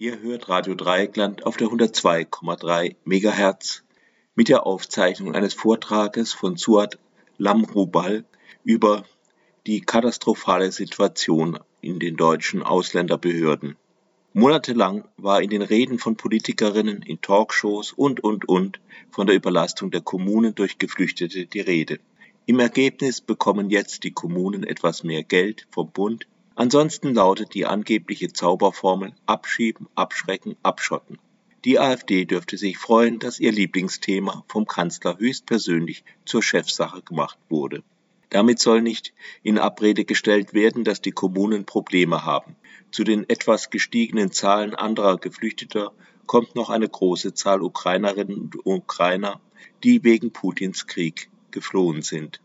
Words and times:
Ihr 0.00 0.20
hört 0.20 0.48
Radio 0.48 0.76
Dreieckland 0.76 1.44
auf 1.44 1.56
der 1.56 1.66
102,3 1.66 2.94
MHz 3.04 3.82
mit 4.36 4.48
der 4.48 4.64
Aufzeichnung 4.64 5.34
eines 5.34 5.54
Vortrages 5.54 6.32
von 6.32 6.56
Suat 6.56 7.00
Lamrubal 7.36 8.24
über 8.62 9.02
die 9.66 9.80
katastrophale 9.80 10.70
Situation 10.70 11.58
in 11.80 11.98
den 11.98 12.14
deutschen 12.14 12.62
Ausländerbehörden. 12.62 13.74
Monatelang 14.34 15.02
war 15.16 15.42
in 15.42 15.50
den 15.50 15.62
Reden 15.62 15.98
von 15.98 16.14
Politikerinnen, 16.14 17.02
in 17.02 17.20
Talkshows 17.20 17.90
und, 17.90 18.22
und, 18.22 18.48
und 18.48 18.78
von 19.10 19.26
der 19.26 19.34
Überlastung 19.34 19.90
der 19.90 20.02
Kommunen 20.02 20.54
durch 20.54 20.78
Geflüchtete 20.78 21.46
die 21.46 21.60
Rede. 21.60 21.98
Im 22.46 22.60
Ergebnis 22.60 23.20
bekommen 23.20 23.68
jetzt 23.68 24.04
die 24.04 24.12
Kommunen 24.12 24.62
etwas 24.62 25.02
mehr 25.02 25.24
Geld 25.24 25.66
vom 25.72 25.90
Bund. 25.90 26.28
Ansonsten 26.58 27.14
lautet 27.14 27.54
die 27.54 27.66
angebliche 27.66 28.32
Zauberformel 28.32 29.12
Abschieben, 29.26 29.86
Abschrecken, 29.94 30.56
Abschotten. 30.64 31.20
Die 31.64 31.78
AfD 31.78 32.24
dürfte 32.24 32.56
sich 32.56 32.78
freuen, 32.78 33.20
dass 33.20 33.38
ihr 33.38 33.52
Lieblingsthema 33.52 34.42
vom 34.48 34.66
Kanzler 34.66 35.18
höchstpersönlich 35.18 36.02
zur 36.24 36.42
Chefsache 36.42 37.02
gemacht 37.02 37.38
wurde. 37.48 37.84
Damit 38.30 38.58
soll 38.58 38.82
nicht 38.82 39.14
in 39.44 39.56
Abrede 39.56 40.04
gestellt 40.04 40.52
werden, 40.52 40.82
dass 40.82 41.00
die 41.00 41.12
Kommunen 41.12 41.64
Probleme 41.64 42.24
haben. 42.24 42.56
Zu 42.90 43.04
den 43.04 43.28
etwas 43.28 43.70
gestiegenen 43.70 44.32
Zahlen 44.32 44.74
anderer 44.74 45.16
Geflüchteter 45.16 45.92
kommt 46.26 46.56
noch 46.56 46.70
eine 46.70 46.88
große 46.88 47.34
Zahl 47.34 47.62
Ukrainerinnen 47.62 48.50
und 48.64 48.66
Ukrainer, 48.66 49.40
die 49.84 50.02
wegen 50.02 50.32
Putins 50.32 50.88
Krieg 50.88 51.30
geflohen 51.52 52.02
sind. 52.02 52.40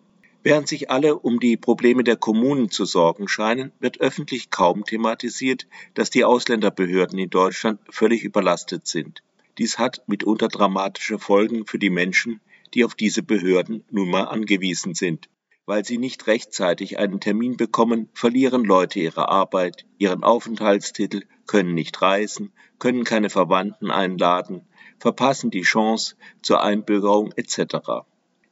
Während 0.45 0.67
sich 0.67 0.91
alle 0.91 1.17
um 1.17 1.39
die 1.39 1.55
Probleme 1.55 2.03
der 2.03 2.17
Kommunen 2.17 2.69
zu 2.69 2.83
sorgen 2.83 3.29
scheinen, 3.29 3.71
wird 3.79 4.01
öffentlich 4.01 4.49
kaum 4.49 4.83
thematisiert, 4.83 5.67
dass 5.93 6.09
die 6.09 6.25
Ausländerbehörden 6.25 7.17
in 7.17 7.29
Deutschland 7.29 7.79
völlig 7.89 8.23
überlastet 8.25 8.85
sind. 8.85 9.23
Dies 9.57 9.79
hat 9.79 10.03
mitunter 10.07 10.49
dramatische 10.49 11.17
Folgen 11.17 11.65
für 11.65 11.79
die 11.79 11.89
Menschen, 11.89 12.41
die 12.73 12.83
auf 12.83 12.93
diese 12.93 13.23
Behörden 13.23 13.85
nun 13.89 14.09
mal 14.09 14.23
angewiesen 14.23 14.95
sind. 14.95 15.29
Weil 15.65 15.85
sie 15.85 15.97
nicht 15.97 16.27
rechtzeitig 16.27 16.99
einen 16.99 17.21
Termin 17.21 17.55
bekommen, 17.55 18.09
verlieren 18.13 18.65
Leute 18.65 18.99
ihre 18.99 19.29
Arbeit, 19.29 19.85
ihren 19.97 20.25
Aufenthaltstitel, 20.25 21.21
können 21.47 21.73
nicht 21.73 22.01
reisen, 22.01 22.51
können 22.79 23.05
keine 23.05 23.29
Verwandten 23.29 23.91
einladen, 23.91 24.67
verpassen 24.99 25.51
die 25.51 25.61
Chance 25.61 26.15
zur 26.41 26.61
Einbürgerung 26.61 27.31
etc. 27.37 28.03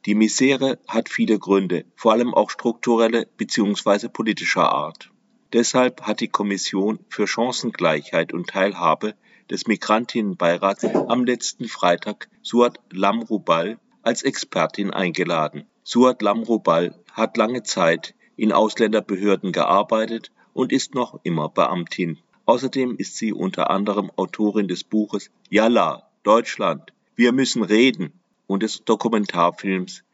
Die 0.04 0.16
Misere 0.16 0.80
hat 0.88 1.08
viele 1.08 1.38
Gründe, 1.38 1.84
vor 1.94 2.10
allem 2.10 2.34
auch 2.34 2.50
strukturelle 2.50 3.28
bzw. 3.36 4.08
politischer 4.08 4.68
Art. 4.72 5.12
Deshalb 5.52 6.02
hat 6.02 6.18
die 6.18 6.28
Kommission 6.28 6.98
für 7.08 7.28
Chancengleichheit 7.28 8.32
und 8.32 8.48
Teilhabe 8.48 9.14
des 9.48 9.68
Migrantinnenbeirats 9.68 10.84
am 10.84 11.24
letzten 11.24 11.68
Freitag 11.68 12.28
Suat 12.42 12.80
Lamrubal 12.90 13.78
als 14.02 14.24
Expertin 14.24 14.90
eingeladen. 14.90 15.66
Suat 15.84 16.20
Lamrubal 16.20 16.98
hat 17.12 17.36
lange 17.36 17.62
Zeit 17.62 18.16
in 18.34 18.50
Ausländerbehörden 18.50 19.52
gearbeitet 19.52 20.32
und 20.52 20.72
ist 20.72 20.96
noch 20.96 21.20
immer 21.22 21.48
Beamtin. 21.48 22.18
Außerdem 22.44 22.96
ist 22.96 23.18
sie 23.18 23.32
unter 23.32 23.70
anderem 23.70 24.10
Autorin 24.16 24.66
des 24.66 24.82
Buches 24.82 25.30
Yalla, 25.48 26.08
Deutschland, 26.24 26.92
wir 27.14 27.30
müssen 27.30 27.62
reden 27.62 28.12
und 28.52 28.62
des 28.62 28.84
Dokumentarfilms 28.84 30.04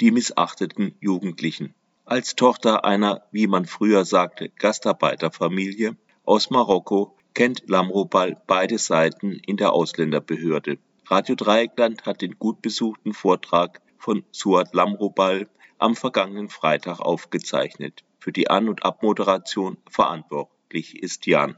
Die 0.00 0.12
missachteten 0.12 0.94
Jugendlichen. 1.00 1.74
Als 2.04 2.36
Tochter 2.36 2.84
einer, 2.84 3.22
wie 3.32 3.48
man 3.48 3.66
früher 3.66 4.04
sagte, 4.04 4.50
Gastarbeiterfamilie 4.50 5.96
aus 6.24 6.48
Marokko 6.50 7.16
kennt 7.34 7.68
Lamrobal 7.68 8.40
beide 8.46 8.78
Seiten 8.78 9.32
in 9.44 9.56
der 9.56 9.72
Ausländerbehörde. 9.72 10.78
Radio 11.06 11.34
Dreieckland 11.34 12.06
hat 12.06 12.22
den 12.22 12.38
gut 12.38 12.62
besuchten 12.62 13.14
Vortrag 13.14 13.80
von 13.98 14.22
Suat 14.30 14.74
Lamrobal 14.74 15.48
am 15.78 15.96
vergangenen 15.96 16.50
Freitag 16.50 17.00
aufgezeichnet. 17.00 18.04
Für 18.20 18.30
die 18.30 18.48
An- 18.48 18.68
und 18.68 18.84
Abmoderation 18.84 19.76
verantwortlich 19.90 21.02
ist 21.02 21.26
Jan. 21.26 21.56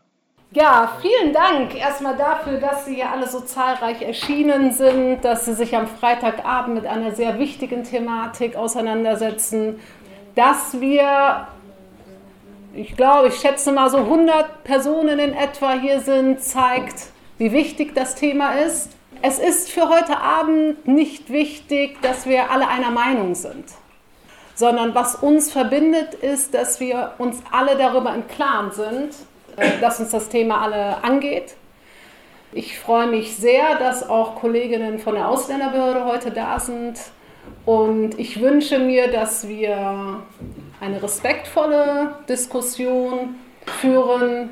Ja, 0.53 0.99
vielen 1.01 1.33
Dank 1.33 1.77
erstmal 1.77 2.17
dafür, 2.17 2.59
dass 2.59 2.85
Sie 2.85 2.97
hier 2.97 3.09
alle 3.09 3.29
so 3.29 3.39
zahlreich 3.39 4.03
erschienen 4.03 4.73
sind, 4.73 5.25
dass 5.25 5.45
Sie 5.45 5.55
sich 5.55 5.77
am 5.77 5.87
Freitagabend 5.87 6.75
mit 6.75 6.87
einer 6.87 7.13
sehr 7.15 7.39
wichtigen 7.39 7.85
Thematik 7.85 8.57
auseinandersetzen, 8.57 9.79
dass 10.35 10.81
wir, 10.81 11.47
ich 12.75 12.97
glaube, 12.97 13.29
ich 13.29 13.37
schätze 13.37 13.71
mal 13.71 13.91
so 13.91 13.99
100 13.99 14.65
Personen 14.65 15.21
in 15.21 15.35
etwa 15.35 15.75
hier 15.75 16.01
sind, 16.01 16.43
zeigt, 16.43 17.11
wie 17.39 17.53
wichtig 17.53 17.95
das 17.95 18.17
Thema 18.17 18.55
ist. 18.55 18.91
Es 19.23 19.39
ist 19.39 19.71
für 19.71 19.89
heute 19.89 20.19
Abend 20.19 20.85
nicht 20.85 21.31
wichtig, 21.31 22.03
dass 22.03 22.27
wir 22.27 22.51
alle 22.51 22.67
einer 22.67 22.91
Meinung 22.91 23.37
sind, 23.37 23.67
sondern 24.57 24.97
was 24.97 25.15
uns 25.15 25.53
verbindet, 25.53 26.15
ist, 26.15 26.55
dass 26.55 26.81
wir 26.81 27.13
uns 27.19 27.41
alle 27.53 27.77
darüber 27.77 28.13
im 28.13 28.27
Klaren 28.27 28.73
sind, 28.73 29.15
dass 29.81 30.01
uns 30.01 30.11
das 30.11 30.29
Thema 30.29 30.63
alle 30.63 31.03
angeht. 31.03 31.55
Ich 32.53 32.79
freue 32.79 33.07
mich 33.07 33.37
sehr, 33.37 33.77
dass 33.79 34.09
auch 34.09 34.35
Kolleginnen 34.35 34.99
von 34.99 35.15
der 35.15 35.29
Ausländerbehörde 35.29 36.05
heute 36.05 36.33
da 36.33 36.59
sind. 36.59 36.99
Und 37.65 38.19
ich 38.19 38.41
wünsche 38.41 38.81
mir, 38.81 39.09
dass 39.09 39.47
wir 39.47 40.23
eine 40.81 41.03
respektvolle 41.03 42.17
Diskussion 42.29 43.37
führen, 43.81 44.51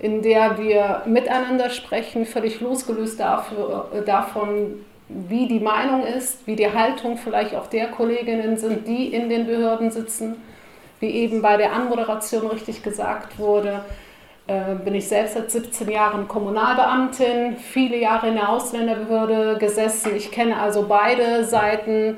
in 0.00 0.20
der 0.20 0.58
wir 0.58 1.02
miteinander 1.06 1.70
sprechen, 1.70 2.26
völlig 2.26 2.60
losgelöst 2.60 3.18
dafür, 3.18 3.88
äh, 3.94 4.02
davon, 4.02 4.84
wie 5.08 5.48
die 5.48 5.60
Meinung 5.60 6.04
ist, 6.04 6.46
wie 6.46 6.54
die 6.54 6.70
Haltung 6.70 7.16
vielleicht 7.16 7.54
auch 7.54 7.66
der 7.66 7.88
Kolleginnen 7.88 8.58
sind, 8.58 8.86
die 8.86 9.06
in 9.06 9.30
den 9.30 9.46
Behörden 9.46 9.90
sitzen. 9.90 10.36
Wie 11.00 11.10
eben 11.10 11.40
bei 11.40 11.56
der 11.56 11.72
Anmoderation 11.72 12.46
richtig 12.48 12.82
gesagt 12.82 13.38
wurde, 13.38 13.68
äh, 13.68 14.07
bin 14.84 14.94
ich 14.94 15.06
selbst 15.06 15.34
seit 15.34 15.50
17 15.50 15.90
Jahren 15.90 16.26
Kommunalbeamtin, 16.26 17.58
viele 17.58 17.98
Jahre 17.98 18.28
in 18.28 18.34
der 18.34 18.48
Ausländerbehörde 18.48 19.58
gesessen. 19.58 20.16
Ich 20.16 20.30
kenne 20.30 20.58
also 20.58 20.86
beide 20.88 21.44
Seiten. 21.44 22.16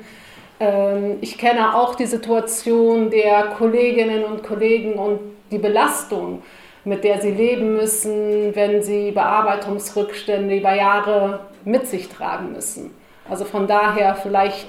Ähm, 0.61 1.17
ich 1.19 1.37
kenne 1.37 1.75
auch 1.75 1.95
die 1.95 2.05
Situation 2.05 3.09
der 3.09 3.47
Kolleginnen 3.57 4.23
und 4.23 4.43
Kollegen 4.43 4.93
und 4.93 5.19
die 5.51 5.57
Belastung, 5.57 6.41
mit 6.85 7.03
der 7.03 7.19
sie 7.19 7.31
leben 7.31 7.75
müssen, 7.75 8.55
wenn 8.55 8.81
sie 8.81 9.11
Bearbeitungsrückstände 9.11 10.55
über 10.55 10.73
Jahre 10.73 11.41
mit 11.65 11.87
sich 11.87 12.07
tragen 12.07 12.53
müssen. 12.53 12.95
Also 13.29 13.43
von 13.43 13.67
daher 13.67 14.15
vielleicht 14.15 14.67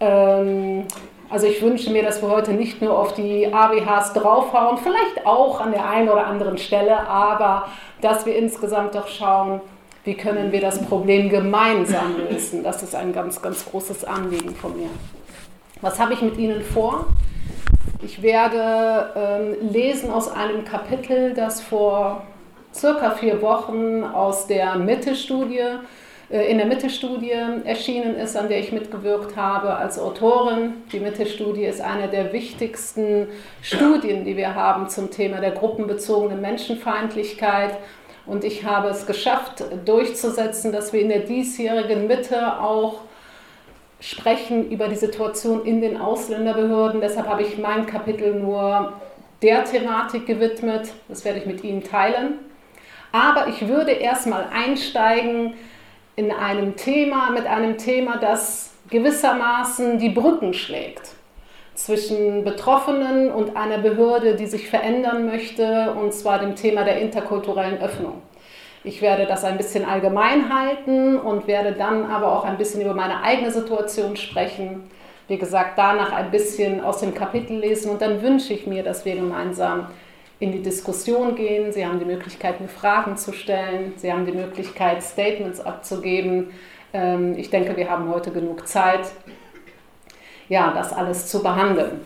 ähm, 0.00 0.86
also 1.30 1.46
ich 1.46 1.62
wünsche 1.62 1.90
mir, 1.90 2.02
dass 2.02 2.20
wir 2.20 2.28
heute 2.28 2.52
nicht 2.52 2.82
nur 2.82 2.98
auf 2.98 3.14
die 3.14 3.52
ABHs 3.52 4.12
draufhauen, 4.14 4.78
vielleicht 4.78 5.24
auch 5.24 5.60
an 5.60 5.70
der 5.70 5.88
einen 5.88 6.08
oder 6.08 6.26
anderen 6.26 6.58
Stelle, 6.58 7.08
aber 7.08 7.68
dass 8.00 8.26
wir 8.26 8.36
insgesamt 8.36 8.94
doch 8.94 9.06
schauen, 9.06 9.60
wie 10.04 10.14
können 10.14 10.50
wir 10.50 10.60
das 10.60 10.84
Problem 10.86 11.28
gemeinsam 11.28 12.16
lösen. 12.16 12.64
Das 12.64 12.82
ist 12.82 12.94
ein 12.94 13.12
ganz, 13.12 13.40
ganz 13.40 13.64
großes 13.64 14.04
Anliegen 14.04 14.54
von 14.56 14.76
mir. 14.76 14.88
Was 15.82 16.00
habe 16.00 16.14
ich 16.14 16.22
mit 16.22 16.36
Ihnen 16.36 16.62
vor? 16.62 17.06
Ich 18.02 18.22
werde 18.22 19.10
ähm, 19.14 19.70
lesen 19.72 20.10
aus 20.10 20.30
einem 20.30 20.64
Kapitel, 20.64 21.34
das 21.34 21.60
vor 21.60 22.22
circa 22.74 23.10
vier 23.10 23.40
Wochen 23.42 24.04
aus 24.04 24.46
der 24.46 24.76
Mitte-Studie 24.76 25.78
in 26.30 26.58
der 26.58 26.66
Mitte-Studie 26.66 27.34
erschienen 27.64 28.14
ist, 28.14 28.36
an 28.36 28.48
der 28.48 28.60
ich 28.60 28.70
mitgewirkt 28.70 29.36
habe 29.36 29.74
als 29.74 29.98
Autorin. 29.98 30.74
Die 30.92 31.00
Mitte-Studie 31.00 31.64
ist 31.64 31.80
eine 31.80 32.06
der 32.06 32.32
wichtigsten 32.32 33.26
Studien, 33.62 34.24
die 34.24 34.36
wir 34.36 34.54
haben 34.54 34.88
zum 34.88 35.10
Thema 35.10 35.40
der 35.40 35.50
gruppenbezogenen 35.50 36.40
Menschenfeindlichkeit. 36.40 37.76
Und 38.26 38.44
ich 38.44 38.64
habe 38.64 38.88
es 38.88 39.06
geschafft, 39.06 39.64
durchzusetzen, 39.84 40.70
dass 40.70 40.92
wir 40.92 41.00
in 41.00 41.08
der 41.08 41.20
diesjährigen 41.20 42.06
Mitte 42.06 42.60
auch 42.60 43.00
sprechen 43.98 44.70
über 44.70 44.86
die 44.86 44.94
Situation 44.94 45.66
in 45.66 45.80
den 45.80 46.00
Ausländerbehörden. 46.00 47.00
Deshalb 47.00 47.26
habe 47.26 47.42
ich 47.42 47.58
mein 47.58 47.86
Kapitel 47.86 48.34
nur 48.34 48.92
der 49.42 49.64
Thematik 49.64 50.26
gewidmet. 50.26 50.92
Das 51.08 51.24
werde 51.24 51.40
ich 51.40 51.46
mit 51.46 51.64
Ihnen 51.64 51.82
teilen. 51.82 52.34
Aber 53.10 53.48
ich 53.48 53.66
würde 53.66 53.90
erstmal 53.90 54.46
einsteigen 54.52 55.54
in 56.16 56.30
einem 56.32 56.76
Thema, 56.76 57.30
mit 57.30 57.46
einem 57.46 57.78
Thema, 57.78 58.18
das 58.18 58.72
gewissermaßen 58.90 59.98
die 59.98 60.10
Brücken 60.10 60.52
schlägt 60.52 61.12
zwischen 61.74 62.44
Betroffenen 62.44 63.30
und 63.30 63.56
einer 63.56 63.78
Behörde, 63.78 64.34
die 64.34 64.46
sich 64.46 64.68
verändern 64.68 65.24
möchte, 65.26 65.94
und 65.94 66.12
zwar 66.12 66.38
dem 66.38 66.54
Thema 66.54 66.84
der 66.84 67.00
interkulturellen 67.00 67.80
Öffnung. 67.80 68.20
Ich 68.84 69.02
werde 69.02 69.26
das 69.26 69.44
ein 69.44 69.56
bisschen 69.56 69.84
allgemein 69.84 70.54
halten 70.54 71.18
und 71.18 71.46
werde 71.46 71.72
dann 71.72 72.10
aber 72.10 72.32
auch 72.32 72.44
ein 72.44 72.58
bisschen 72.58 72.80
über 72.80 72.94
meine 72.94 73.22
eigene 73.22 73.50
Situation 73.50 74.16
sprechen. 74.16 74.90
Wie 75.28 75.38
gesagt, 75.38 75.76
danach 75.76 76.12
ein 76.12 76.30
bisschen 76.30 76.82
aus 76.82 77.00
dem 77.00 77.14
Kapitel 77.14 77.58
lesen 77.58 77.90
und 77.90 78.02
dann 78.02 78.22
wünsche 78.22 78.52
ich 78.52 78.66
mir, 78.66 78.82
dass 78.82 79.04
wir 79.04 79.16
gemeinsam 79.16 79.86
in 80.40 80.52
die 80.52 80.62
Diskussion 80.62 81.34
gehen, 81.36 81.70
sie 81.70 81.86
haben 81.86 81.98
die 81.98 82.06
Möglichkeit, 82.06 82.60
mir 82.60 82.68
Fragen 82.68 83.16
zu 83.16 83.32
stellen, 83.32 83.92
sie 83.96 84.10
haben 84.10 84.24
die 84.24 84.32
Möglichkeit, 84.32 85.02
Statements 85.02 85.60
abzugeben. 85.60 86.50
Ähm, 86.94 87.36
ich 87.36 87.50
denke, 87.50 87.76
wir 87.76 87.90
haben 87.90 88.08
heute 88.08 88.30
genug 88.32 88.66
Zeit, 88.66 89.12
ja, 90.48 90.72
das 90.72 90.92
alles 90.94 91.26
zu 91.26 91.42
behandeln. 91.42 92.00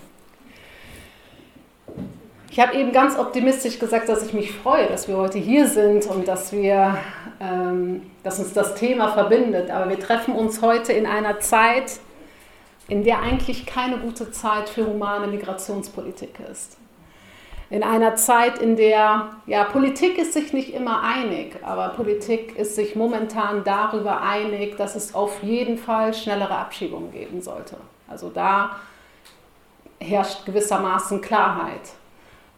Ich 2.51 2.61
habe 2.61 2.75
eben 2.75 2.93
ganz 2.93 3.19
optimistisch 3.19 3.79
gesagt, 3.79 4.09
dass 4.09 4.27
ich 4.27 4.33
mich 4.33 4.53
freue, 4.53 4.87
dass 4.87 5.09
wir 5.09 5.17
heute 5.17 5.39
hier 5.39 5.67
sind 5.67 6.07
und 6.07 6.29
dass, 6.29 6.53
wir, 6.53 6.99
ähm, 7.41 8.03
dass 8.23 8.39
uns 8.39 8.53
das 8.53 8.75
Thema 8.75 9.13
verbindet. 9.13 9.71
Aber 9.71 9.89
wir 9.89 9.99
treffen 9.99 10.35
uns 10.35 10.61
heute 10.61 10.93
in 10.93 11.07
einer 11.07 11.41
Zeit, 11.41 11.99
in 12.89 13.03
der 13.03 13.21
eigentlich 13.21 13.67
keine 13.67 13.99
gute 13.99 14.31
Zeit 14.31 14.69
für 14.69 14.87
humane 14.87 15.27
Migrationspolitik 15.29 16.39
ist. 16.51 16.79
In 17.75 17.83
einer 17.83 18.15
Zeit, 18.15 18.61
in 18.61 18.77
der, 18.77 19.31
ja, 19.47 19.65
Politik 19.65 20.17
ist 20.17 20.35
sich 20.35 20.53
nicht 20.53 20.73
immer 20.73 21.03
einig, 21.03 21.57
aber 21.65 21.89
Politik 21.89 22.57
ist 22.57 22.77
sich 22.77 22.95
momentan 22.95 23.65
darüber 23.65 24.21
einig, 24.21 24.77
dass 24.77 24.95
es 24.95 25.13
auf 25.13 25.43
jeden 25.43 25.77
Fall 25.77 26.15
schnellere 26.15 26.57
Abschiebungen 26.57 27.11
geben 27.11 27.43
sollte. 27.43 27.77
Also 28.07 28.31
da 28.31 28.77
herrscht 29.99 30.47
gewissermaßen 30.47 31.21
Klarheit 31.21 31.81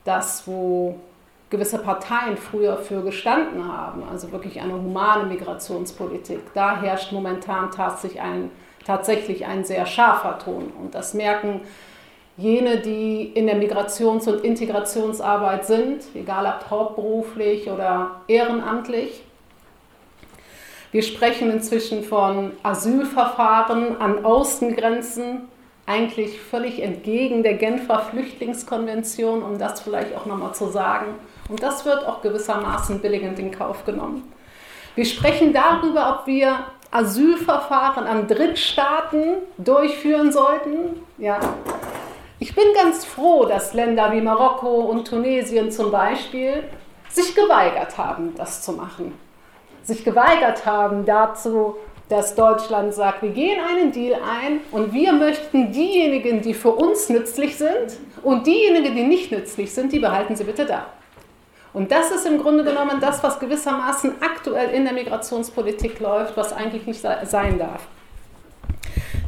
das, 0.05 0.47
wo 0.47 1.01
gewisse 1.49 1.79
Parteien 1.79 2.37
früher 2.37 2.77
für 2.77 3.01
gestanden 3.01 3.67
haben, 3.67 4.03
also 4.13 4.33
wirklich 4.33 4.61
eine 4.61 4.75
humane 4.75 5.25
Migrationspolitik, 5.25 6.53
da 6.53 6.83
herrscht 6.83 7.13
momentan 7.13 7.71
tatsächlich 7.71 8.21
ein, 8.21 8.51
tatsächlich 8.85 9.47
ein 9.47 9.65
sehr 9.65 9.87
scharfer 9.87 10.39
Ton. 10.39 10.71
Und 10.79 10.95
das 10.95 11.15
merken 11.15 11.63
jene, 12.37 12.79
die 12.79 13.25
in 13.25 13.47
der 13.47 13.57
Migrations- 13.57 14.29
und 14.29 14.45
Integrationsarbeit 14.45 15.67
sind, 15.67 16.05
egal 16.15 16.47
ob 16.47 16.71
hauptberuflich 16.71 17.71
oder 17.71 18.21
ehrenamtlich. 18.29 19.23
Wir 20.93 21.03
sprechen 21.03 21.51
inzwischen 21.51 22.03
von 22.03 22.53
Asylverfahren 22.63 24.01
an 24.01 24.25
Außengrenzen, 24.25 25.43
eigentlich 25.87 26.41
völlig 26.41 26.83
entgegen 26.83 27.43
der 27.43 27.55
Genfer 27.55 28.01
Flüchtlingskonvention, 28.01 29.43
um 29.43 29.59
das 29.59 29.81
vielleicht 29.81 30.17
auch 30.17 30.27
nochmal 30.27 30.55
zu 30.55 30.69
sagen. 30.69 31.15
Und 31.49 31.63
das 31.63 31.85
wird 31.85 32.05
auch 32.07 32.23
gewissermaßen 32.23 33.01
billigend 33.01 33.39
in 33.39 33.53
Kauf 33.53 33.85
genommen. 33.85 34.25
Wir 34.97 35.05
sprechen 35.05 35.53
darüber, 35.53 36.19
ob 36.19 36.27
wir 36.27 36.59
Asylverfahren 36.91 38.07
an 38.07 38.27
Drittstaaten 38.27 39.35
durchführen 39.59 40.33
sollten. 40.33 41.01
Ja. 41.19 41.39
Ich 42.39 42.55
bin 42.55 42.65
ganz 42.75 43.05
froh, 43.05 43.47
dass 43.47 43.73
Länder 43.73 44.13
wie 44.13 44.21
Marokko 44.21 44.81
und 44.81 45.09
Tunesien 45.09 45.71
zum 45.71 45.91
Beispiel 45.91 46.65
sich 47.09 47.35
geweigert 47.35 47.97
haben, 47.97 48.35
das 48.37 48.63
zu 48.63 48.73
machen. 48.73 49.19
Sich 49.83 50.05
geweigert 50.05 50.67
haben, 50.67 51.07
dazu 51.07 51.77
dass 52.09 52.35
Deutschland 52.35 52.95
sagt, 52.95 53.23
wir 53.23 53.31
gehen 53.31 53.59
einen 53.61 53.91
Deal 53.91 54.21
ein 54.23 54.61
und 54.71 54.93
wir 54.93 55.13
möchten 55.13 55.73
diejenigen, 55.73 56.41
die 56.41 56.55
für 56.55 56.71
uns 56.71 57.09
nützlich 57.09 57.57
sind 57.57 57.99
und 58.23 58.47
diejenigen, 58.47 58.95
die 58.95 59.03
nicht 59.03 59.33
nützlich 59.33 59.73
sind, 59.75 59.93
die 59.93 59.99
behalten 59.99 60.37
sie 60.37 60.45
bitte 60.45 60.67
da. 60.67 60.87
Und 61.73 61.91
das 61.91 62.11
ist 62.11 62.27
im 62.27 62.41
Grunde 62.41 62.65
genommen 62.65 63.01
das, 63.01 63.23
was 63.23 63.39
gewissermaßen 63.39 64.15
aktuell 64.23 64.71
in 64.71 64.85
der 64.85 64.95
Migrationspolitik 64.95 66.01
läuft, 66.01 66.37
was 66.37 66.53
eigentlich 66.53 66.87
nicht 66.87 67.01
sein 67.01 67.59
darf. 67.59 67.87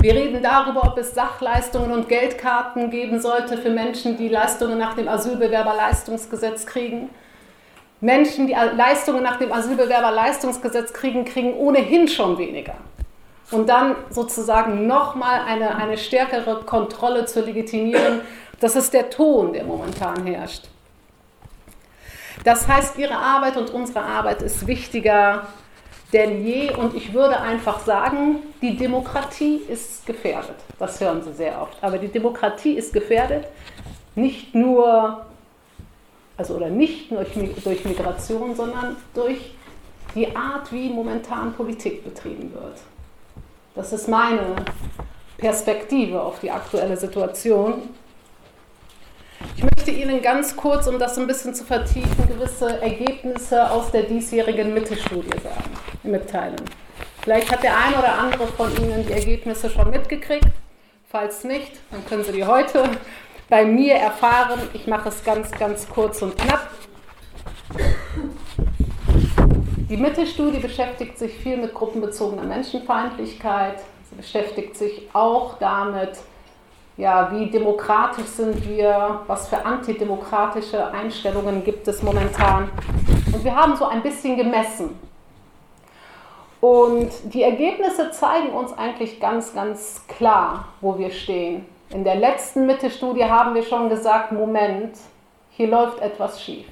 Wir 0.00 0.14
reden 0.14 0.40
darüber, 0.44 0.84
ob 0.84 0.96
es 0.96 1.12
Sachleistungen 1.12 1.90
und 1.90 2.08
Geldkarten 2.08 2.88
geben 2.88 3.20
sollte 3.20 3.58
für 3.58 3.70
Menschen, 3.70 4.16
die 4.16 4.28
Leistungen 4.28 4.78
nach 4.78 4.94
dem 4.94 5.08
Asylbewerberleistungsgesetz 5.08 6.66
kriegen. 6.66 7.10
Menschen, 8.00 8.46
die 8.46 8.52
Leistungen 8.52 9.24
nach 9.24 9.38
dem 9.38 9.52
Asylbewerberleistungsgesetz 9.52 10.92
kriegen, 10.92 11.24
kriegen 11.24 11.54
ohnehin 11.54 12.06
schon 12.06 12.38
weniger. 12.38 12.74
Und 13.50 13.68
dann 13.68 13.96
sozusagen 14.10 14.86
nochmal 14.86 15.40
eine, 15.44 15.74
eine 15.74 15.98
stärkere 15.98 16.60
Kontrolle 16.64 17.24
zu 17.24 17.40
legitimieren, 17.40 18.20
das 18.60 18.76
ist 18.76 18.94
der 18.94 19.10
Ton, 19.10 19.52
der 19.52 19.64
momentan 19.64 20.24
herrscht. 20.26 20.68
Das 22.44 22.68
heißt, 22.68 22.98
Ihre 22.98 23.16
Arbeit 23.16 23.56
und 23.56 23.70
unsere 23.70 24.02
Arbeit 24.02 24.42
ist 24.42 24.68
wichtiger 24.68 25.48
denn 26.12 26.44
je. 26.44 26.75
Und 26.75 26.94
ich 26.94 27.12
würde 27.12 27.40
einfach 27.40 27.81
sagen, 27.81 28.37
die 28.62 28.76
Demokratie 28.76 29.62
ist 29.69 30.06
gefährdet. 30.06 30.56
Das 30.78 31.00
hören 31.00 31.22
Sie 31.22 31.32
sehr 31.32 31.60
oft. 31.60 31.82
Aber 31.82 31.99
die 31.99 32.08
Demokratie 32.08 32.72
ist 32.72 32.93
gefährdet, 32.93 33.46
nicht 34.14 34.55
nur 34.55 35.26
also 36.38 36.55
oder 36.55 36.70
nicht 36.70 37.10
nur 37.10 37.26
durch 37.64 37.84
Migration, 37.84 38.55
sondern 38.55 38.96
durch 39.12 39.55
die 40.14 40.34
Art, 40.34 40.72
wie 40.72 40.88
momentan 40.88 41.52
Politik 41.52 42.05
betrieben 42.05 42.54
wird. 42.54 42.78
Das 43.75 43.93
ist 43.93 44.08
meine 44.08 44.56
Perspektive 45.37 46.22
auf 46.22 46.38
die 46.40 46.50
aktuelle 46.50 46.96
Situation. 46.96 47.82
Ich 49.56 49.62
möchte 49.62 49.90
Ihnen 49.90 50.22
ganz 50.22 50.56
kurz, 50.56 50.87
um 50.87 50.99
das 50.99 51.19
ein 51.19 51.26
bisschen 51.26 51.54
zu 51.54 51.64
vertiefen, 51.64 52.28
gewisse 52.28 52.81
Ergebnisse 52.81 53.70
aus 53.70 53.90
der 53.90 54.04
diesjährigen 54.04 54.72
Mitte-Studie 54.72 55.38
sagen, 55.43 55.70
mitteilen. 56.02 56.56
Vielleicht 57.22 57.50
hat 57.50 57.62
der 57.62 57.76
eine 57.76 57.98
oder 57.98 58.18
andere 58.18 58.46
von 58.46 58.74
Ihnen 58.76 59.06
die 59.06 59.12
Ergebnisse 59.12 59.70
schon 59.70 59.90
mitgekriegt. 59.90 60.48
Falls 61.10 61.44
nicht, 61.44 61.72
dann 61.90 62.04
können 62.06 62.24
Sie 62.24 62.32
die 62.32 62.44
heute 62.44 62.84
bei 63.48 63.64
mir 63.64 63.94
erfahren. 63.94 64.60
Ich 64.72 64.86
mache 64.86 65.08
es 65.08 65.24
ganz, 65.24 65.50
ganz 65.52 65.88
kurz 65.88 66.22
und 66.22 66.36
knapp. 66.36 66.70
Die 69.88 69.96
Mittelstudie 69.96 70.58
beschäftigt 70.58 71.18
sich 71.18 71.32
viel 71.32 71.56
mit 71.56 71.72
gruppenbezogener 71.72 72.42
Menschenfeindlichkeit. 72.42 73.80
Sie 74.10 74.16
beschäftigt 74.16 74.76
sich 74.76 75.08
auch 75.14 75.58
damit, 75.58 76.10
ja, 76.98 77.30
wie 77.32 77.50
demokratisch 77.50 78.26
sind 78.26 78.68
wir, 78.68 79.20
was 79.26 79.48
für 79.48 79.64
antidemokratische 79.64 80.90
Einstellungen 80.92 81.64
gibt 81.64 81.88
es 81.88 82.02
momentan. 82.02 82.70
Und 83.32 83.44
wir 83.44 83.54
haben 83.54 83.76
so 83.76 83.86
ein 83.86 84.02
bisschen 84.02 84.36
gemessen. 84.36 84.90
Und 86.60 87.10
die 87.32 87.43
Ergebnisse 87.43 88.10
zeigen 88.10 88.50
uns 88.50 88.76
eigentlich 88.76 89.20
ganz, 89.20 89.55
ganz 89.55 90.02
klar, 90.08 90.69
wo 90.81 90.99
wir 90.99 91.10
stehen. 91.10 91.66
In 91.90 92.05
der 92.05 92.16
letzten 92.16 92.66
Mitte-Studie 92.66 93.25
haben 93.25 93.55
wir 93.55 93.62
schon 93.62 93.88
gesagt, 93.88 94.32
Moment, 94.32 94.99
hier 95.50 95.69
läuft 95.69 96.00
etwas 96.00 96.43
schief. 96.43 96.66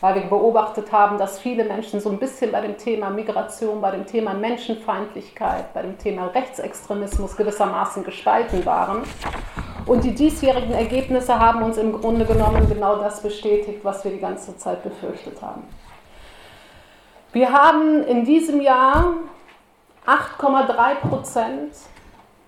Weil 0.00 0.14
wir 0.14 0.22
beobachtet 0.22 0.90
haben, 0.90 1.18
dass 1.18 1.38
viele 1.38 1.64
Menschen 1.64 2.00
so 2.00 2.08
ein 2.08 2.18
bisschen 2.18 2.50
bei 2.50 2.62
dem 2.62 2.78
Thema 2.78 3.10
Migration, 3.10 3.82
bei 3.82 3.90
dem 3.90 4.06
Thema 4.06 4.32
Menschenfeindlichkeit, 4.32 5.74
bei 5.74 5.82
dem 5.82 5.98
Thema 5.98 6.28
Rechtsextremismus 6.28 7.36
gewissermaßen 7.36 8.02
gespalten 8.02 8.64
waren. 8.64 9.02
Und 9.84 10.02
die 10.02 10.14
diesjährigen 10.14 10.72
Ergebnisse 10.72 11.38
haben 11.38 11.62
uns 11.62 11.76
im 11.76 11.92
Grunde 12.00 12.24
genommen 12.24 12.66
genau 12.68 12.96
das 12.96 13.22
bestätigt, 13.22 13.80
was 13.82 14.02
wir 14.02 14.10
die 14.10 14.20
ganze 14.20 14.56
Zeit 14.56 14.82
befürchtet 14.82 15.42
haben. 15.42 15.64
Wir 17.32 17.52
haben 17.52 18.02
in 18.02 18.24
diesem 18.24 18.60
Jahr 18.60 19.14
8,3 20.04 20.94
Prozent 20.96 21.72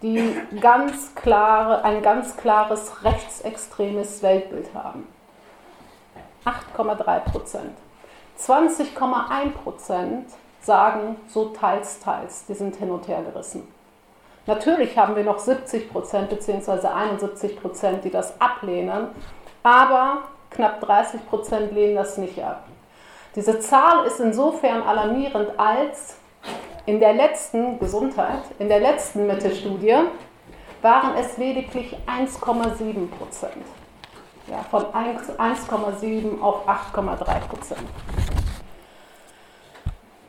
die 0.03 0.35
ganz 0.61 1.15
klare, 1.15 1.85
ein 1.85 2.03
ganz 2.03 2.37
klares 2.37 3.05
rechtsextremes 3.05 4.25
Weltbild 4.25 4.75
haben. 4.75 5.07
8,3 6.45 7.21
Prozent. 7.21 7.79
20,1 8.41 9.51
Prozent 9.63 10.27
sagen 10.61 11.17
so 11.29 11.51
teils, 11.51 12.01
teils. 12.01 12.47
Die 12.47 12.55
sind 12.55 12.75
hin 12.75 12.91
und 12.91 13.07
her 13.07 13.23
gerissen. 13.23 13.63
Natürlich 14.47 14.99
haben 14.99 15.15
wir 15.15 15.23
noch 15.23 15.39
70 15.39 15.93
Prozent 15.93 16.29
bzw. 16.29 16.89
71 16.89 17.61
Prozent, 17.61 18.03
die 18.03 18.11
das 18.11 18.41
ablehnen, 18.41 19.11
aber 19.63 20.23
knapp 20.51 20.81
30 20.81 21.29
Prozent 21.29 21.71
lehnen 21.71 21.95
das 21.95 22.19
nicht 22.19 22.43
ab. 22.43 22.65
Diese 23.35 23.59
Zahl 23.61 24.07
ist 24.07 24.21
insofern 24.21 24.83
alarmierend, 24.83 25.59
als 25.59 26.19
in 26.85 27.01
der 27.01 27.15
letzten 27.15 27.79
Gesundheit, 27.79 28.43
in 28.59 28.69
der 28.69 28.81
letzten 28.81 29.27
Mitte-Studie 29.27 29.97
waren 30.83 31.17
es 31.17 31.39
lediglich 31.39 31.97
1,7 32.07 33.09
Prozent. 33.09 33.65
Ja, 34.49 34.59
von 34.71 34.83
1,7 34.83 36.43
auf 36.43 36.69
8,3 36.69 37.41
Prozent. 37.49 37.81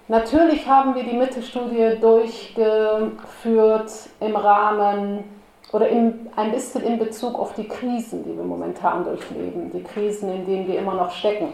Natürlich 0.07 0.65
haben 0.67 0.95
wir 0.95 1.03
die 1.03 1.17
Mitte-Studie 1.17 1.97
durchgeführt 1.99 3.91
im 4.19 4.35
Rahmen 4.35 5.23
oder 5.73 5.89
in, 5.89 6.29
ein 6.35 6.51
bisschen 6.51 6.83
in 6.83 6.99
Bezug 6.99 7.37
auf 7.39 7.53
die 7.55 7.67
Krisen, 7.67 8.23
die 8.23 8.37
wir 8.37 8.43
momentan 8.43 9.03
durchleben, 9.03 9.71
die 9.71 9.81
Krisen, 9.81 10.31
in 10.31 10.45
denen 10.45 10.67
wir 10.67 10.77
immer 10.77 10.93
noch 10.93 11.11
stecken. 11.11 11.53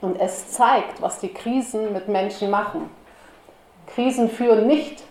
Und 0.00 0.20
es 0.20 0.52
zeigt, 0.52 1.02
was 1.02 1.18
die 1.20 1.32
Krisen 1.32 1.92
mit 1.92 2.08
Menschen 2.08 2.50
machen. 2.50 2.90
Krisen 3.86 4.30
führen 4.30 4.66
nicht, 4.66 5.02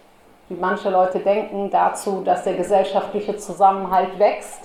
wie 0.48 0.56
manche 0.56 0.90
Leute 0.90 1.20
denken, 1.20 1.70
dazu, 1.70 2.22
dass 2.24 2.44
der 2.44 2.56
gesellschaftliche 2.56 3.38
Zusammenhalt 3.38 4.18
wächst 4.18 4.62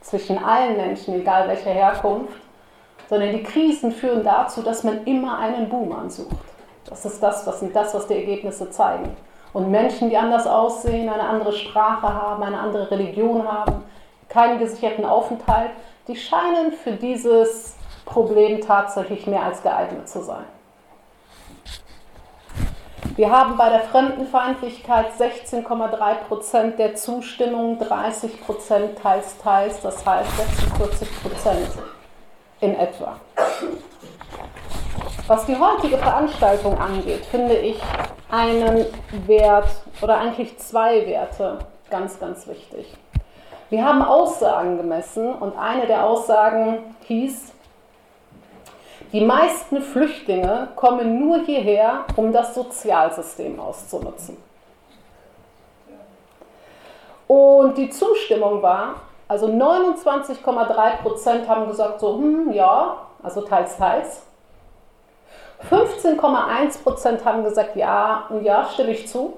zwischen 0.00 0.42
allen 0.42 0.76
Menschen, 0.76 1.14
egal 1.14 1.48
welcher 1.48 1.70
Herkunft, 1.70 2.40
sondern 3.08 3.32
die 3.32 3.42
Krisen 3.42 3.92
führen 3.92 4.24
dazu, 4.24 4.62
dass 4.62 4.84
man 4.84 5.04
immer 5.04 5.38
einen 5.38 5.68
Buhmann 5.68 6.08
sucht. 6.08 6.36
Das 6.88 7.04
ist 7.04 7.22
das, 7.22 7.46
was, 7.46 7.62
das, 7.72 7.94
was 7.94 8.06
die 8.06 8.14
Ergebnisse 8.14 8.70
zeigen. 8.70 9.14
Und 9.52 9.70
Menschen, 9.70 10.08
die 10.08 10.16
anders 10.16 10.46
aussehen, 10.46 11.08
eine 11.08 11.22
andere 11.22 11.52
Sprache 11.52 12.08
haben, 12.08 12.42
eine 12.42 12.58
andere 12.58 12.90
Religion 12.90 13.46
haben, 13.46 13.84
keinen 14.28 14.58
gesicherten 14.58 15.04
Aufenthalt, 15.04 15.70
die 16.08 16.16
scheinen 16.16 16.72
für 16.72 16.92
dieses 16.92 17.76
Problem 18.04 18.60
tatsächlich 18.60 19.26
mehr 19.26 19.42
als 19.42 19.62
geeignet 19.62 20.08
zu 20.08 20.22
sein. 20.22 20.44
Wir 23.16 23.30
haben 23.30 23.58
bei 23.58 23.68
der 23.68 23.80
Fremdenfeindlichkeit 23.80 25.12
16,3 25.18 26.14
Prozent 26.28 26.78
der 26.78 26.94
Zustimmung, 26.94 27.78
30 27.78 28.40
Prozent 28.42 28.98
teils, 28.98 29.36
teils, 29.36 29.82
das 29.82 30.04
heißt 30.06 30.30
46 30.36 31.22
Prozent 31.22 31.68
in 32.60 32.74
etwa. 32.74 33.16
Was 35.26 35.44
die 35.44 35.56
heutige 35.56 35.98
Veranstaltung 35.98 36.78
angeht, 36.78 37.26
finde 37.26 37.54
ich 37.54 37.80
einen 38.30 38.86
Wert 39.26 39.68
oder 40.00 40.18
eigentlich 40.18 40.58
zwei 40.58 41.06
Werte 41.06 41.58
ganz, 41.90 42.18
ganz 42.18 42.46
wichtig. 42.46 42.96
Wir 43.68 43.84
haben 43.84 44.02
Aussagen 44.02 44.78
gemessen 44.78 45.34
und 45.34 45.56
eine 45.58 45.86
der 45.86 46.06
Aussagen 46.06 46.94
hieß, 47.04 47.51
die 49.12 49.20
meisten 49.20 49.82
Flüchtlinge 49.82 50.68
kommen 50.74 51.20
nur 51.20 51.40
hierher, 51.40 52.04
um 52.16 52.32
das 52.32 52.54
Sozialsystem 52.54 53.60
auszunutzen. 53.60 54.36
Und 57.28 57.76
die 57.78 57.90
Zustimmung 57.90 58.62
war, 58.62 58.96
also 59.28 59.46
29,3 59.46 60.96
Prozent 61.02 61.48
haben 61.48 61.66
gesagt, 61.68 62.00
so, 62.00 62.16
hm, 62.16 62.52
ja, 62.52 62.96
also 63.22 63.42
teils, 63.42 63.76
teils. 63.76 64.22
15,1 65.70 66.82
Prozent 66.82 67.24
haben 67.24 67.44
gesagt, 67.44 67.76
ja, 67.76 68.28
ja, 68.42 68.64
stimme 68.64 68.90
ich 68.90 69.08
zu. 69.08 69.34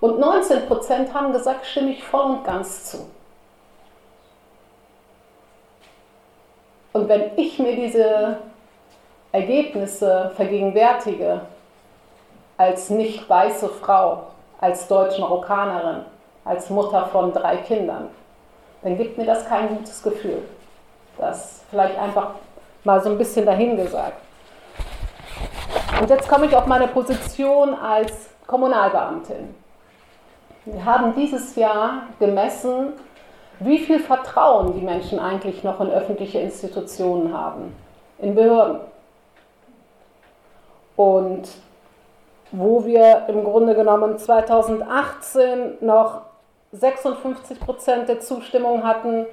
Und 0.00 0.18
19 0.18 0.66
Prozent 0.66 1.14
haben 1.14 1.32
gesagt, 1.32 1.64
stimme 1.66 1.90
ich 1.90 2.02
voll 2.02 2.22
und 2.22 2.44
ganz 2.44 2.90
zu. 2.90 3.06
Und 6.92 7.08
wenn 7.08 7.30
ich 7.36 7.58
mir 7.58 7.76
diese 7.76 8.38
Ergebnisse 9.32 10.32
vergegenwärtige, 10.34 11.42
als 12.56 12.90
nicht 12.90 13.28
weiße 13.28 13.68
Frau, 13.68 14.24
als 14.60 14.88
Deutsch-Marokkanerin, 14.88 16.04
als 16.44 16.68
Mutter 16.68 17.06
von 17.06 17.32
drei 17.32 17.56
Kindern, 17.58 18.08
dann 18.82 18.96
gibt 18.96 19.16
mir 19.16 19.26
das 19.26 19.46
kein 19.46 19.68
gutes 19.68 20.02
Gefühl. 20.02 20.42
Das 21.16 21.62
vielleicht 21.70 21.98
einfach 21.98 22.32
mal 22.84 23.00
so 23.02 23.10
ein 23.10 23.18
bisschen 23.18 23.46
dahingesagt. 23.46 24.20
Und 26.00 26.08
jetzt 26.08 26.28
komme 26.28 26.46
ich 26.46 26.56
auf 26.56 26.66
meine 26.66 26.88
Position 26.88 27.74
als 27.74 28.30
Kommunalbeamtin. 28.46 29.54
Wir 30.64 30.84
haben 30.84 31.14
dieses 31.14 31.56
Jahr 31.56 32.02
gemessen, 32.18 32.94
wie 33.60 33.78
viel 33.78 34.00
Vertrauen 34.00 34.74
die 34.74 34.84
Menschen 34.84 35.18
eigentlich 35.18 35.62
noch 35.62 35.80
in 35.80 35.90
öffentliche 35.90 36.38
Institutionen 36.38 37.36
haben, 37.36 37.74
in 38.18 38.34
Behörden. 38.34 38.80
Und 40.96 41.48
wo 42.52 42.84
wir 42.84 43.26
im 43.28 43.44
Grunde 43.44 43.74
genommen 43.74 44.18
2018 44.18 45.78
noch 45.80 46.22
56 46.72 47.60
Prozent 47.60 48.08
der 48.08 48.20
Zustimmung 48.20 48.84
hatten, 48.84 49.26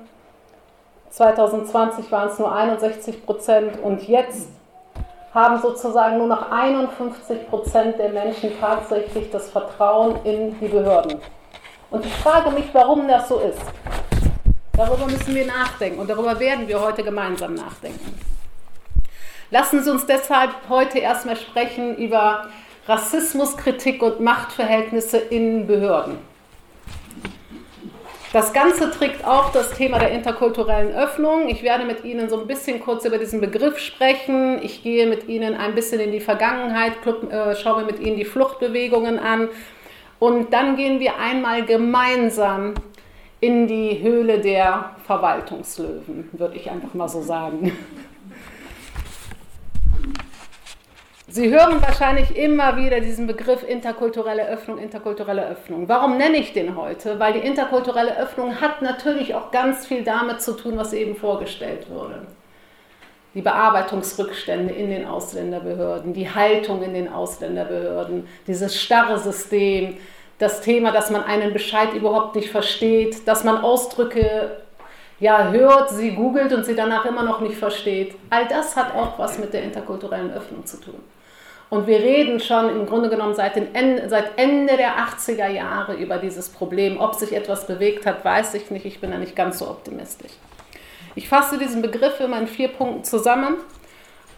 2020 1.10 2.12
waren 2.12 2.28
es 2.28 2.38
nur 2.38 2.52
61 2.52 3.26
Prozent 3.26 3.82
und 3.82 4.08
jetzt 4.08 4.50
haben 5.34 5.60
sozusagen 5.62 6.18
nur 6.18 6.28
noch 6.28 6.52
51 6.52 7.50
Prozent 7.50 7.98
der 8.00 8.10
Menschen 8.10 8.52
tatsächlich 8.60 9.30
das 9.32 9.50
Vertrauen 9.50 10.16
in 10.26 10.60
die 10.60 10.68
Behörden. 10.68 11.20
Und 11.92 12.06
ich 12.06 12.14
frage 12.16 12.52
mich, 12.52 12.74
warum 12.74 13.08
das 13.08 13.30
so 13.30 13.40
ist. 13.40 13.62
Darüber 14.78 15.08
müssen 15.08 15.34
wir 15.34 15.48
nachdenken 15.48 16.00
und 16.00 16.08
darüber 16.08 16.40
werden 16.40 16.68
wir 16.68 16.80
heute 16.80 17.04
gemeinsam 17.04 17.56
nachdenken. 17.56 18.14
Lassen 19.50 19.84
Sie 19.84 19.90
uns 19.90 20.06
deshalb 20.06 20.52
heute 20.70 21.00
erstmal 21.00 21.36
sprechen 21.36 21.98
über 21.98 22.48
Rassismuskritik 22.88 24.04
und 24.04 24.20
Machtverhältnisse 24.20 25.18
in 25.18 25.66
Behörden. 25.66 26.20
Das 28.34 28.54
Ganze 28.54 28.92
trägt 28.92 29.26
auch 29.26 29.52
das 29.52 29.72
Thema 29.72 29.98
der 29.98 30.12
interkulturellen 30.12 30.94
Öffnung. 30.94 31.50
Ich 31.50 31.64
werde 31.64 31.84
mit 31.84 32.04
Ihnen 32.04 32.30
so 32.30 32.40
ein 32.40 32.46
bisschen 32.46 32.80
kurz 32.80 33.04
über 33.04 33.18
diesen 33.18 33.42
Begriff 33.42 33.80
sprechen. 33.80 34.62
Ich 34.62 34.84
gehe 34.84 35.08
mit 35.08 35.28
Ihnen 35.28 35.56
ein 35.56 35.74
bisschen 35.74 36.00
in 36.00 36.12
die 36.12 36.20
Vergangenheit, 36.20 36.94
äh, 37.32 37.56
schaue 37.56 37.82
mir 37.82 37.88
mit 37.88 38.00
Ihnen 38.00 38.18
die 38.18 38.26
Fluchtbewegungen 38.26 39.18
an. 39.18 39.50
Und 40.20 40.54
dann 40.54 40.76
gehen 40.76 41.00
wir 41.00 41.18
einmal 41.18 41.66
gemeinsam 41.66 42.76
in 43.40 43.68
die 43.68 44.02
Höhle 44.02 44.40
der 44.40 44.96
Verwaltungslöwen, 45.06 46.30
würde 46.34 46.56
ich 46.56 46.72
einfach 46.72 46.94
mal 46.94 47.08
so 47.08 47.22
sagen. 47.22 47.72
Sie 51.30 51.50
hören 51.50 51.82
wahrscheinlich 51.82 52.36
immer 52.38 52.78
wieder 52.78 53.02
diesen 53.02 53.28
Begriff 53.28 53.62
interkulturelle 53.62 54.48
Öffnung, 54.48 54.80
interkulturelle 54.80 55.48
Öffnung. 55.48 55.88
Warum 55.88 56.18
nenne 56.18 56.38
ich 56.38 56.54
den 56.54 56.76
heute? 56.76 57.20
Weil 57.20 57.34
die 57.34 57.46
interkulturelle 57.46 58.18
Öffnung 58.18 58.60
hat 58.62 58.82
natürlich 58.82 59.36
auch 59.36 59.52
ganz 59.52 59.86
viel 59.86 60.04
damit 60.04 60.42
zu 60.42 60.54
tun, 60.54 60.78
was 60.78 60.94
eben 60.94 61.16
vorgestellt 61.16 61.90
wurde. 61.90 62.26
Die 63.34 63.42
Bearbeitungsrückstände 63.42 64.74
in 64.74 64.90
den 64.90 65.06
Ausländerbehörden, 65.06 66.14
die 66.14 66.34
Haltung 66.34 66.82
in 66.82 66.94
den 66.94 67.12
Ausländerbehörden, 67.12 68.28
dieses 68.48 68.82
starre 68.82 69.20
System, 69.20 69.98
das 70.40 70.62
Thema, 70.62 70.92
dass 70.92 71.10
man 71.10 71.24
einen 71.24 71.54
Bescheid 71.54 71.94
überhaupt 71.94 72.36
nicht 72.36 72.50
versteht, 72.50 73.28
dass 73.28 73.44
man 73.44 73.58
Ausdrücke 73.58 74.58
ja, 75.20 75.50
hört, 75.50 75.90
sie 75.90 76.12
googelt 76.12 76.54
und 76.54 76.66
sie 76.66 76.76
danach 76.76 77.06
immer 77.06 77.24
noch 77.24 77.42
nicht 77.42 77.56
versteht. 77.56 78.16
All 78.30 78.48
das 78.48 78.76
hat 78.76 78.94
auch 78.94 79.18
was 79.18 79.40
mit 79.40 79.54
der 79.54 79.64
interkulturellen 79.64 80.32
Öffnung 80.32 80.66
zu 80.66 80.80
tun. 80.80 81.00
Und 81.70 81.88
wir 81.88 82.00
reden 82.00 82.40
schon 82.40 82.70
im 82.70 82.86
Grunde 82.86 83.10
genommen 83.10 83.36
seit, 83.36 83.58
Ende, 83.58 84.08
seit 84.08 84.38
Ende 84.38 84.78
der 84.78 84.98
80er 85.00 85.50
Jahre 85.50 85.96
über 85.96 86.18
dieses 86.18 86.50
Problem. 86.50 87.00
Ob 87.00 87.16
sich 87.16 87.34
etwas 87.34 87.68
bewegt 87.68 88.06
hat, 88.06 88.24
weiß 88.24 88.54
ich 88.54 88.72
nicht. 88.72 88.86
Ich 88.86 89.02
bin 89.02 89.12
da 89.12 89.18
nicht 89.18 89.36
ganz 89.36 89.60
so 89.60 89.68
optimistisch. 89.68 90.32
Ich 91.16 91.28
fasse 91.28 91.58
diesen 91.58 91.82
Begriff 91.82 92.20
immer 92.20 92.40
in 92.40 92.48
vier 92.48 92.70
Punkten 92.70 93.04
zusammen. 93.04 93.56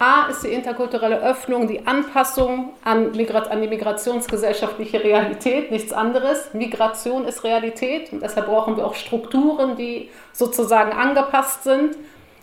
A 0.02 0.28
ist 0.30 0.46
die 0.46 0.48
interkulturelle 0.48 1.22
Öffnung, 1.22 1.68
die 1.68 1.86
Anpassung 1.86 2.72
an, 2.86 3.12
an, 3.12 3.62
die 3.62 3.68
migrationsgesellschaftliche 3.68 5.04
Realität, 5.04 5.72
nichts 5.72 5.92
anderes. 5.92 6.54
Migration 6.54 7.26
ist 7.26 7.44
Realität 7.44 8.14
und 8.14 8.24
deshalb 8.24 8.46
brauchen 8.46 8.78
wir 8.78 8.86
auch 8.86 8.96
Strukturen, 8.96 9.76
die 9.76 10.10
sozusagen 10.32 10.94
angepasst 10.94 11.66
sind. 11.66 11.98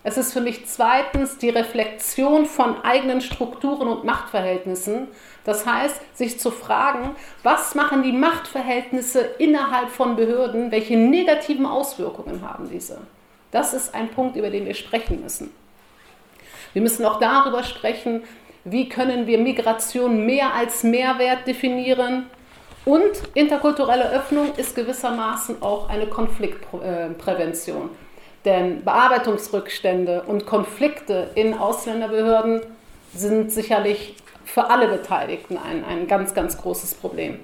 Es 0.04 0.18
ist 0.18 0.34
für 0.34 0.42
mich 0.42 0.66
zweitens 0.66 1.38
die 1.38 1.48
Reflexion 1.48 2.44
von 2.44 2.76
eigenen 2.84 3.22
Strukturen 3.22 3.88
und 3.88 4.04
Machtverhältnissen. 4.04 5.08
Das 5.44 5.64
heißt, 5.64 5.98
sich 6.14 6.38
zu 6.38 6.50
fragen, 6.50 7.16
was 7.42 7.74
machen 7.74 8.02
die 8.02 8.12
Machtverhältnisse 8.12 9.20
innerhalb 9.38 9.88
von 9.88 10.14
Behörden, 10.14 10.70
welche 10.70 10.98
negativen 10.98 11.64
Auswirkungen 11.64 12.46
haben 12.46 12.68
diese. 12.68 12.98
Das 13.50 13.72
ist 13.72 13.94
ein 13.94 14.10
Punkt, 14.10 14.36
über 14.36 14.50
den 14.50 14.66
wir 14.66 14.74
sprechen 14.74 15.22
müssen. 15.22 15.50
Wir 16.76 16.82
müssen 16.82 17.06
auch 17.06 17.18
darüber 17.18 17.62
sprechen, 17.62 18.22
wie 18.64 18.90
können 18.90 19.26
wir 19.26 19.38
Migration 19.38 20.26
mehr 20.26 20.52
als 20.52 20.82
Mehrwert 20.82 21.46
definieren. 21.46 22.26
Und 22.84 23.12
interkulturelle 23.32 24.10
Öffnung 24.12 24.54
ist 24.58 24.76
gewissermaßen 24.76 25.62
auch 25.62 25.88
eine 25.88 26.06
Konfliktprävention. 26.06 27.88
Denn 28.44 28.84
Bearbeitungsrückstände 28.84 30.24
und 30.24 30.44
Konflikte 30.44 31.30
in 31.34 31.54
Ausländerbehörden 31.54 32.60
sind 33.14 33.52
sicherlich 33.52 34.16
für 34.44 34.68
alle 34.68 34.88
Beteiligten 34.88 35.56
ein, 35.56 35.82
ein 35.82 36.06
ganz, 36.06 36.34
ganz 36.34 36.58
großes 36.58 36.92
Problem. 36.96 37.40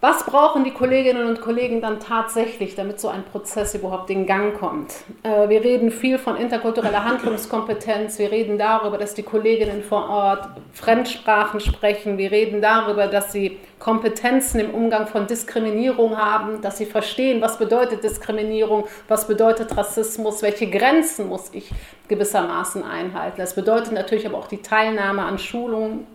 Was 0.00 0.24
brauchen 0.24 0.62
die 0.62 0.70
Kolleginnen 0.70 1.26
und 1.26 1.40
Kollegen 1.40 1.80
dann 1.80 1.98
tatsächlich, 1.98 2.76
damit 2.76 3.00
so 3.00 3.08
ein 3.08 3.24
Prozess 3.24 3.74
überhaupt 3.74 4.10
in 4.10 4.26
Gang 4.26 4.56
kommt? 4.56 4.94
Äh, 5.24 5.48
wir 5.48 5.64
reden 5.64 5.90
viel 5.90 6.18
von 6.18 6.36
interkultureller 6.36 7.04
Handlungskompetenz. 7.04 8.16
Wir 8.20 8.30
reden 8.30 8.58
darüber, 8.58 8.96
dass 8.96 9.14
die 9.14 9.24
Kolleginnen 9.24 9.82
vor 9.82 10.08
Ort 10.08 10.50
Fremdsprachen 10.72 11.58
sprechen. 11.58 12.16
Wir 12.16 12.30
reden 12.30 12.62
darüber, 12.62 13.08
dass 13.08 13.32
sie 13.32 13.58
Kompetenzen 13.80 14.60
im 14.60 14.70
Umgang 14.70 15.08
von 15.08 15.26
Diskriminierung 15.26 16.16
haben, 16.16 16.62
dass 16.62 16.78
sie 16.78 16.86
verstehen, 16.86 17.40
was 17.40 17.58
bedeutet 17.58 18.04
Diskriminierung, 18.04 18.86
was 19.08 19.26
bedeutet 19.26 19.76
Rassismus, 19.76 20.42
welche 20.42 20.70
Grenzen 20.70 21.26
muss 21.26 21.50
ich 21.52 21.72
gewissermaßen 22.06 22.84
einhalten. 22.84 23.38
Das 23.38 23.56
bedeutet 23.56 23.92
natürlich 23.94 24.26
aber 24.26 24.38
auch 24.38 24.48
die 24.48 24.62
Teilnahme 24.62 25.22
an 25.22 25.38
Schulungen, 25.38 26.06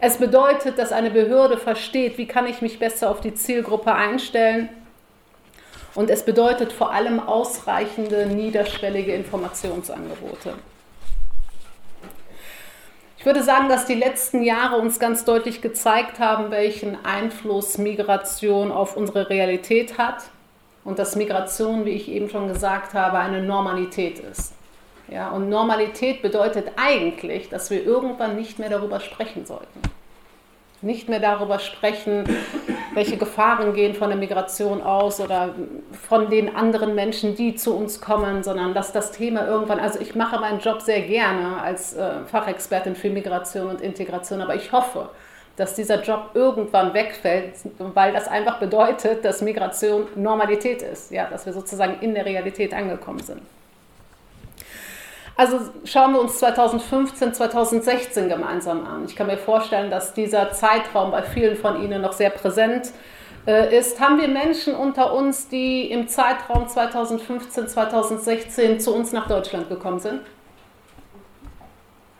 es 0.00 0.18
bedeutet, 0.18 0.78
dass 0.78 0.92
eine 0.92 1.10
Behörde 1.10 1.56
versteht, 1.56 2.18
wie 2.18 2.26
kann 2.26 2.46
ich 2.46 2.60
mich 2.60 2.78
besser 2.78 3.10
auf 3.10 3.20
die 3.20 3.34
Zielgruppe 3.34 3.94
einstellen. 3.94 4.68
Und 5.94 6.10
es 6.10 6.24
bedeutet 6.24 6.72
vor 6.72 6.92
allem 6.92 7.20
ausreichende, 7.20 8.26
niederschwellige 8.26 9.14
Informationsangebote. 9.14 10.52
Ich 13.18 13.24
würde 13.24 13.42
sagen, 13.42 13.68
dass 13.70 13.86
die 13.86 13.94
letzten 13.94 14.42
Jahre 14.42 14.76
uns 14.76 15.00
ganz 15.00 15.24
deutlich 15.24 15.62
gezeigt 15.62 16.20
haben, 16.20 16.50
welchen 16.50 17.02
Einfluss 17.04 17.78
Migration 17.78 18.70
auf 18.70 18.96
unsere 18.96 19.30
Realität 19.30 19.96
hat 19.96 20.24
und 20.84 20.98
dass 20.98 21.16
Migration, 21.16 21.86
wie 21.86 21.90
ich 21.90 22.08
eben 22.08 22.28
schon 22.28 22.46
gesagt 22.46 22.92
habe, 22.92 23.18
eine 23.18 23.42
Normalität 23.42 24.18
ist. 24.18 24.55
Ja, 25.08 25.30
und 25.30 25.48
Normalität 25.48 26.20
bedeutet 26.22 26.72
eigentlich, 26.76 27.48
dass 27.48 27.70
wir 27.70 27.84
irgendwann 27.84 28.36
nicht 28.36 28.58
mehr 28.58 28.68
darüber 28.68 28.98
sprechen 29.00 29.46
sollten. 29.46 29.80
Nicht 30.82 31.08
mehr 31.08 31.20
darüber 31.20 31.58
sprechen, 31.58 32.24
welche 32.92 33.16
Gefahren 33.16 33.72
gehen 33.72 33.94
von 33.94 34.08
der 34.08 34.18
Migration 34.18 34.82
aus 34.82 35.20
oder 35.20 35.54
von 36.08 36.28
den 36.28 36.54
anderen 36.56 36.94
Menschen, 36.94 37.36
die 37.36 37.54
zu 37.54 37.74
uns 37.74 38.00
kommen, 38.00 38.42
sondern 38.42 38.74
dass 38.74 38.92
das 38.92 39.12
Thema 39.12 39.46
irgendwann, 39.46 39.80
also 39.80 40.00
ich 40.00 40.14
mache 40.14 40.40
meinen 40.40 40.60
Job 40.60 40.82
sehr 40.82 41.02
gerne 41.02 41.60
als 41.60 41.94
äh, 41.94 42.24
Fachexpertin 42.26 42.96
für 42.96 43.10
Migration 43.10 43.68
und 43.68 43.80
Integration, 43.80 44.40
aber 44.40 44.54
ich 44.54 44.72
hoffe, 44.72 45.10
dass 45.56 45.74
dieser 45.74 46.02
Job 46.02 46.30
irgendwann 46.34 46.92
wegfällt, 46.92 47.54
weil 47.78 48.12
das 48.12 48.28
einfach 48.28 48.58
bedeutet, 48.58 49.24
dass 49.24 49.40
Migration 49.40 50.06
Normalität 50.14 50.82
ist, 50.82 51.10
ja, 51.10 51.26
dass 51.26 51.46
wir 51.46 51.52
sozusagen 51.52 52.00
in 52.00 52.14
der 52.14 52.26
Realität 52.26 52.74
angekommen 52.74 53.20
sind. 53.20 53.40
Also 55.36 55.60
schauen 55.84 56.14
wir 56.14 56.20
uns 56.20 56.38
2015, 56.38 57.34
2016 57.34 58.28
gemeinsam 58.28 58.86
an. 58.86 59.04
Ich 59.04 59.14
kann 59.14 59.26
mir 59.26 59.36
vorstellen, 59.36 59.90
dass 59.90 60.14
dieser 60.14 60.50
Zeitraum 60.52 61.10
bei 61.10 61.22
vielen 61.22 61.56
von 61.56 61.82
Ihnen 61.82 62.00
noch 62.00 62.14
sehr 62.14 62.30
präsent 62.30 62.90
äh, 63.46 63.76
ist. 63.76 64.00
Haben 64.00 64.18
wir 64.18 64.28
Menschen 64.28 64.74
unter 64.74 65.12
uns, 65.12 65.48
die 65.48 65.90
im 65.90 66.08
Zeitraum 66.08 66.68
2015, 66.68 67.68
2016 67.68 68.80
zu 68.80 68.94
uns 68.94 69.12
nach 69.12 69.28
Deutschland 69.28 69.68
gekommen 69.68 70.00
sind? 70.00 70.22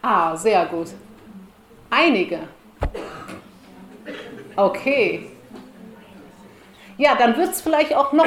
Ah, 0.03 0.37
sehr 0.37 0.67
gut. 0.67 0.89
Einige. 1.89 2.41
Okay. 4.57 5.31
Ja, 6.99 7.15
dann 7.15 7.37
wird 7.37 7.51
es 7.51 7.63
vielleicht 7.63 7.95
auch 7.95 8.13
noch 8.13 8.27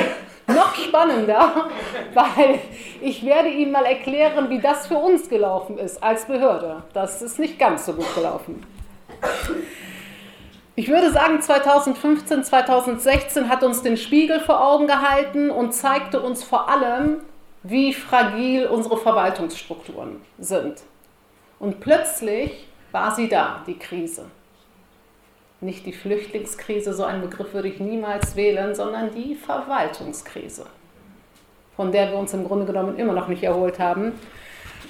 noch 0.50 0.76
spannender, 0.76 1.70
weil 2.14 2.60
ich 3.02 3.26
werde 3.26 3.50
Ihnen 3.50 3.72
mal 3.72 3.86
erklären, 3.86 4.50
wie 4.50 4.60
das 4.60 4.88
für 4.88 4.98
uns 4.98 5.30
gelaufen 5.30 5.78
ist 5.78 6.02
als 6.02 6.26
Behörde. 6.26 6.84
Das 6.94 7.22
ist 7.22 7.40
nicht 7.40 7.58
ganz 7.58 7.86
so 7.86 7.94
gut 7.94 8.14
gelaufen. 8.16 8.66
Ich 10.76 10.88
würde 10.88 11.12
sagen, 11.12 11.42
2015, 11.42 12.44
2016 12.44 13.50
hat 13.50 13.64
uns 13.64 13.82
den 13.82 13.98
Spiegel 13.98 14.40
vor 14.40 14.66
Augen 14.66 14.88
gehalten 14.88 15.50
und 15.50 15.74
zeigte 15.74 16.22
uns 16.22 16.44
vor 16.44 16.70
allem, 16.70 17.18
wie 17.64 17.94
fragil 17.94 18.68
unsere 18.68 18.98
Verwaltungsstrukturen 18.98 20.22
sind. 20.38 20.82
Und 21.60 21.82
plötzlich 21.82 22.68
war 22.92 23.14
sie 23.14 23.28
da, 23.28 23.62
die 23.68 23.78
Krise 23.78 24.26
nicht 25.62 25.86
die 25.86 25.94
Flüchtlingskrise, 25.94 26.94
so 26.94 27.04
einen 27.04 27.22
Begriff 27.22 27.54
würde 27.54 27.68
ich 27.68 27.80
niemals 27.80 28.36
wählen, 28.36 28.74
sondern 28.76 29.14
die 29.14 29.36
Verwaltungskrise, 29.36 30.66
von 31.76 31.92
der 31.92 32.12
wir 32.12 32.18
uns 32.18 32.34
im 32.34 32.46
Grunde 32.46 32.66
genommen 32.66 32.98
immer 32.98 33.14
noch 33.14 33.28
nicht 33.28 33.44
erholt 33.44 33.80
haben. 33.80 34.14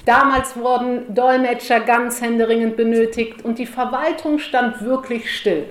Damals 0.06 0.56
wurden 0.56 1.14
Dolmetscher 1.14 1.80
ganz 1.80 2.22
händeringend 2.22 2.78
benötigt 2.78 3.44
und 3.44 3.58
die 3.58 3.66
Verwaltung 3.66 4.40
stand 4.40 4.82
wirklich 4.84 5.36
still. 5.36 5.66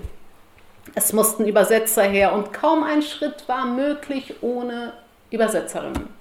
Es 0.95 1.12
mussten 1.12 1.47
Übersetzer 1.47 2.02
her 2.02 2.33
und 2.33 2.52
kaum 2.52 2.83
ein 2.83 3.02
Schritt 3.02 3.49
war 3.49 3.67
möglich 3.67 4.35
ohne 4.40 4.93
Übersetzerinnen. 5.31 6.17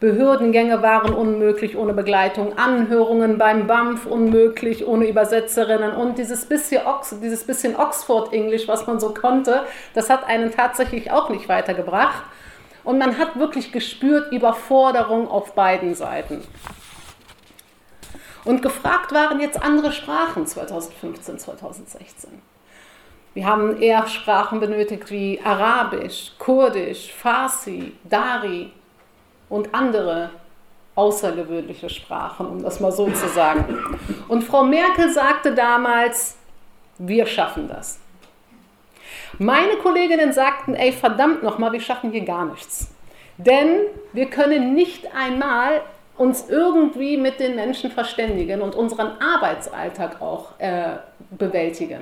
Behördengänge 0.00 0.80
waren 0.80 1.12
unmöglich 1.12 1.76
ohne 1.76 1.92
Begleitung, 1.92 2.56
Anhörungen 2.56 3.36
beim 3.36 3.66
BAMF 3.66 4.06
unmöglich 4.06 4.86
ohne 4.86 5.08
Übersetzerinnen 5.08 5.92
und 5.92 6.18
dieses 6.18 6.46
bisschen, 6.46 6.86
Ox 6.86 7.16
dieses 7.20 7.42
bisschen 7.44 7.74
Oxford-Englisch, 7.74 8.68
was 8.68 8.86
man 8.86 9.00
so 9.00 9.12
konnte, 9.12 9.64
das 9.94 10.08
hat 10.08 10.24
einen 10.24 10.52
tatsächlich 10.52 11.10
auch 11.10 11.30
nicht 11.30 11.48
weitergebracht. 11.48 12.22
Und 12.84 12.98
man 12.98 13.18
hat 13.18 13.40
wirklich 13.40 13.72
gespürt 13.72 14.32
Überforderung 14.32 15.28
auf 15.28 15.54
beiden 15.54 15.96
Seiten. 15.96 16.42
Und 18.44 18.62
gefragt 18.62 19.12
waren 19.12 19.40
jetzt 19.40 19.60
andere 19.60 19.90
Sprachen 19.90 20.46
2015, 20.46 21.40
2016. 21.40 22.30
Wir 23.34 23.46
haben 23.46 23.82
eher 23.82 24.06
Sprachen 24.06 24.60
benötigt 24.60 25.10
wie 25.10 25.40
Arabisch, 25.44 26.32
Kurdisch, 26.38 27.12
Farsi, 27.12 27.92
Dari, 28.04 28.72
und 29.48 29.74
andere 29.74 30.30
außergewöhnliche 30.94 31.88
Sprachen, 31.88 32.46
um 32.46 32.62
das 32.62 32.80
mal 32.80 32.90
so 32.90 33.08
zu 33.10 33.28
sagen. 33.28 33.78
Und 34.28 34.42
Frau 34.42 34.64
Merkel 34.64 35.10
sagte 35.10 35.54
damals, 35.54 36.36
wir 36.98 37.26
schaffen 37.26 37.68
das. 37.68 38.00
Meine 39.38 39.76
Kolleginnen 39.76 40.32
sagten, 40.32 40.74
ey, 40.74 40.90
verdammt 40.90 41.42
nochmal, 41.44 41.72
wir 41.72 41.80
schaffen 41.80 42.10
hier 42.10 42.24
gar 42.24 42.46
nichts. 42.46 42.90
Denn 43.36 43.82
wir 44.12 44.26
können 44.26 44.74
nicht 44.74 45.14
einmal 45.14 45.82
uns 46.16 46.48
irgendwie 46.48 47.16
mit 47.16 47.38
den 47.38 47.54
Menschen 47.54 47.92
verständigen 47.92 48.60
und 48.60 48.74
unseren 48.74 49.12
Arbeitsalltag 49.20 50.20
auch 50.20 50.58
äh, 50.58 50.96
bewältigen. 51.30 52.00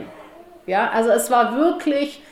Ja, 0.67 0.91
also 0.91 1.11
es 1.11 1.31
war 1.31 1.55
wirklich, 1.57 2.23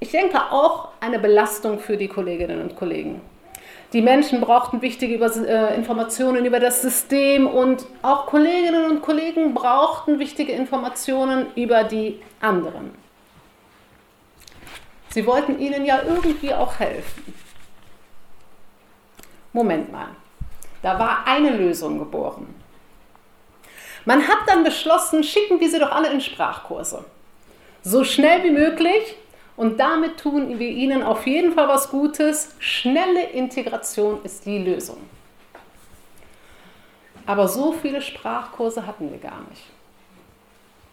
ich 0.00 0.10
denke 0.10 0.38
auch 0.50 0.88
eine 1.00 1.18
Belastung 1.18 1.78
für 1.78 1.98
die 1.98 2.08
Kolleginnen 2.08 2.62
und 2.62 2.76
Kollegen. 2.76 3.20
Die 3.92 4.02
Menschen 4.02 4.40
brauchten 4.42 4.82
wichtige 4.82 5.14
äh, 5.14 5.74
Informationen 5.74 6.44
über 6.44 6.60
das 6.60 6.82
System 6.82 7.46
und 7.46 7.86
auch 8.02 8.26
Kolleginnen 8.26 8.90
und 8.90 9.00
Kollegen 9.00 9.54
brauchten 9.54 10.18
wichtige 10.18 10.52
Informationen 10.52 11.46
über 11.54 11.84
die 11.84 12.20
anderen. 12.40 12.94
Sie 15.08 15.24
wollten 15.24 15.58
ihnen 15.58 15.86
ja 15.86 16.02
irgendwie 16.06 16.52
auch 16.52 16.78
helfen. 16.78 17.32
Moment 19.54 19.90
mal, 19.90 20.08
da 20.82 20.98
war 20.98 21.26
eine 21.26 21.56
Lösung 21.56 21.98
geboren. 21.98 22.54
Man 24.04 24.28
hat 24.28 24.38
dann 24.46 24.64
beschlossen, 24.64 25.24
schicken 25.24 25.60
wir 25.60 25.70
sie 25.70 25.78
doch 25.78 25.92
alle 25.92 26.10
in 26.10 26.20
Sprachkurse. 26.20 27.04
So 27.82 28.04
schnell 28.04 28.44
wie 28.44 28.50
möglich 28.50 29.16
und 29.58 29.80
damit 29.80 30.18
tun 30.18 30.60
wir 30.60 30.68
ihnen 30.68 31.02
auf 31.02 31.26
jeden 31.26 31.52
Fall 31.52 31.66
was 31.66 31.90
Gutes. 31.90 32.54
Schnelle 32.60 33.24
Integration 33.30 34.20
ist 34.22 34.46
die 34.46 34.58
Lösung. 34.58 34.98
Aber 37.26 37.48
so 37.48 37.72
viele 37.72 38.00
Sprachkurse 38.00 38.86
hatten 38.86 39.10
wir 39.10 39.18
gar 39.18 39.40
nicht. 39.50 39.64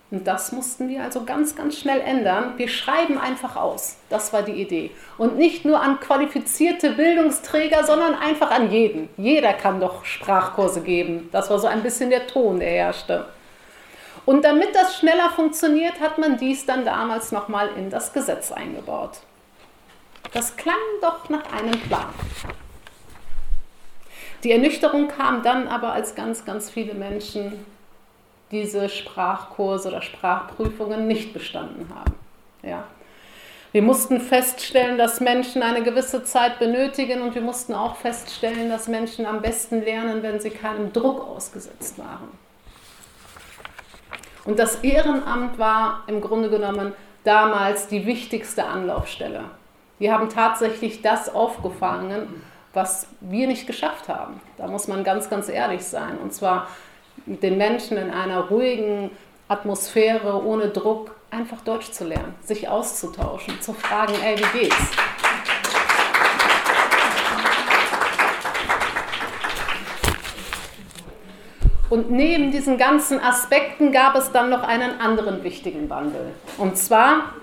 Und 0.10 0.26
das 0.26 0.52
mussten 0.52 0.90
wir 0.90 1.04
also 1.04 1.26
ganz, 1.26 1.56
ganz 1.56 1.78
schnell 1.78 2.02
ändern. 2.02 2.54
Wir 2.58 2.68
schreiben 2.68 3.20
einfach 3.20 3.56
aus. 3.56 3.98
Das 4.10 4.34
war 4.34 4.42
die 4.42 4.60
Idee. 4.60 4.90
Und 5.20 5.38
nicht 5.38 5.64
nur 5.64 5.80
an 5.80 6.00
qualifizierte 6.00 6.90
Bildungsträger, 6.90 7.84
sondern 7.84 8.16
einfach 8.16 8.50
an 8.50 8.72
jeden. 8.72 9.10
Jeder 9.16 9.54
kann 9.54 9.80
doch 9.80 10.06
Sprachkurse 10.06 10.82
geben. 10.82 11.30
Das 11.32 11.52
war 11.52 11.60
so 11.60 11.68
ein 11.68 11.84
bisschen 11.84 12.10
der 12.10 12.26
Ton, 12.26 12.60
der 12.60 12.70
herrschte. 12.72 13.28
Und 14.26 14.44
damit 14.44 14.74
das 14.74 14.98
schneller 14.98 15.30
funktioniert, 15.30 16.00
hat 16.00 16.18
man 16.18 16.38
dies 16.38 16.66
dann 16.66 16.84
damals 16.84 17.32
nochmal 17.32 17.70
in 17.78 17.90
das 17.90 18.12
Gesetz 18.12 18.52
eingebaut. 18.52 19.20
Das 20.34 20.58
klang 20.58 20.76
doch 21.02 21.30
nach 21.30 21.52
einem 21.54 21.80
Plan. 21.82 22.10
Die 24.44 24.52
Ernüchterung 24.52 25.08
kam 25.08 25.44
dann 25.44 25.68
aber, 25.68 25.94
als 25.94 26.16
ganz, 26.16 26.46
ganz 26.46 26.70
viele 26.70 26.94
Menschen 26.94 27.66
diese 28.52 28.90
Sprachkurse 28.90 29.88
oder 29.90 30.02
Sprachprüfungen 30.02 31.08
nicht 31.08 31.34
bestanden 31.34 31.90
haben. 31.94 32.16
Ja. 32.64 32.84
Wir 33.72 33.82
mussten 33.82 34.22
feststellen, 34.22 34.98
dass 34.98 35.20
Menschen 35.20 35.62
eine 35.62 35.84
gewisse 35.84 36.24
Zeit 36.24 36.60
benötigen 36.60 37.22
und 37.22 37.36
wir 37.36 37.42
mussten 37.42 37.74
auch 37.74 37.98
feststellen, 37.98 38.70
dass 38.70 38.88
Menschen 38.88 39.26
am 39.26 39.42
besten 39.42 39.84
lernen, 39.84 40.24
wenn 40.24 40.40
sie 40.40 40.52
keinem 40.52 40.94
Druck 40.94 41.28
ausgesetzt 41.28 41.98
waren. 41.98 42.30
Und 44.46 44.60
das 44.60 44.76
Ehrenamt 44.84 45.58
war 45.58 46.04
im 46.08 46.22
Grunde 46.22 46.50
genommen 46.50 46.94
damals 47.24 47.88
die 47.88 48.06
wichtigste 48.06 48.66
Anlaufstelle. 48.66 49.46
Wir 49.98 50.14
haben 50.14 50.30
tatsächlich 50.30 51.02
das 51.02 51.34
aufgefangen, 51.34 52.44
was 52.74 53.08
wir 53.22 53.48
nicht 53.48 53.66
geschafft 53.66 54.10
haben. 54.10 54.40
Da 54.58 54.68
muss 54.68 54.88
man 54.88 55.04
ganz, 55.04 55.30
ganz 55.30 55.50
ehrlich 55.50 55.84
sein. 55.84 56.18
Und 56.22 56.34
zwar 56.34 56.68
den 57.26 57.58
Menschen 57.58 57.98
in 57.98 58.12
einer 58.12 58.42
ruhigen 58.42 59.10
Atmosphäre, 59.48 60.44
ohne 60.44 60.70
Druck, 60.70 61.16
einfach 61.32 61.62
Deutsch 61.62 61.92
zu 61.92 62.06
lernen, 62.06 62.36
sich 62.42 62.68
auszutauschen, 62.68 63.62
zu 63.62 63.74
fragen, 63.74 64.14
ey, 64.24 64.38
wie 64.38 64.60
geht's? 64.60 64.92
Und 71.90 72.10
neben 72.10 72.52
diesen 72.52 72.78
ganzen 72.78 73.20
Aspekten 73.20 73.92
gab 73.92 74.16
es 74.16 74.32
dann 74.32 74.50
noch 74.50 74.64
einen 74.64 75.00
anderen 75.00 75.44
wichtigen 75.44 75.90
Wandel. 75.90 76.32
Und 76.58 76.78
zwar 76.78 77.34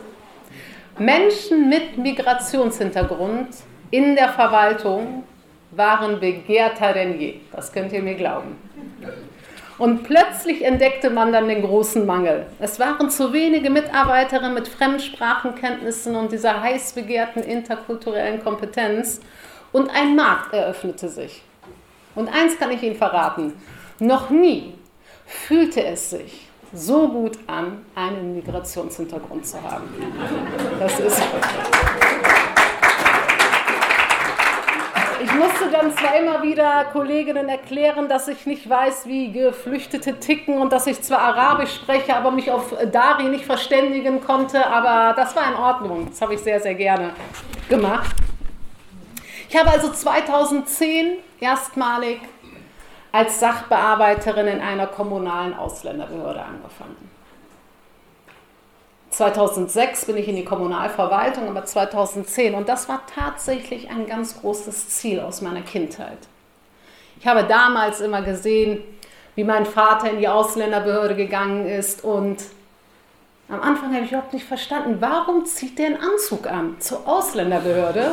Menschen 0.99 1.69
mit 1.69 1.97
Migrationshintergrund 1.99 3.49
in 3.91 4.17
der 4.17 4.31
Verwaltung 4.31 5.25
waren 5.71 6.21
begehrter 6.21 6.93
denn 6.93 7.19
je. 7.19 7.41
Das 7.53 7.73
könnt 7.73 7.93
ihr 7.93 8.03
mir 8.03 8.15
glauben. 8.15 8.57
Und 9.79 10.05
plötzlich 10.05 10.65
entdeckte 10.65 11.11
man 11.11 11.33
dann 11.33 11.49
den 11.49 11.63
großen 11.63 12.05
Mangel. 12.05 12.47
Es 12.61 12.79
waren 12.79 13.11
zu 13.11 13.33
wenige 13.33 13.71
Mitarbeiterinnen 13.71 14.55
mit 14.55 14.69
Fremdsprachenkenntnissen 14.69 16.15
und 16.15 16.31
dieser 16.31 16.61
heiß 16.61 16.93
begehrten 16.93 17.43
interkulturellen 17.43 18.45
Kompetenz. 18.45 19.21
Und 19.73 19.91
ein 19.91 20.15
Markt 20.15 20.53
eröffnete 20.53 21.09
sich. 21.09 21.43
Und 22.15 22.29
eins 22.29 22.59
kann 22.59 22.71
ich 22.71 22.83
Ihnen 22.83 22.97
verraten. 22.97 23.55
Noch 24.03 24.31
nie 24.31 24.75
fühlte 25.27 25.85
es 25.85 26.11
sich 26.11 26.49
so 26.73 27.07
gut 27.07 27.39
an, 27.47 27.87
einen 27.95 28.35
Migrationshintergrund 28.35 29.47
zu 29.47 29.63
haben. 29.63 29.85
Das 30.81 30.99
ist. 30.99 31.23
Ich 35.23 35.33
musste 35.35 35.71
dann 35.71 35.97
zwar 35.97 36.17
immer 36.17 36.43
wieder 36.43 36.87
Kolleginnen 36.87 37.49
erklären, 37.49 38.09
dass 38.09 38.27
ich 38.27 38.45
nicht 38.45 38.69
weiß, 38.69 39.07
wie 39.07 39.31
Geflüchtete 39.31 40.19
ticken 40.19 40.59
und 40.59 40.73
dass 40.73 40.89
ich 40.89 41.01
zwar 41.01 41.21
Arabisch 41.21 41.77
spreche, 41.77 42.17
aber 42.17 42.33
mich 42.33 42.51
auf 42.51 42.75
Dari 42.91 43.29
nicht 43.29 43.45
verständigen 43.45 44.21
konnte, 44.21 44.67
aber 44.67 45.15
das 45.15 45.37
war 45.37 45.47
in 45.47 45.55
Ordnung. 45.55 46.09
Das 46.09 46.21
habe 46.21 46.35
ich 46.35 46.41
sehr, 46.41 46.59
sehr 46.59 46.75
gerne 46.75 47.11
gemacht. 47.69 48.17
Ich 49.49 49.57
habe 49.57 49.71
also 49.71 49.93
2010 49.93 51.19
erstmalig 51.39 52.19
als 53.13 53.39
Sachbearbeiterin 53.41 54.47
in 54.47 54.61
einer 54.61 54.87
kommunalen 54.87 55.55
Ausländerbehörde 55.55 56.43
angefangen. 56.43 57.11
2006 59.11 60.07
bin 60.07 60.17
ich 60.17 60.27
in 60.27 60.37
die 60.37 60.45
Kommunalverwaltung, 60.45 61.47
aber 61.47 61.67
2010. 61.67 62.55
Und 62.55 62.69
das 62.69 62.89
war 62.89 63.03
tatsächlich 63.15 63.91
ein 63.91 64.07
ganz 64.07 64.41
großes 64.41 64.89
Ziel 64.89 65.21
aus 65.21 65.43
meiner 65.43 65.61
Kindheit. 65.61 66.19
Ich 67.21 67.27
habe 67.27 67.45
damals 67.45 68.01
immer 68.01 68.23
gesehen, 68.23 68.83
wie 69.35 69.45
mein 69.45 69.67
Vater 69.67 70.11
in 70.11 70.19
die 70.19 70.29
Ausländerbehörde 70.29 71.15
gegangen 71.15 71.67
ist 71.67 72.03
und 72.03 72.43
am 73.49 73.61
Anfang 73.61 73.95
habe 73.95 74.05
ich 74.05 74.13
überhaupt 74.13 74.33
nicht 74.33 74.47
verstanden, 74.47 74.97
warum 75.01 75.45
zieht 75.45 75.79
der 75.79 75.87
einen 75.87 75.97
Anzug 75.97 76.47
an 76.47 76.77
zur 76.81 77.07
Ausländerbehörde? 77.07 78.13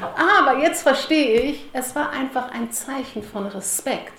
Aber 0.00 0.58
jetzt 0.58 0.82
verstehe 0.82 1.40
ich, 1.40 1.68
es 1.72 1.94
war 1.94 2.10
einfach 2.10 2.50
ein 2.52 2.70
Zeichen 2.72 3.22
von 3.22 3.46
Respekt, 3.46 4.12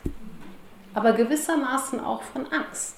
aber 0.93 1.11
gewissermaßen 1.13 2.03
auch 2.03 2.21
von 2.21 2.45
Angst. 2.51 2.97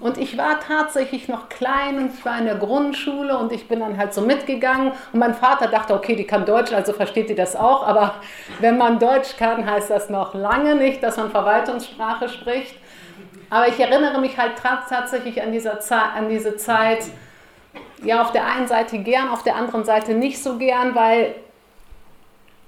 Und 0.00 0.16
ich 0.16 0.38
war 0.38 0.60
tatsächlich 0.60 1.28
noch 1.28 1.48
klein 1.48 1.98
und 1.98 2.14
ich 2.14 2.24
war 2.24 2.38
in 2.38 2.44
der 2.44 2.54
Grundschule 2.54 3.36
und 3.36 3.50
ich 3.50 3.66
bin 3.66 3.80
dann 3.80 3.96
halt 3.96 4.14
so 4.14 4.20
mitgegangen. 4.20 4.92
Und 5.12 5.18
mein 5.18 5.34
Vater 5.34 5.66
dachte, 5.66 5.92
okay, 5.92 6.14
die 6.14 6.24
kann 6.24 6.46
Deutsch, 6.46 6.72
also 6.72 6.92
versteht 6.92 7.28
die 7.28 7.34
das 7.34 7.56
auch. 7.56 7.84
Aber 7.84 8.14
wenn 8.60 8.78
man 8.78 9.00
Deutsch 9.00 9.36
kann, 9.36 9.68
heißt 9.68 9.90
das 9.90 10.08
noch 10.08 10.34
lange 10.34 10.76
nicht, 10.76 11.02
dass 11.02 11.16
man 11.16 11.32
Verwaltungssprache 11.32 12.28
spricht. 12.28 12.76
Aber 13.50 13.68
ich 13.68 13.80
erinnere 13.80 14.20
mich 14.20 14.36
halt 14.36 14.52
tatsächlich 14.58 15.42
an, 15.42 15.52
dieser 15.52 15.78
an 16.14 16.28
diese 16.28 16.56
Zeit, 16.56 17.04
ja, 18.02 18.22
auf 18.22 18.32
der 18.32 18.46
einen 18.46 18.68
Seite 18.68 18.98
gern, 18.98 19.28
auf 19.28 19.42
der 19.42 19.56
anderen 19.56 19.84
Seite 19.84 20.14
nicht 20.14 20.42
so 20.42 20.58
gern, 20.58 20.94
weil 20.94 21.34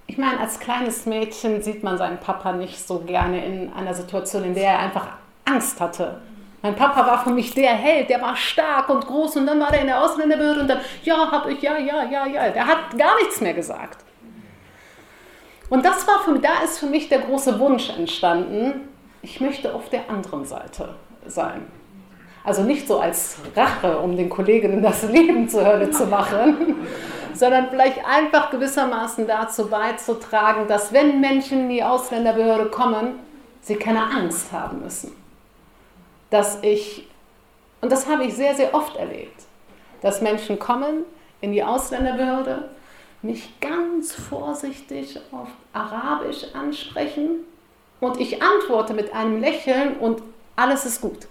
ich 0.07 0.19
meine, 0.19 0.41
als 0.41 0.59
kleines 0.59 1.07
Mädchen 1.07 1.63
sieht 1.63 1.85
man 1.85 1.97
seinen 1.97 2.19
Papa 2.19 2.53
nicht 2.53 2.85
so 2.87 2.99
gerne 3.01 3.45
in 3.45 3.73
einer 3.73 3.95
Situation, 3.95 4.43
in 4.43 4.55
der 4.55 4.73
er 4.73 4.79
einfach 4.81 5.07
Angst 5.45 5.81
hatte. 5.81 6.21
Mein 6.63 6.75
Papa 6.75 7.07
war 7.07 7.23
für 7.23 7.31
mich 7.31 7.55
der 7.55 7.71
Held, 7.71 8.11
der 8.11 8.21
war 8.21 8.37
stark 8.37 8.89
und 8.89 9.07
groß 9.07 9.37
und 9.37 9.47
dann 9.47 9.61
war 9.61 9.73
er 9.73 9.81
in 9.81 9.87
der 9.87 10.03
Ausländerbehörde 10.03 10.61
und 10.63 10.69
dann, 10.69 10.81
ja, 11.05 11.31
hab 11.31 11.49
ich, 11.49 11.63
ja, 11.63 11.79
ja, 11.79 12.05
ja, 12.05 12.27
ja. 12.27 12.51
Der 12.51 12.67
hat 12.67 12.99
gar 12.99 13.17
nichts 13.17 13.41
mehr 13.41 13.55
gesagt. 13.55 14.05
Und 15.71 15.85
das 15.85 16.07
war 16.07 16.21
für, 16.25 16.39
da 16.39 16.63
ist 16.65 16.81
für 16.81 16.87
mich 16.87 17.09
der 17.09 17.21
große 17.21 17.59
Wunsch 17.61 17.91
entstanden, 17.91 18.90
ich 19.23 19.41
möchte 19.41 19.75
auf 19.75 19.89
der 19.91 20.09
anderen 20.09 20.45
Seite 20.45 20.95
sein. 21.27 21.67
Also 22.43 22.63
nicht 22.63 22.89
so 22.89 22.99
als 22.99 23.37
Rache, 23.55 23.99
um 23.99 24.17
den 24.17 24.31
Kolleginnen 24.31 24.83
das 24.83 25.03
Leben 25.03 25.49
zur 25.49 25.65
Hölle 25.67 25.91
zu 25.91 26.07
machen, 26.07 26.77
sondern 27.35 27.69
vielleicht 27.69 28.05
einfach 28.05 28.51
gewissermaßen 28.51 29.27
dazu 29.27 29.69
beizutragen, 29.69 30.67
dass 30.67 30.93
wenn 30.93 31.21
Menschen 31.21 31.61
in 31.61 31.69
die 31.69 31.85
Ausländerbehörde 31.85 32.67
kommen, 32.71 33.19
sie 33.61 33.77
keine 33.77 34.03
Angst 34.03 34.53
haben 34.53 34.81
müssen 34.81 35.21
dass 36.31 36.63
ich, 36.63 37.07
und 37.81 37.93
das 37.93 38.09
habe 38.09 38.25
ich 38.25 38.35
sehr, 38.35 38.55
sehr 38.55 38.73
oft 38.73 38.97
erlebt, 38.97 39.43
dass 40.01 40.23
Menschen 40.23 40.59
kommen 40.59 41.05
in 41.41 41.53
die 41.53 41.63
Ausländerbehörde, 41.63 42.71
mich 43.23 43.61
ganz 43.61 44.15
vorsichtig 44.15 45.21
auf 45.31 45.49
Arabisch 45.75 46.55
ansprechen 46.55 47.45
und 48.01 48.21
ich 48.21 48.43
antworte 48.43 48.95
mit 48.95 49.13
einem 49.15 49.41
Lächeln 49.41 49.97
und 49.99 50.23
alles 50.57 50.85
ist 50.85 51.01
gut. 51.01 51.29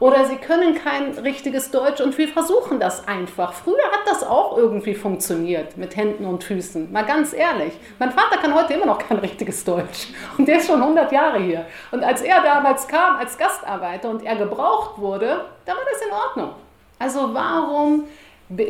Oder 0.00 0.24
sie 0.24 0.36
können 0.36 0.74
kein 0.74 1.12
richtiges 1.18 1.70
Deutsch 1.70 2.00
und 2.00 2.16
wir 2.16 2.26
versuchen 2.26 2.80
das 2.80 3.06
einfach. 3.06 3.52
Früher 3.52 3.84
hat 3.92 4.06
das 4.06 4.24
auch 4.24 4.56
irgendwie 4.56 4.94
funktioniert 4.94 5.76
mit 5.76 5.94
Händen 5.94 6.24
und 6.24 6.42
Füßen. 6.42 6.90
Mal 6.90 7.04
ganz 7.04 7.34
ehrlich. 7.34 7.74
Mein 7.98 8.10
Vater 8.10 8.38
kann 8.38 8.54
heute 8.54 8.72
immer 8.72 8.86
noch 8.86 8.98
kein 8.98 9.18
richtiges 9.18 9.62
Deutsch. 9.62 10.08
Und 10.38 10.48
der 10.48 10.56
ist 10.56 10.68
schon 10.68 10.80
100 10.80 11.12
Jahre 11.12 11.38
hier. 11.40 11.66
Und 11.90 12.02
als 12.02 12.22
er 12.22 12.42
damals 12.42 12.88
kam 12.88 13.16
als 13.16 13.36
Gastarbeiter 13.36 14.08
und 14.08 14.24
er 14.24 14.36
gebraucht 14.36 14.98
wurde, 14.98 15.44
da 15.66 15.72
war 15.72 15.82
das 15.92 16.00
in 16.00 16.12
Ordnung. 16.12 16.54
Also 16.98 17.34
warum 17.34 18.04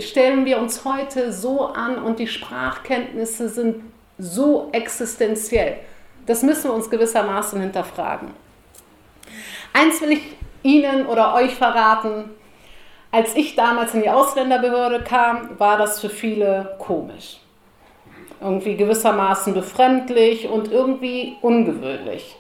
stellen 0.01 0.45
wir 0.45 0.59
uns 0.59 0.85
heute 0.85 1.33
so 1.33 1.67
an 1.67 2.03
und 2.03 2.19
die 2.19 2.27
Sprachkenntnisse 2.27 3.49
sind 3.49 3.85
so 4.19 4.69
existenziell? 4.73 5.79
Das 6.27 6.43
müssen 6.43 6.65
wir 6.65 6.75
uns 6.75 6.91
gewissermaßen 6.91 7.61
hinterfragen. 7.61 8.29
Eins 9.73 10.01
will 10.01 10.13
ich 10.13 10.23
Ihnen 10.63 11.07
oder 11.07 11.35
euch 11.35 11.55
verraten, 11.55 12.31
als 13.13 13.35
ich 13.35 13.57
damals 13.57 13.95
in 13.95 14.03
die 14.03 14.11
Ausländerbehörde 14.11 15.03
kam, 15.03 15.59
war 15.59 15.77
das 15.77 16.01
für 16.01 16.11
viele 16.11 16.77
komisch. 16.79 17.41
Irgendwie 18.41 18.77
gewissermaßen 18.77 19.53
befremdlich 19.53 20.49
und 20.49 20.71
irgendwie 20.71 21.37
ungewöhnlich. 21.43 22.37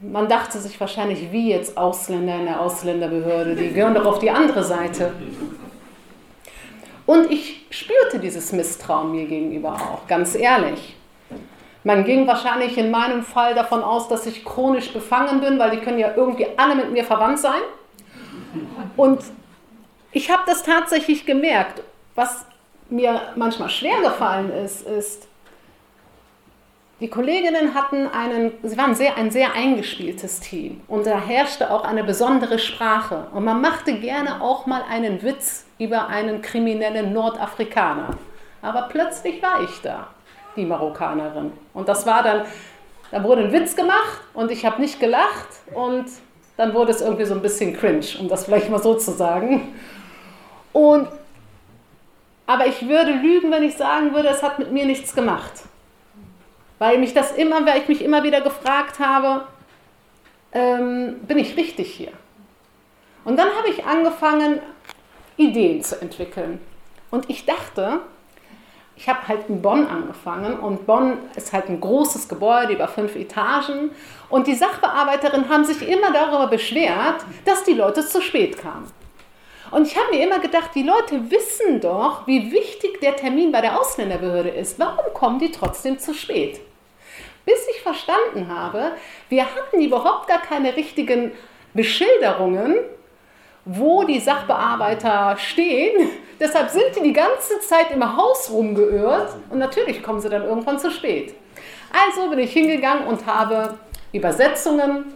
Man 0.00 0.28
dachte 0.28 0.58
sich 0.58 0.80
wahrscheinlich, 0.80 1.30
wie 1.30 1.50
jetzt 1.50 1.76
Ausländer 1.76 2.36
in 2.36 2.46
der 2.46 2.60
Ausländerbehörde, 2.60 3.54
die 3.54 3.72
gehören 3.72 3.94
doch 3.94 4.06
auf 4.06 4.18
die 4.18 4.30
andere 4.30 4.64
Seite. 4.64 5.12
Und 7.04 7.30
ich 7.30 7.66
spürte 7.70 8.18
dieses 8.18 8.52
Misstrauen 8.52 9.12
mir 9.12 9.26
gegenüber 9.26 9.74
auch, 9.74 10.06
ganz 10.06 10.34
ehrlich. 10.34 10.97
Man 11.84 12.04
ging 12.04 12.26
wahrscheinlich 12.26 12.76
in 12.76 12.90
meinem 12.90 13.22
Fall 13.22 13.54
davon 13.54 13.82
aus, 13.82 14.08
dass 14.08 14.26
ich 14.26 14.44
chronisch 14.44 14.92
befangen 14.92 15.40
bin, 15.40 15.58
weil 15.58 15.70
die 15.70 15.78
können 15.78 15.98
ja 15.98 16.12
irgendwie 16.16 16.46
alle 16.56 16.74
mit 16.74 16.92
mir 16.92 17.04
verwandt 17.04 17.38
sein. 17.38 17.60
Und 18.96 19.20
ich 20.10 20.30
habe 20.30 20.42
das 20.46 20.62
tatsächlich 20.62 21.24
gemerkt. 21.24 21.82
Was 22.14 22.44
mir 22.90 23.20
manchmal 23.36 23.70
schwer 23.70 24.00
gefallen 24.00 24.50
ist, 24.52 24.86
ist, 24.86 25.28
die 27.00 27.08
Kolleginnen 27.08 27.74
hatten 27.74 28.08
einen, 28.08 28.52
sie 28.64 28.76
waren 28.76 28.96
sehr, 28.96 29.16
ein 29.16 29.30
sehr 29.30 29.52
eingespieltes 29.52 30.40
Team 30.40 30.80
und 30.88 31.06
da 31.06 31.20
herrschte 31.20 31.70
auch 31.70 31.84
eine 31.84 32.02
besondere 32.02 32.58
Sprache. 32.58 33.28
Und 33.32 33.44
man 33.44 33.60
machte 33.60 33.94
gerne 34.00 34.42
auch 34.42 34.66
mal 34.66 34.82
einen 34.90 35.22
Witz 35.22 35.64
über 35.78 36.08
einen 36.08 36.42
kriminellen 36.42 37.12
Nordafrikaner. 37.12 38.18
Aber 38.62 38.88
plötzlich 38.90 39.40
war 39.40 39.62
ich 39.62 39.80
da 39.80 40.08
die 40.56 40.64
Marokkanerin. 40.64 41.52
Und 41.74 41.88
das 41.88 42.06
war 42.06 42.22
dann, 42.22 42.42
da 43.10 43.22
wurde 43.22 43.44
ein 43.44 43.52
Witz 43.52 43.76
gemacht 43.76 44.20
und 44.34 44.50
ich 44.50 44.64
habe 44.64 44.80
nicht 44.80 45.00
gelacht 45.00 45.48
und 45.74 46.06
dann 46.56 46.74
wurde 46.74 46.90
es 46.90 47.00
irgendwie 47.00 47.24
so 47.24 47.34
ein 47.34 47.42
bisschen 47.42 47.76
cringe, 47.76 48.04
um 48.18 48.28
das 48.28 48.44
vielleicht 48.44 48.68
mal 48.68 48.82
so 48.82 48.94
zu 48.94 49.12
sagen. 49.12 49.74
Und, 50.72 51.08
aber 52.46 52.66
ich 52.66 52.88
würde 52.88 53.12
lügen, 53.12 53.50
wenn 53.50 53.62
ich 53.62 53.76
sagen 53.76 54.12
würde, 54.12 54.28
es 54.28 54.42
hat 54.42 54.58
mit 54.58 54.72
mir 54.72 54.84
nichts 54.84 55.14
gemacht. 55.14 55.52
Weil 56.78 56.98
mich 56.98 57.14
das 57.14 57.32
immer, 57.32 57.64
weil 57.66 57.78
ich 57.78 57.88
mich 57.88 58.02
immer 58.02 58.22
wieder 58.22 58.40
gefragt 58.40 58.98
habe, 58.98 59.46
ähm, 60.52 61.20
bin 61.26 61.38
ich 61.38 61.56
richtig 61.56 61.92
hier? 61.92 62.12
Und 63.24 63.38
dann 63.38 63.48
habe 63.56 63.68
ich 63.68 63.84
angefangen, 63.84 64.60
Ideen 65.36 65.82
zu 65.82 66.00
entwickeln. 66.00 66.60
Und 67.10 67.30
ich 67.30 67.46
dachte, 67.46 68.00
ich 68.98 69.08
habe 69.08 69.28
halt 69.28 69.48
in 69.48 69.62
Bonn 69.62 69.86
angefangen 69.86 70.58
und 70.58 70.84
Bonn 70.84 71.18
ist 71.36 71.52
halt 71.52 71.68
ein 71.68 71.80
großes 71.80 72.28
Gebäude 72.28 72.72
über 72.72 72.88
fünf 72.88 73.14
Etagen 73.14 73.92
und 74.28 74.48
die 74.48 74.56
Sachbearbeiterinnen 74.56 75.48
haben 75.48 75.64
sich 75.64 75.88
immer 75.88 76.12
darüber 76.12 76.48
beschwert, 76.48 77.24
dass 77.44 77.62
die 77.62 77.74
Leute 77.74 78.04
zu 78.04 78.20
spät 78.20 78.58
kamen. 78.58 78.90
Und 79.70 79.86
ich 79.86 79.96
habe 79.96 80.10
mir 80.10 80.24
immer 80.24 80.40
gedacht, 80.40 80.70
die 80.74 80.82
Leute 80.82 81.30
wissen 81.30 81.80
doch, 81.80 82.26
wie 82.26 82.50
wichtig 82.50 83.00
der 83.00 83.14
Termin 83.14 83.52
bei 83.52 83.60
der 83.60 83.78
Ausländerbehörde 83.78 84.48
ist. 84.48 84.80
Warum 84.80 85.14
kommen 85.14 85.38
die 85.38 85.52
trotzdem 85.52 85.98
zu 86.00 86.12
spät? 86.12 86.60
Bis 87.44 87.68
ich 87.70 87.80
verstanden 87.82 88.48
habe, 88.48 88.92
wir 89.28 89.44
hatten 89.44 89.80
überhaupt 89.80 90.26
gar 90.26 90.40
keine 90.42 90.74
richtigen 90.74 91.30
Beschilderungen, 91.72 92.78
wo 93.70 94.04
die 94.04 94.18
Sachbearbeiter 94.18 95.36
stehen. 95.36 96.08
Deshalb 96.40 96.70
sind 96.70 96.96
die 96.96 97.02
die 97.02 97.12
ganze 97.12 97.60
Zeit 97.60 97.90
im 97.90 98.16
Haus 98.16 98.50
rumgeirrt 98.50 99.34
und 99.50 99.58
natürlich 99.58 100.02
kommen 100.02 100.20
sie 100.20 100.30
dann 100.30 100.44
irgendwann 100.44 100.78
zu 100.78 100.90
spät. 100.90 101.34
Also 101.92 102.30
bin 102.30 102.38
ich 102.38 102.52
hingegangen 102.52 103.06
und 103.06 103.26
habe 103.26 103.74
Übersetzungen 104.12 105.12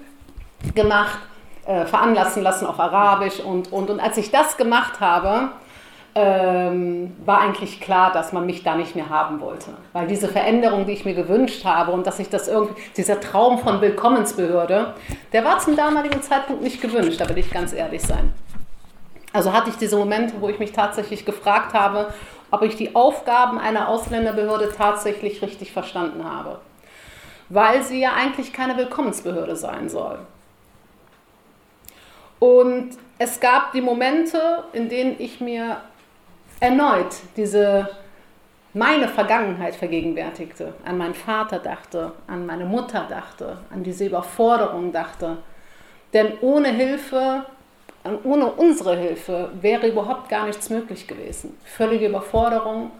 gemacht, 0.75 1.19
äh, 1.65 1.87
veranlassen 1.87 2.43
lassen 2.43 2.67
auf 2.67 2.79
Arabisch 2.79 3.41
und, 3.41 3.73
und, 3.73 3.88
und 3.88 4.01
als 4.01 4.17
ich 4.17 4.31
das 4.31 4.57
gemacht 4.57 5.01
habe, 5.01 5.53
ähm, 6.14 7.16
war 7.25 7.40
eigentlich 7.40 7.81
klar, 7.81 8.12
dass 8.12 8.33
man 8.33 8.44
mich 8.44 8.62
da 8.62 8.75
nicht 8.77 8.94
mehr 8.94 9.09
haben 9.09 9.40
wollte. 9.40 9.70
Weil 9.92 10.07
diese 10.07 10.29
Veränderung, 10.29 10.87
die 10.87 10.92
ich 10.92 11.05
mir 11.05 11.14
gewünscht 11.14 11.64
habe 11.64 11.92
und 11.92 12.07
dass 12.07 12.18
ich 12.18 12.29
das 12.29 12.48
irgendwie, 12.48 12.75
dieser 12.96 13.20
Traum 13.20 13.59
von 13.59 13.81
Willkommensbehörde, 13.81 14.94
der 15.33 15.44
war 15.44 15.59
zum 15.59 15.75
damaligen 15.75 16.20
Zeitpunkt 16.22 16.62
nicht 16.62 16.83
gewünscht, 16.83 17.20
da 17.20 17.29
will 17.29 17.38
ich 17.38 17.51
ganz 17.51 17.72
ehrlich 17.72 18.03
sein. 18.03 18.33
Also 19.33 19.53
hatte 19.55 19.70
ich 19.70 19.77
diese 19.77 19.96
Momente, 19.96 20.35
wo 20.40 20.51
ich 20.51 20.59
mich 20.59 20.72
tatsächlich 20.72 21.25
gefragt 21.25 21.72
habe, 21.72 22.12
ob 22.51 22.62
ich 22.62 22.77
die 22.77 22.94
Aufgaben 22.94 23.59
einer 23.59 23.88
Ausländerbehörde 23.88 24.70
tatsächlich 24.77 25.40
richtig 25.40 25.72
verstanden 25.72 26.25
habe. 26.25 26.59
Weil 27.48 27.83
sie 27.83 28.01
ja 28.01 28.12
eigentlich 28.12 28.53
keine 28.53 28.77
Willkommensbehörde 28.77 29.57
sein 29.57 29.88
soll. 29.88 30.18
Und 32.38 32.90
es 33.18 33.40
gab 33.40 33.72
die 33.72 33.81
Momente, 33.81 34.64
in 34.75 34.90
denen 34.90 35.16
ich 35.18 35.40
mir 35.40 35.79
erneut 36.62 37.16
diese 37.37 37.90
meine 38.72 39.09
Vergangenheit 39.09 39.75
vergegenwärtigte, 39.75 40.72
an 40.85 40.96
meinen 40.96 41.14
Vater 41.14 41.59
dachte, 41.59 42.12
an 42.27 42.46
meine 42.46 42.64
Mutter 42.64 43.07
dachte, 43.11 43.59
an 43.70 43.83
diese 43.83 44.07
Überforderung 44.07 44.92
dachte. 44.92 45.38
Denn 46.14 46.38
ohne 46.40 46.68
Hilfe, 46.68 47.44
ohne 48.25 48.46
unsere 48.46 48.96
Hilfe 48.96 49.51
wäre 49.61 49.88
überhaupt 49.88 50.29
gar 50.29 50.46
nichts 50.46 50.70
möglich 50.70 51.07
gewesen. 51.07 51.59
Völlige 51.64 52.07
Überforderung. 52.07 52.92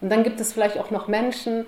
Und 0.00 0.10
dann 0.10 0.22
gibt 0.22 0.40
es 0.40 0.52
vielleicht 0.52 0.78
auch 0.78 0.90
noch 0.90 1.08
Menschen, 1.08 1.66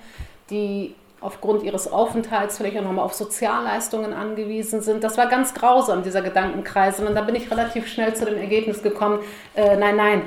die 0.51 0.95
aufgrund 1.21 1.65
ihres 1.65 1.91
Aufenthalts 1.91 2.57
vielleicht 2.57 2.79
auch 2.79 2.83
nochmal 2.83 3.05
auf 3.05 3.13
Sozialleistungen 3.13 4.15
angewiesen 4.15 4.81
sind. 4.81 5.05
Das 5.05 5.19
war 5.19 5.27
ganz 5.27 5.53
grausam, 5.53 6.03
dieser 6.03 6.23
Gedankenkreis. 6.23 7.01
Und 7.01 7.15
dann 7.15 7.27
bin 7.27 7.35
ich 7.35 7.51
relativ 7.51 7.89
schnell 7.89 8.15
zu 8.15 8.25
dem 8.25 8.39
Ergebnis 8.39 8.83
gekommen, 8.83 9.19
äh, 9.55 9.77
nein, 9.77 9.97
nein, 9.97 10.23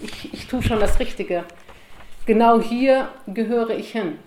ich, 0.00 0.32
ich 0.32 0.46
tue 0.46 0.62
schon 0.62 0.80
das 0.80 0.98
Richtige. 0.98 1.44
Genau 2.26 2.60
hier 2.60 3.08
gehöre 3.26 3.70
ich 3.70 3.92
hin. 3.92 4.18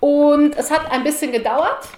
Und 0.00 0.56
es 0.56 0.70
hat 0.70 0.90
ein 0.90 1.04
bisschen 1.04 1.30
gedauert, 1.30 1.88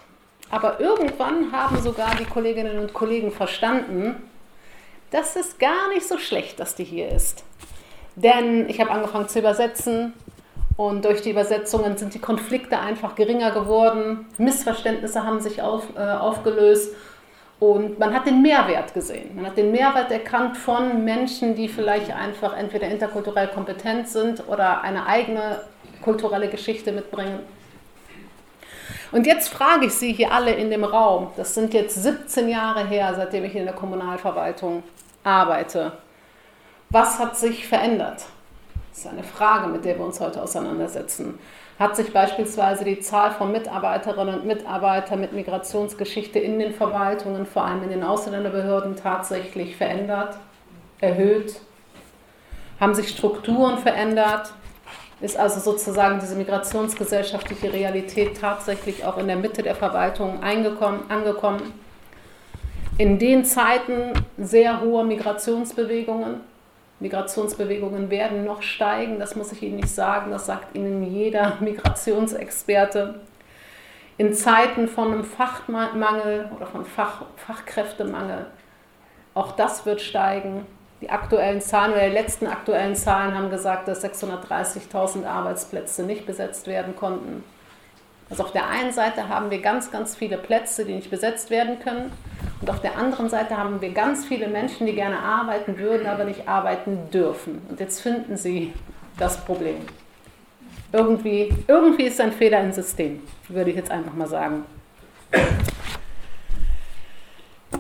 aber 0.51 0.81
irgendwann 0.81 1.53
haben 1.53 1.81
sogar 1.81 2.15
die 2.17 2.25
Kolleginnen 2.25 2.79
und 2.79 2.93
Kollegen 2.93 3.31
verstanden, 3.31 4.17
das 5.11 5.37
ist 5.37 5.61
gar 5.61 5.89
nicht 5.91 6.07
so 6.07 6.19
schlecht, 6.19 6.59
dass 6.59 6.75
die 6.75 6.85
hier 6.85 7.09
ist. 7.11 7.45
Denn 8.17 8.69
ich 8.69 8.81
habe 8.81 8.91
angefangen 8.91 9.29
zu 9.29 9.39
übersetzen 9.39 10.15
und 10.77 11.05
durch 11.05 11.23
die 11.23 11.31
Übersetzungen 11.31 11.97
sind 11.97 12.15
die 12.15 12.19
Konflikte 12.19 12.79
einfach 12.79 13.15
geringer 13.15 13.53
geworden, 13.53 14.27
Missverständnisse 14.39 15.23
haben 15.23 15.41
sich 15.41 15.63
auf, 15.63 15.85
äh, 15.97 16.01
aufgelöst 16.01 16.95
und 17.63 17.97
man 18.01 18.13
hat 18.13 18.27
den 18.27 18.43
Mehrwert 18.43 18.93
gesehen. 18.93 19.37
Man 19.37 19.47
hat 19.47 19.57
den 19.57 19.71
Mehrwert 19.71 20.11
erkannt 20.11 20.57
von 20.57 21.05
Menschen, 21.05 21.55
die 21.55 21.69
vielleicht 21.69 22.13
einfach 22.13 22.57
entweder 22.57 22.89
interkulturell 22.89 23.47
kompetent 23.47 24.09
sind 24.09 24.49
oder 24.49 24.81
eine 24.81 25.07
eigene 25.07 25.61
kulturelle 26.03 26.49
Geschichte 26.49 26.91
mitbringen. 26.91 27.39
Und 29.13 29.29
jetzt 29.29 29.49
frage 29.49 29.87
ich 29.87 29.95
Sie 29.95 30.13
hier 30.13 30.33
alle 30.33 30.53
in 30.55 30.71
dem 30.71 30.83
Raum, 30.83 31.31
das 31.37 31.55
sind 31.55 31.73
jetzt 31.73 32.03
17 32.03 32.49
Jahre 32.49 32.85
her, 32.85 33.13
seitdem 33.15 33.45
ich 33.45 33.55
in 33.55 33.65
der 33.65 33.75
Kommunalverwaltung 33.75 34.83
arbeite. 35.23 35.93
Was 36.91 37.21
hat 37.21 37.39
sich 37.39 37.69
verändert? 37.69 38.25
Das 38.91 39.05
ist 39.05 39.07
eine 39.07 39.23
Frage, 39.23 39.69
mit 39.69 39.85
der 39.85 39.97
wir 39.99 40.05
uns 40.05 40.19
heute 40.19 40.43
auseinandersetzen. 40.43 41.39
Hat 41.83 41.97
sich 41.97 42.13
beispielsweise 42.13 42.85
die 42.85 43.01
Zahl 43.01 43.33
von 43.33 43.51
Mitarbeiterinnen 43.51 44.37
und 44.37 44.47
Mitarbeitern 44.47 45.21
mit 45.21 45.33
Migrationsgeschichte 45.33 46.39
in 46.39 46.61
den 46.61 46.73
Verwaltungen, 46.73 47.45
vor 47.45 47.65
allem 47.65 47.83
in 47.83 47.89
den 47.89 48.05
Ausländerbehörden, 48.05 48.95
tatsächlich 48.95 49.75
verändert, 49.75 50.37
erhöht? 51.01 51.57
Haben 52.79 52.95
sich 52.95 53.09
Strukturen 53.09 53.79
verändert? 53.79 54.53
Ist 55.21 55.37
also 55.37 55.59
sozusagen 55.59 56.21
diese 56.21 56.37
migrationsgesellschaftliche 56.37 57.73
Realität 57.73 58.41
tatsächlich 58.41 59.05
auch 59.05 59.19
in 59.19 59.27
der 59.27 59.35
Mitte 59.35 59.65
der 59.65 59.75
Verwaltung 59.75 60.41
angekommen? 60.41 61.73
In 62.97 63.19
den 63.19 63.45
Zeiten 63.45 64.13
sehr 64.39 64.83
hoher 64.83 65.03
Migrationsbewegungen 65.03 66.43
Migrationsbewegungen 67.03 68.11
werden 68.11 68.45
noch 68.45 68.63
steigen, 68.63 69.19
das 69.19 69.35
muss 69.37 69.53
ich 69.53 69.63
Ihnen 69.63 69.77
nicht 69.77 69.91
sagen, 69.91 70.31
das 70.31 70.47
sagt 70.47 70.75
Ihnen 70.75 71.03
jeder 71.03 71.57
Migrationsexperte. 71.61 73.21
In 74.19 74.33
Zeiten 74.35 74.89
von 74.89 75.13
einem 75.13 75.25
Fachmangel 75.25 76.51
oder 76.57 76.67
von 76.67 76.85
Fach, 76.85 77.25
Fachkräftemangel, 77.37 78.47
auch 79.35 79.53
das 79.53 79.85
wird 79.85 80.01
steigen. 80.01 80.67
Die 81.01 81.11
aktuellen 81.11 81.61
Zahlen 81.61 81.93
oder 81.93 82.07
die 82.07 82.15
letzten 82.15 82.47
aktuellen 82.47 82.95
Zahlen 82.95 83.37
haben 83.37 83.51
gesagt, 83.51 83.89
dass 83.89 84.05
630.000 84.05 85.27
Arbeitsplätze 85.27 86.05
nicht 86.05 86.27
besetzt 86.27 86.69
werden 86.69 86.95
konnten. 86.95 87.43
Also 88.31 88.45
auf 88.45 88.53
der 88.53 88.69
einen 88.69 88.93
Seite 88.93 89.29
haben 89.29 89.51
wir 89.51 89.61
ganz, 89.61 89.91
ganz 89.91 90.15
viele 90.15 90.39
Plätze, 90.39 90.85
die 90.85 90.95
nicht 90.95 91.11
besetzt 91.11 91.51
werden 91.51 91.81
können. 91.81 92.13
Und 92.63 92.71
auf 92.71 92.81
der 92.81 92.97
anderen 92.97 93.29
Seite 93.29 93.59
haben 93.59 93.81
wir 93.81 93.91
ganz 93.91 94.25
viele 94.25 94.47
Menschen, 94.47 94.87
die 94.87 94.95
gerne 94.95 95.19
arbeiten 95.19 95.79
würden, 95.79 96.07
aber 96.07 96.23
nicht 96.23 96.47
arbeiten 96.47 97.11
dürfen. 97.13 97.61
Und 97.69 97.81
jetzt 97.81 98.01
finden 98.01 98.37
Sie 98.37 98.73
das 99.19 99.45
Problem. 99.45 99.79
Irgendwie, 100.93 101.53
irgendwie 101.67 102.05
ist 102.05 102.21
ein 102.21 102.31
Fehler 102.31 102.61
im 102.61 102.71
System, 102.71 103.21
würde 103.49 103.71
ich 103.71 103.77
jetzt 103.77 103.91
einfach 103.91 104.13
mal 104.15 104.29
sagen. 104.29 104.65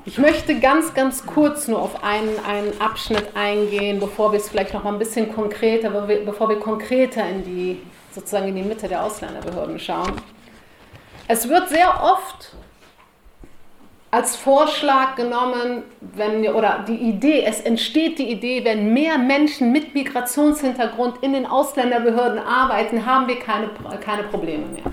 Ich 0.04 0.18
möchte 0.18 0.58
ganz, 0.58 0.92
ganz 0.94 1.26
kurz 1.26 1.68
nur 1.68 1.80
auf 1.80 2.02
einen, 2.02 2.44
einen 2.44 2.80
Abschnitt 2.80 3.36
eingehen, 3.36 4.00
bevor 4.00 4.32
wir 4.32 4.40
es 4.40 4.48
vielleicht 4.48 4.74
noch 4.74 4.82
mal 4.82 4.92
ein 4.92 4.98
bisschen 4.98 5.32
konkreter, 5.32 5.90
bevor 5.90 6.48
wir 6.48 6.58
konkreter 6.58 7.28
in 7.28 7.44
die, 7.44 7.82
sozusagen 8.10 8.48
in 8.48 8.56
die 8.56 8.62
Mitte 8.62 8.88
der 8.88 9.04
Ausländerbehörden 9.04 9.78
schauen. 9.78 10.20
Es 11.28 11.48
wird 11.48 11.68
sehr 11.68 12.02
oft 12.02 12.56
als 14.12 14.36
Vorschlag 14.36 15.16
genommen, 15.16 15.84
wenn 16.02 16.46
oder 16.48 16.84
die 16.86 16.96
Idee, 16.96 17.44
es 17.44 17.62
entsteht 17.62 18.18
die 18.18 18.30
Idee, 18.30 18.62
wenn 18.62 18.92
mehr 18.92 19.16
Menschen 19.16 19.72
mit 19.72 19.94
Migrationshintergrund 19.94 21.22
in 21.22 21.32
den 21.32 21.46
Ausländerbehörden 21.46 22.38
arbeiten, 22.38 23.06
haben 23.06 23.26
wir 23.26 23.38
keine, 23.38 23.70
keine 24.04 24.24
Probleme 24.24 24.66
mehr. 24.66 24.92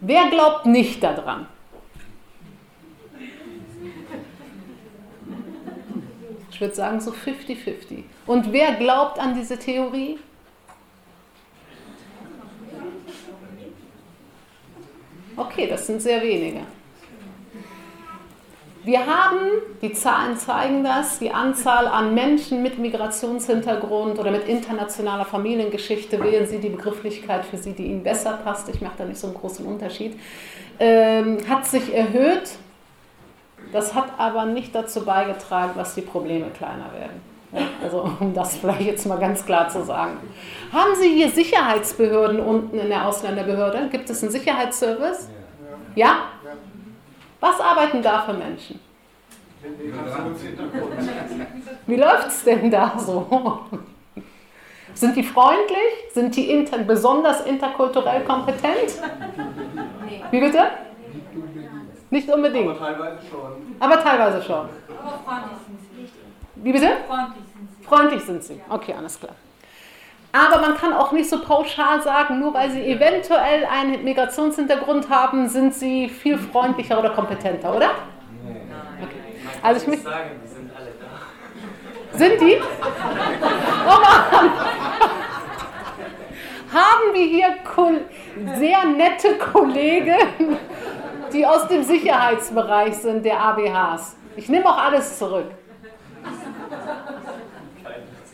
Wer 0.00 0.30
glaubt 0.30 0.64
nicht 0.64 1.02
daran? 1.02 1.46
Ich 6.50 6.60
würde 6.62 6.74
sagen 6.74 6.98
so 6.98 7.10
50-50. 7.10 8.04
Und 8.26 8.52
wer 8.52 8.72
glaubt 8.76 9.18
an 9.18 9.34
diese 9.34 9.58
Theorie? 9.58 10.18
Okay, 15.36 15.66
das 15.66 15.86
sind 15.86 16.00
sehr 16.00 16.22
wenige. 16.22 16.62
Wir 18.84 19.06
haben, 19.06 19.38
die 19.80 19.92
Zahlen 19.92 20.36
zeigen 20.36 20.82
das, 20.82 21.20
die 21.20 21.30
Anzahl 21.30 21.86
an 21.86 22.14
Menschen 22.14 22.64
mit 22.64 22.78
Migrationshintergrund 22.78 24.18
oder 24.18 24.32
mit 24.32 24.48
internationaler 24.48 25.24
Familiengeschichte, 25.24 26.20
wählen 26.20 26.48
Sie 26.48 26.58
die 26.58 26.68
Begrifflichkeit 26.68 27.44
für 27.44 27.58
Sie, 27.58 27.74
die 27.74 27.86
Ihnen 27.86 28.02
besser 28.02 28.40
passt, 28.42 28.68
ich 28.70 28.80
mache 28.80 28.94
da 28.98 29.04
nicht 29.04 29.20
so 29.20 29.28
einen 29.28 29.36
großen 29.36 29.64
Unterschied, 29.64 30.18
ähm, 30.80 31.38
hat 31.48 31.64
sich 31.66 31.94
erhöht. 31.94 32.56
Das 33.72 33.94
hat 33.94 34.18
aber 34.18 34.46
nicht 34.46 34.74
dazu 34.74 35.04
beigetragen, 35.04 35.74
dass 35.76 35.94
die 35.94 36.00
Probleme 36.00 36.46
kleiner 36.50 36.92
werden. 36.92 37.20
Ja, 37.52 37.60
also 37.84 38.10
um 38.18 38.34
das 38.34 38.56
vielleicht 38.56 38.80
jetzt 38.80 39.06
mal 39.06 39.18
ganz 39.18 39.46
klar 39.46 39.68
zu 39.68 39.84
sagen. 39.84 40.16
Haben 40.72 40.94
Sie 41.00 41.08
hier 41.08 41.30
Sicherheitsbehörden 41.30 42.40
unten 42.40 42.76
in 42.78 42.88
der 42.88 43.06
Ausländerbehörde? 43.06 43.90
Gibt 43.92 44.10
es 44.10 44.22
einen 44.22 44.32
Sicherheitsservice? 44.32 45.28
Ja? 45.94 46.16
Was 47.42 47.60
arbeiten 47.60 48.00
da 48.00 48.22
für 48.22 48.34
Menschen? 48.34 48.78
Wie 51.88 51.96
läuft 51.96 52.28
es 52.28 52.44
denn 52.44 52.70
da 52.70 52.96
so? 52.96 53.66
Sind 54.94 55.16
die 55.16 55.24
freundlich? 55.24 55.92
Sind 56.14 56.36
die 56.36 56.50
inter 56.52 56.78
besonders 56.78 57.44
interkulturell 57.44 58.22
kompetent? 58.22 59.02
Wie 60.30 60.40
bitte? 60.40 60.62
Nicht 62.10 62.28
unbedingt. 62.30 62.70
Aber 62.70 62.78
teilweise 62.78 63.18
schon. 63.28 63.76
Aber 63.80 64.04
teilweise 64.04 64.42
schon. 64.42 64.54
Aber 64.54 65.18
freundlich 65.24 65.58
sind 65.66 65.80
sie. 65.80 66.62
Wie 66.62 66.72
bitte? 66.72 66.90
Freundlich 67.08 67.44
sind 67.52 67.68
sie. 67.76 67.84
Freundlich 67.84 68.22
sind 68.22 68.44
sie. 68.44 68.60
Okay, 68.68 68.94
alles 68.96 69.18
klar. 69.18 69.34
Aber 70.32 70.60
man 70.62 70.76
kann 70.78 70.94
auch 70.94 71.12
nicht 71.12 71.28
so 71.28 71.42
pauschal 71.42 72.00
sagen, 72.02 72.40
nur 72.40 72.54
weil 72.54 72.70
sie 72.70 72.82
eventuell 72.86 73.66
einen 73.66 74.02
Migrationshintergrund 74.02 75.10
haben, 75.10 75.46
sind 75.48 75.74
sie 75.74 76.08
viel 76.08 76.38
freundlicher 76.38 76.98
oder 76.98 77.10
kompetenter, 77.10 77.76
oder? 77.76 77.90
Also 79.62 79.82
ich 79.82 79.86
möchte 79.88 80.04
sagen, 80.04 80.30
die 80.42 80.48
sind 80.48 80.70
alle 80.74 80.92
da. 80.98 82.18
Sind 82.18 82.40
die? 82.40 82.56
Oh 83.84 84.00
Mann. 84.00 84.52
Haben 86.72 87.12
wir 87.12 87.26
hier 87.26 87.56
sehr 88.56 88.84
nette 88.86 89.36
Kollegen, 89.36 90.56
die 91.30 91.46
aus 91.46 91.68
dem 91.68 91.82
Sicherheitsbereich 91.82 92.96
sind, 92.96 93.26
der 93.26 93.38
ABHs. 93.38 94.16
Ich 94.36 94.48
nehme 94.48 94.66
auch 94.66 94.78
alles 94.78 95.18
zurück. 95.18 95.50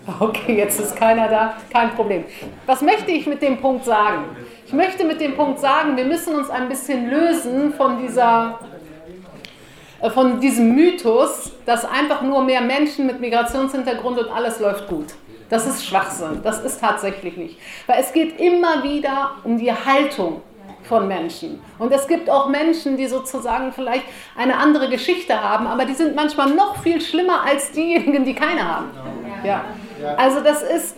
Okay, 0.20 0.56
jetzt 0.56 0.80
ist 0.80 0.96
keiner 0.96 1.28
da, 1.28 1.56
kein 1.70 1.90
Problem. 1.94 2.24
Was 2.66 2.82
möchte 2.82 3.10
ich 3.10 3.26
mit 3.26 3.42
dem 3.42 3.58
Punkt 3.58 3.84
sagen? 3.84 4.24
Ich 4.66 4.72
möchte 4.72 5.04
mit 5.04 5.20
dem 5.20 5.36
Punkt 5.36 5.60
sagen, 5.60 5.96
wir 5.96 6.04
müssen 6.04 6.34
uns 6.34 6.50
ein 6.50 6.68
bisschen 6.68 7.10
lösen 7.10 7.72
von 7.74 7.98
dieser 8.00 8.58
äh, 10.00 10.10
von 10.10 10.40
diesem 10.40 10.74
Mythos, 10.74 11.52
dass 11.66 11.84
einfach 11.84 12.22
nur 12.22 12.42
mehr 12.42 12.60
Menschen 12.60 13.06
mit 13.06 13.20
Migrationshintergrund 13.20 14.18
und 14.18 14.30
alles 14.30 14.60
läuft 14.60 14.88
gut. 14.88 15.06
Das 15.48 15.66
ist 15.66 15.86
Schwachsinn. 15.86 16.40
Das 16.42 16.60
ist 16.60 16.80
tatsächlich 16.80 17.36
nicht. 17.36 17.58
Weil 17.86 18.00
es 18.00 18.12
geht 18.12 18.38
immer 18.38 18.82
wieder 18.82 19.32
um 19.44 19.56
die 19.58 19.72
Haltung 19.72 20.42
von 20.82 21.08
Menschen. 21.08 21.60
Und 21.78 21.92
es 21.92 22.06
gibt 22.06 22.28
auch 22.28 22.48
Menschen, 22.48 22.96
die 22.96 23.06
sozusagen 23.06 23.72
vielleicht 23.72 24.04
eine 24.36 24.56
andere 24.56 24.88
Geschichte 24.88 25.42
haben, 25.42 25.66
aber 25.66 25.84
die 25.86 25.94
sind 25.94 26.14
manchmal 26.14 26.50
noch 26.50 26.82
viel 26.82 27.00
schlimmer 27.00 27.44
als 27.44 27.72
diejenigen, 27.72 28.24
die 28.24 28.34
keine 28.34 28.62
haben. 28.62 28.90
Ja. 29.44 29.64
Also 30.16 30.40
das 30.40 30.62
ist, 30.62 30.96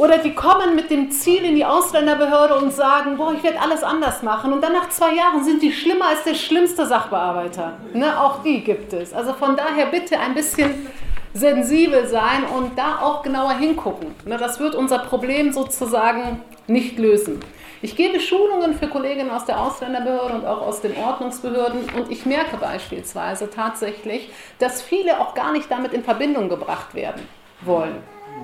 oder 0.00 0.16
die 0.16 0.34
kommen 0.34 0.76
mit 0.76 0.90
dem 0.90 1.10
Ziel 1.10 1.44
in 1.44 1.54
die 1.54 1.64
Ausländerbehörde 1.64 2.54
und 2.54 2.72
sagen, 2.72 3.18
boah, 3.18 3.34
ich 3.34 3.42
werde 3.42 3.60
alles 3.60 3.82
anders 3.82 4.22
machen. 4.22 4.50
Und 4.50 4.62
dann 4.62 4.72
nach 4.72 4.88
zwei 4.88 5.14
Jahren 5.14 5.44
sind 5.44 5.62
die 5.62 5.72
schlimmer 5.72 6.06
als 6.06 6.24
der 6.24 6.34
schlimmste 6.34 6.86
Sachbearbeiter. 6.86 7.74
Ne? 7.92 8.18
Auch 8.18 8.42
die 8.42 8.64
gibt 8.64 8.94
es. 8.94 9.12
Also 9.12 9.34
von 9.34 9.56
daher 9.56 9.86
bitte 9.86 10.18
ein 10.18 10.32
bisschen 10.32 10.86
sensibel 11.34 12.08
sein 12.08 12.44
und 12.44 12.78
da 12.78 13.00
auch 13.02 13.22
genauer 13.22 13.52
hingucken. 13.52 14.14
Ne? 14.24 14.38
Das 14.38 14.58
wird 14.58 14.74
unser 14.74 15.00
Problem 15.00 15.52
sozusagen 15.52 16.40
nicht 16.66 16.98
lösen. 16.98 17.40
Ich 17.82 17.94
gebe 17.94 18.20
Schulungen 18.20 18.74
für 18.74 18.88
Kolleginnen 18.88 19.30
aus 19.30 19.44
der 19.44 19.60
Ausländerbehörde 19.60 20.34
und 20.34 20.46
auch 20.46 20.62
aus 20.62 20.80
den 20.80 20.96
Ordnungsbehörden 20.96 21.90
und 21.96 22.10
ich 22.10 22.24
merke 22.24 22.56
beispielsweise 22.56 23.50
tatsächlich, 23.50 24.30
dass 24.58 24.80
viele 24.82 25.20
auch 25.20 25.34
gar 25.34 25.52
nicht 25.52 25.70
damit 25.70 25.92
in 25.92 26.04
Verbindung 26.04 26.48
gebracht 26.48 26.94
werden 26.94 27.22
wollen. 27.62 27.96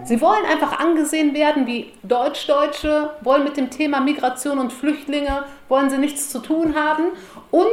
Sie 0.04 0.20
wollen 0.20 0.44
einfach 0.44 0.78
angesehen 0.78 1.34
werden 1.34 1.66
wie 1.66 1.92
Deutsch-Deutsche, 2.02 3.10
wollen 3.22 3.44
mit 3.44 3.56
dem 3.56 3.70
Thema 3.70 4.00
Migration 4.00 4.58
und 4.58 4.72
Flüchtlinge, 4.72 5.44
wollen 5.68 5.90
sie 5.90 5.98
nichts 5.98 6.30
zu 6.30 6.38
tun 6.38 6.74
haben 6.76 7.04
und 7.50 7.66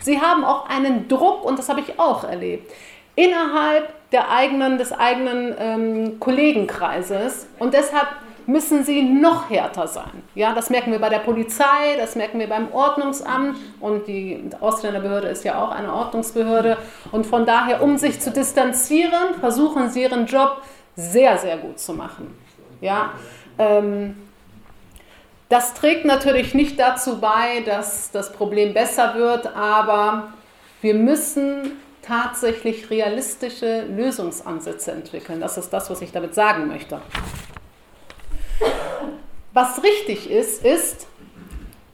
sie 0.00 0.20
haben 0.20 0.44
auch 0.44 0.68
einen 0.68 1.08
Druck, 1.08 1.44
und 1.44 1.58
das 1.58 1.68
habe 1.68 1.80
ich 1.80 1.98
auch 1.98 2.24
erlebt, 2.24 2.70
innerhalb 3.16 3.92
der 4.12 4.30
eigenen, 4.30 4.78
des 4.78 4.92
eigenen 4.92 5.54
ähm, 5.58 6.20
Kollegenkreises 6.20 7.48
und 7.58 7.74
deshalb 7.74 8.08
müssen 8.46 8.84
sie 8.84 9.02
noch 9.02 9.48
härter 9.50 9.86
sein. 9.86 10.22
Ja, 10.34 10.52
das 10.52 10.70
merken 10.70 10.90
wir 10.92 10.98
bei 10.98 11.08
der 11.08 11.20
Polizei, 11.20 11.96
das 11.98 12.16
merken 12.16 12.38
wir 12.40 12.48
beim 12.48 12.72
Ordnungsamt 12.72 13.56
und 13.80 14.06
die 14.08 14.42
Ausländerbehörde 14.60 15.28
ist 15.28 15.44
ja 15.44 15.62
auch 15.62 15.70
eine 15.70 15.92
Ordnungsbehörde. 15.92 16.76
Und 17.12 17.26
von 17.26 17.46
daher, 17.46 17.82
um 17.82 17.96
sich 17.96 18.20
zu 18.20 18.30
distanzieren, 18.30 19.34
versuchen 19.38 19.90
sie 19.90 20.02
ihren 20.02 20.26
Job 20.26 20.62
sehr, 21.00 21.38
sehr 21.38 21.56
gut 21.58 21.78
zu 21.78 21.92
machen. 21.94 22.36
Ja, 22.80 23.12
ähm, 23.58 24.16
das 25.48 25.74
trägt 25.74 26.04
natürlich 26.04 26.54
nicht 26.54 26.78
dazu 26.78 27.20
bei, 27.20 27.60
dass 27.66 28.10
das 28.12 28.32
Problem 28.32 28.72
besser 28.72 29.14
wird, 29.14 29.54
aber 29.56 30.32
wir 30.80 30.94
müssen 30.94 31.72
tatsächlich 32.02 32.88
realistische 32.90 33.82
Lösungsansätze 33.82 34.92
entwickeln. 34.92 35.40
Das 35.40 35.58
ist 35.58 35.70
das, 35.70 35.90
was 35.90 36.00
ich 36.02 36.12
damit 36.12 36.34
sagen 36.34 36.68
möchte. 36.68 37.00
Was 39.52 39.82
richtig 39.82 40.30
ist, 40.30 40.64
ist, 40.64 41.08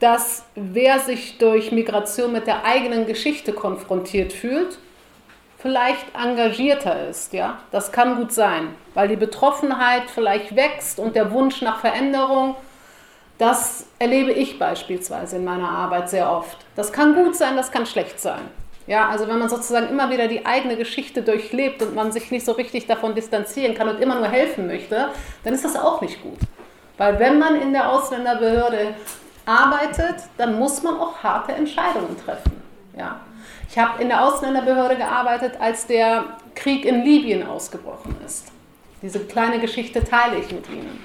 dass 0.01 0.45
wer 0.55 1.01
sich 1.01 1.39
durch 1.39 1.73
Migration 1.73 2.33
mit 2.33 2.47
der 2.47 2.65
eigenen 2.65 3.07
Geschichte 3.07 3.53
konfrontiert 3.53 4.33
fühlt, 4.33 4.79
vielleicht 5.59 6.07
engagierter 6.15 7.09
ist. 7.09 7.33
Ja? 7.33 7.59
Das 7.71 7.93
kann 7.93 8.17
gut 8.17 8.33
sein, 8.33 8.75
weil 8.95 9.09
die 9.09 9.17
Betroffenheit 9.17 10.11
vielleicht 10.11 10.55
wächst 10.57 10.99
und 10.99 11.17
der 11.17 11.33
Wunsch 11.33 11.63
nach 11.63 11.81
Veränderung, 11.81 12.57
das 13.39 13.87
erlebe 13.99 14.33
ich 14.33 14.59
beispielsweise 14.59 15.37
in 15.37 15.45
meiner 15.45 15.69
Arbeit 15.69 16.09
sehr 16.09 16.31
oft. 16.31 16.57
Das 16.75 16.93
kann 16.93 17.15
gut 17.15 17.37
sein, 17.37 17.57
das 17.57 17.71
kann 17.71 17.87
schlecht 17.87 18.19
sein. 18.21 18.43
Ja, 18.87 19.09
also 19.09 19.27
wenn 19.27 19.39
man 19.39 19.49
sozusagen 19.49 19.89
immer 19.89 20.11
wieder 20.11 20.29
die 20.29 20.47
eigene 20.47 20.77
Geschichte 20.77 21.23
durchlebt 21.23 21.83
und 21.83 21.95
man 21.95 22.13
sich 22.13 22.31
nicht 22.31 22.47
so 22.47 22.53
richtig 22.53 22.87
davon 22.87 23.15
distanzieren 23.15 23.75
kann 23.75 23.89
und 23.89 24.01
immer 24.01 24.15
nur 24.15 24.29
helfen 24.29 24.69
möchte, 24.69 25.09
dann 25.43 25.55
ist 25.55 25.65
das 25.65 25.77
auch 25.77 26.01
nicht 26.01 26.23
gut. 26.23 26.39
Weil 26.97 27.19
wenn 27.19 27.39
man 27.39 27.61
in 27.61 27.73
der 27.73 27.91
Ausländerbehörde 27.91 28.95
arbeitet, 29.45 30.17
dann 30.39 30.59
muss 30.59 30.83
man 30.83 30.99
auch 30.99 31.23
harte 31.23 31.53
Entscheidungen 31.53 32.17
treffen. 32.25 32.63
Ja. 32.97 33.21
Ich 33.77 33.83
habe 33.83 34.03
in 34.03 34.09
der 34.09 34.25
Ausländerbehörde 34.25 34.97
gearbeitet, 34.97 35.61
als 35.61 35.87
der 35.87 36.25
Krieg 36.55 36.87
in 36.87 37.05
Libyen 37.05 37.47
ausgebrochen 37.47 38.17
ist. 38.25 38.51
Diese 39.03 39.21
kleine 39.21 39.61
Geschichte 39.61 40.03
teile 40.03 40.39
ich 40.39 40.51
mit 40.51 40.67
Ihnen. 40.71 41.05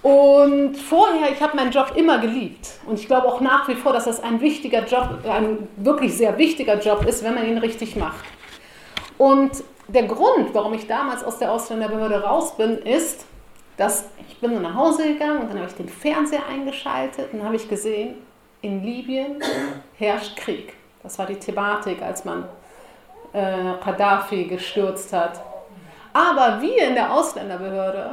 Und 0.00 0.74
vorher, 0.74 1.30
ich 1.30 1.42
habe 1.42 1.54
meinen 1.54 1.70
Job 1.70 1.92
immer 1.96 2.16
geliebt. 2.16 2.66
Und 2.86 2.98
ich 2.98 3.08
glaube 3.08 3.28
auch 3.28 3.42
nach 3.42 3.68
wie 3.68 3.74
vor, 3.74 3.92
dass 3.92 4.06
das 4.06 4.22
ein 4.22 4.40
wichtiger 4.40 4.86
Job, 4.86 5.18
ein 5.28 5.68
wirklich 5.76 6.16
sehr 6.16 6.38
wichtiger 6.38 6.80
Job 6.80 7.04
ist, 7.04 7.22
wenn 7.22 7.34
man 7.34 7.46
ihn 7.46 7.58
richtig 7.58 7.94
macht. 7.94 8.24
Und 9.18 9.62
der 9.88 10.04
Grund, 10.04 10.54
warum 10.54 10.72
ich 10.72 10.86
damals 10.86 11.22
aus 11.24 11.38
der 11.38 11.52
Ausländerbehörde 11.52 12.22
raus 12.22 12.56
bin, 12.56 12.78
ist, 12.78 13.26
dass 13.76 14.08
ich 14.30 14.38
bin 14.38 14.62
nach 14.62 14.74
Hause 14.74 15.12
gegangen 15.12 15.42
und 15.42 15.50
dann 15.50 15.58
habe 15.58 15.68
ich 15.68 15.76
den 15.76 15.90
Fernseher 15.90 16.46
eingeschaltet 16.48 17.34
und 17.34 17.44
habe 17.44 17.56
ich 17.56 17.68
gesehen, 17.68 18.14
in 18.62 18.82
Libyen 18.82 19.42
herrscht 19.98 20.38
Krieg. 20.38 20.72
Das 21.02 21.18
war 21.18 21.26
die 21.26 21.38
Thematik, 21.38 22.02
als 22.02 22.24
man 22.24 22.44
äh, 23.32 23.74
Gaddafi 23.84 24.44
gestürzt 24.44 25.12
hat. 25.12 25.40
Aber 26.12 26.60
wir 26.60 26.88
in 26.88 26.94
der 26.94 27.12
Ausländerbehörde 27.12 28.10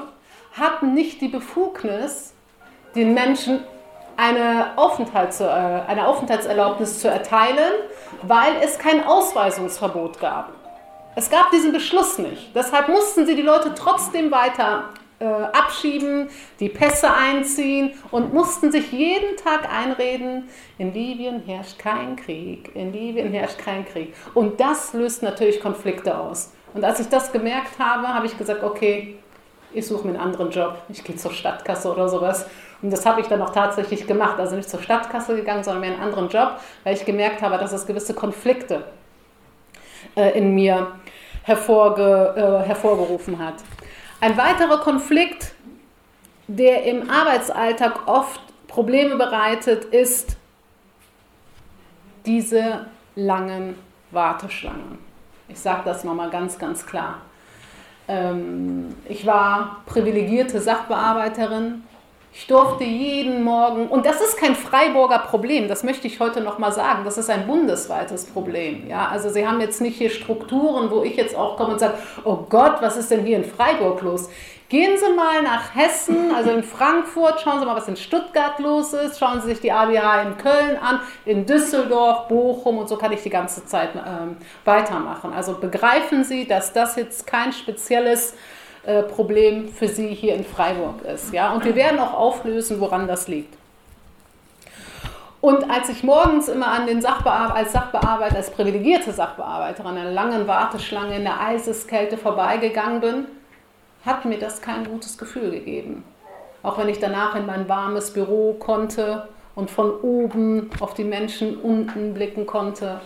hatten 0.60 0.94
nicht 0.94 1.22
die 1.22 1.28
Befugnis, 1.28 2.34
den 2.96 3.14
Menschen 3.14 3.64
eine, 4.18 4.72
Aufenthalts, 4.76 5.40
äh, 5.40 5.46
eine 5.46 6.08
Aufenthaltserlaubnis 6.08 7.00
zu 7.00 7.10
erteilen, 7.10 7.74
weil 8.24 8.54
es 8.62 8.80
kein 8.80 9.06
Ausweisungsverbot 9.06 10.20
gab. 10.20 10.52
Es 11.16 11.30
gab 11.30 11.52
diesen 11.52 11.72
Beschluss 11.72 12.18
nicht. 12.18 12.56
Deshalb 12.56 12.88
mussten 12.88 13.26
sie 13.26 13.36
die 13.36 13.42
Leute 13.42 13.74
trotzdem 13.76 14.32
weiter 14.32 14.86
äh, 15.20 15.26
abschieben, 15.26 16.30
die 16.60 16.70
Pässe 16.70 17.14
einziehen 17.14 17.92
und 18.12 18.34
mussten 18.34 18.72
sich 18.72 18.92
jeden 18.92 19.36
Tag 19.38 19.72
einreden, 19.72 20.50
in 20.78 20.94
Libyen 20.94 21.42
herrscht 21.46 21.78
kein 21.78 22.16
Krieg, 22.16 22.72
in 22.74 22.94
Libyen 22.94 23.32
herrscht 23.32 23.60
kein 23.60 23.86
Krieg. 23.86 24.14
Und 24.34 24.60
das 24.60 24.94
löst 24.94 25.24
natürlich 25.24 25.60
Konflikte 25.60 26.18
aus. 26.18 26.54
Und 26.74 26.84
als 26.84 27.00
ich 27.00 27.10
das 27.10 27.32
gemerkt 27.32 27.80
habe, 27.80 28.08
habe 28.08 28.26
ich 28.28 28.38
gesagt, 28.38 28.64
okay, 28.64 29.16
ich 29.74 29.86
suche 29.86 30.08
mir 30.08 30.14
einen 30.14 30.22
anderen 30.22 30.52
Job, 30.52 30.78
ich 30.90 31.04
gehe 31.04 31.16
zur 31.16 31.32
Stadtkasse 31.32 31.92
oder 31.92 32.10
sowas. 32.10 32.46
Und 32.82 32.92
das 32.92 33.06
habe 33.06 33.22
ich 33.22 33.28
dann 33.28 33.42
auch 33.42 33.52
tatsächlich 33.52 34.08
gemacht. 34.08 34.40
Also 34.40 34.56
nicht 34.56 34.70
zur 34.70 34.82
Stadtkasse 34.82 35.36
gegangen, 35.36 35.64
sondern 35.64 35.82
mir 35.82 35.94
einen 35.94 36.02
anderen 36.02 36.30
Job, 36.30 36.60
weil 36.84 36.96
ich 36.96 37.06
gemerkt 37.06 37.42
habe, 37.42 37.58
dass 37.58 37.74
es 37.74 37.86
gewisse 37.86 38.14
Konflikte 38.14 38.86
äh, 40.16 40.38
in 40.38 40.56
mir 40.56 40.88
hervorge, 41.44 42.62
äh, 42.64 42.68
hervorgerufen 42.68 43.38
hat. 43.38 43.56
Ein 44.22 44.36
weiterer 44.38 44.80
Konflikt, 44.80 45.54
der 46.48 46.84
im 46.84 47.10
Arbeitsalltag 47.10 48.08
oft 48.08 48.42
Probleme 48.68 49.16
bereitet, 49.16 49.86
ist 49.86 50.36
diese 52.26 52.88
langen 53.16 53.76
Warteschlangen. 54.12 55.00
Ich 55.48 55.60
sage 55.60 55.84
das 55.86 56.04
nochmal 56.04 56.30
ganz, 56.30 56.60
ganz 56.60 56.86
klar. 56.86 57.22
Ähm, 58.10 58.96
ich 59.06 59.26
war 59.26 59.84
privilegierte 59.86 60.60
Sachbearbeiterin. 60.60 61.84
Ich 62.32 62.46
durfte 62.46 62.84
jeden 62.84 63.44
Morgen, 63.44 63.88
und 63.88 64.06
das 64.06 64.22
ist 64.22 64.38
kein 64.38 64.56
Freiburger 64.56 65.20
Problem, 65.20 65.68
das 65.68 65.84
möchte 65.84 66.06
ich 66.06 66.20
heute 66.20 66.42
nochmal 66.42 66.72
sagen, 66.72 67.04
das 67.04 67.18
ist 67.18 67.30
ein 67.30 67.48
bundesweites 67.48 68.26
Problem. 68.26 68.88
Ja? 68.88 69.08
Also 69.08 69.30
Sie 69.30 69.48
haben 69.48 69.60
jetzt 69.62 69.82
nicht 69.82 69.98
hier 69.98 70.12
Strukturen, 70.12 70.92
wo 70.92 71.04
ich 71.04 71.16
jetzt 71.16 71.36
auch 71.36 71.58
komme 71.58 71.74
und 71.74 71.80
sage, 71.80 71.96
oh 72.24 72.46
Gott, 72.48 72.82
was 72.82 72.98
ist 72.98 73.10
denn 73.10 73.26
hier 73.26 73.38
in 73.38 73.46
Freiburg 73.46 74.02
los? 74.02 74.30
Gehen 74.70 75.00
Sie 75.00 75.12
mal 75.16 75.42
nach 75.42 75.74
Hessen, 75.74 76.32
also 76.36 76.52
in 76.52 76.62
Frankfurt, 76.62 77.42
schauen 77.42 77.60
Sie 77.60 77.66
mal, 77.66 77.76
was 77.76 77.88
in 77.88 77.98
Stuttgart 77.98 78.60
los 78.60 78.94
ist, 78.94 79.18
schauen 79.18 79.42
Sie 79.42 79.48
sich 79.48 79.62
die 79.62 79.72
ABH 79.72 80.22
in 80.22 80.38
Köln 80.38 80.78
an, 80.80 81.00
in 81.26 81.48
Düsseldorf, 81.48 82.28
Bochum 82.28 82.78
und 82.78 82.88
so 82.88 82.96
kann 82.96 83.12
ich 83.12 83.24
die 83.24 83.32
ganze 83.32 83.66
Zeit 83.66 83.96
ähm, 83.96 84.38
weitermachen. 84.66 85.34
Also 85.34 85.56
begreifen 85.56 86.24
Sie, 86.24 86.48
dass 86.48 86.72
das 86.72 86.96
jetzt 86.98 87.26
kein 87.26 87.52
spezielles 87.52 88.36
äh, 88.90 89.04
Problem 89.04 89.68
für 89.68 89.88
Sie 89.88 90.08
hier 90.08 90.34
in 90.34 90.44
Freiburg 90.44 91.04
ist. 91.04 91.32
Ja? 91.32 91.54
Und 91.54 91.64
wir 91.64 91.76
werden 91.76 92.00
auch 92.00 92.14
auflösen, 92.14 92.80
woran 92.80 93.08
das 93.08 93.28
liegt. 93.28 93.56
Und 95.42 95.70
als 95.70 95.90
ich 95.90 96.04
morgens 96.04 96.50
immer 96.50 96.68
an 96.68 96.88
den 96.88 97.00
Sachbearbeiter, 97.00 97.56
als 97.56 97.72
Sachbearbeiter, 97.72 98.36
als 98.36 98.50
privilegierte 98.50 99.12
Sachbearbeiterin 99.12 99.92
in 99.92 99.98
einer 100.00 100.12
langen 100.12 100.48
Warteschlange 100.48 101.18
in 101.18 101.24
der 101.24 101.40
Eiseskälte 101.40 102.18
vorbeigegangen 102.18 103.00
bin, 103.00 103.26
hat 104.06 104.26
mir 104.26 104.40
das 104.40 104.60
kein 104.60 104.86
gutes 104.86 105.20
Gefühl 105.20 105.52
gegeben. 105.52 106.04
Auch 106.64 106.80
wenn 106.80 106.90
ich 106.90 107.00
danach 107.00 107.36
in 107.36 107.46
mein 107.46 107.70
warmes 107.70 108.12
Büro 108.12 108.54
konnte 108.54 109.30
und 109.54 109.70
von 109.70 109.92
oben 110.02 110.72
auf 110.80 110.96
die 110.96 111.04
Menschen 111.04 111.58
unten 111.58 112.16
blicken 112.16 112.48
konnte. 112.48 113.02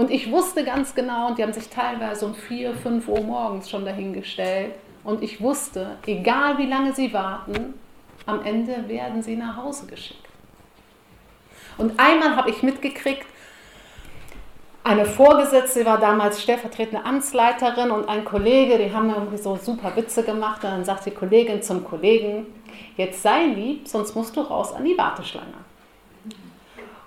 Und 0.00 0.10
ich 0.10 0.32
wusste 0.32 0.64
ganz 0.64 0.94
genau, 0.94 1.26
und 1.26 1.36
die 1.36 1.42
haben 1.42 1.52
sich 1.52 1.68
teilweise 1.68 2.24
um 2.24 2.34
4, 2.34 2.72
5 2.74 3.06
Uhr 3.06 3.20
morgens 3.20 3.68
schon 3.68 3.84
dahingestellt, 3.84 4.72
und 5.04 5.22
ich 5.22 5.42
wusste, 5.42 5.98
egal 6.06 6.56
wie 6.56 6.64
lange 6.64 6.94
sie 6.94 7.12
warten, 7.12 7.74
am 8.24 8.42
Ende 8.42 8.88
werden 8.88 9.22
sie 9.22 9.36
nach 9.36 9.58
Hause 9.58 9.84
geschickt. 9.88 10.24
Und 11.76 12.00
einmal 12.00 12.34
habe 12.34 12.48
ich 12.48 12.62
mitgekriegt, 12.62 13.26
eine 14.84 15.04
Vorgesetzte 15.04 15.84
war 15.84 15.98
damals 15.98 16.42
stellvertretende 16.42 17.04
Amtsleiterin 17.04 17.90
und 17.90 18.08
ein 18.08 18.24
Kollege, 18.24 18.78
die 18.78 18.94
haben 18.94 19.10
irgendwie 19.10 19.36
so 19.36 19.56
super 19.56 19.94
Witze 19.96 20.22
gemacht. 20.22 20.64
Und 20.64 20.70
dann 20.70 20.84
sagt 20.86 21.04
die 21.04 21.10
Kollegin 21.10 21.60
zum 21.60 21.84
Kollegen, 21.84 22.46
jetzt 22.96 23.22
sei 23.22 23.44
lieb, 23.44 23.86
sonst 23.86 24.14
musst 24.14 24.34
du 24.34 24.40
raus 24.40 24.72
an 24.72 24.86
die 24.86 24.96
Warteschlange. 24.96 25.60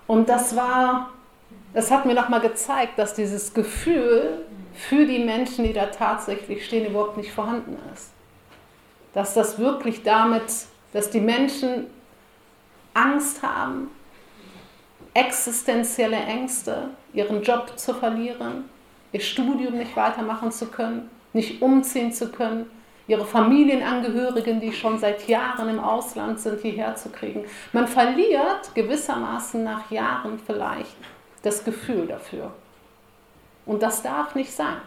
Und 0.06 0.28
das 0.28 0.54
war, 0.54 1.10
das 1.74 1.90
hat 1.90 2.06
mir 2.06 2.14
nochmal 2.14 2.40
gezeigt, 2.40 2.98
dass 2.98 3.14
dieses 3.14 3.52
Gefühl 3.52 4.44
für 4.74 5.04
die 5.06 5.18
Menschen, 5.18 5.64
die 5.64 5.72
da 5.72 5.86
tatsächlich 5.86 6.64
stehen, 6.64 6.86
überhaupt 6.86 7.16
nicht 7.16 7.32
vorhanden 7.32 7.76
ist. 7.92 8.10
Dass 9.12 9.34
das 9.34 9.58
wirklich 9.58 10.02
damit 10.02 10.42
dass 10.94 11.10
die 11.10 11.20
Menschen 11.20 11.88
Angst 12.94 13.42
haben, 13.42 13.90
existenzielle 15.12 16.16
Ängste, 16.16 16.90
ihren 17.12 17.42
Job 17.42 17.72
zu 17.76 17.92
verlieren, 17.92 18.64
ihr 19.12 19.20
Studium 19.20 19.76
nicht 19.76 19.94
weitermachen 19.96 20.50
zu 20.50 20.66
können, 20.66 21.10
nicht 21.32 21.60
umziehen 21.60 22.12
zu 22.12 22.30
können, 22.30 22.70
ihre 23.06 23.26
Familienangehörigen, 23.26 24.60
die 24.60 24.72
schon 24.72 24.98
seit 24.98 25.28
Jahren 25.28 25.68
im 25.68 25.80
Ausland 25.80 26.40
sind, 26.40 26.60
hierher 26.60 26.94
zu 26.94 27.10
kriegen. 27.10 27.44
Man 27.72 27.88
verliert 27.88 28.74
gewissermaßen 28.74 29.62
nach 29.62 29.90
Jahren 29.90 30.38
vielleicht 30.38 30.96
das 31.44 31.64
Gefühl 31.64 32.06
dafür. 32.06 32.52
Und 33.66 33.82
das 33.82 34.02
darf 34.02 34.34
nicht 34.34 34.52
sein. 34.52 34.80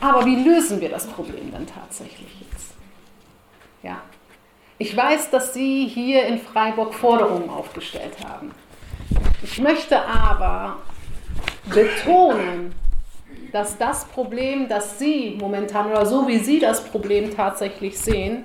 Aber 0.00 0.26
wie 0.26 0.42
lösen 0.42 0.80
wir 0.80 0.88
das 0.88 1.06
Problem 1.06 1.52
dann 1.52 1.66
tatsächlich 1.66 2.40
jetzt? 2.40 2.74
Ja. 3.82 4.02
Ich 4.78 4.96
weiß, 4.96 5.30
dass 5.30 5.54
Sie 5.54 5.86
hier 5.86 6.26
in 6.26 6.40
Freiburg 6.40 6.92
Forderungen 6.92 7.48
aufgestellt 7.48 8.16
haben. 8.24 8.50
Ich 9.42 9.60
möchte 9.60 10.04
aber 10.04 10.78
betonen, 11.66 12.74
dass 13.52 13.76
das 13.76 14.06
Problem, 14.06 14.68
das 14.68 14.98
Sie 14.98 15.36
momentan 15.38 15.90
oder 15.90 16.06
so 16.06 16.26
wie 16.26 16.38
Sie 16.38 16.58
das 16.58 16.82
Problem 16.84 17.34
tatsächlich 17.36 17.98
sehen, 17.98 18.44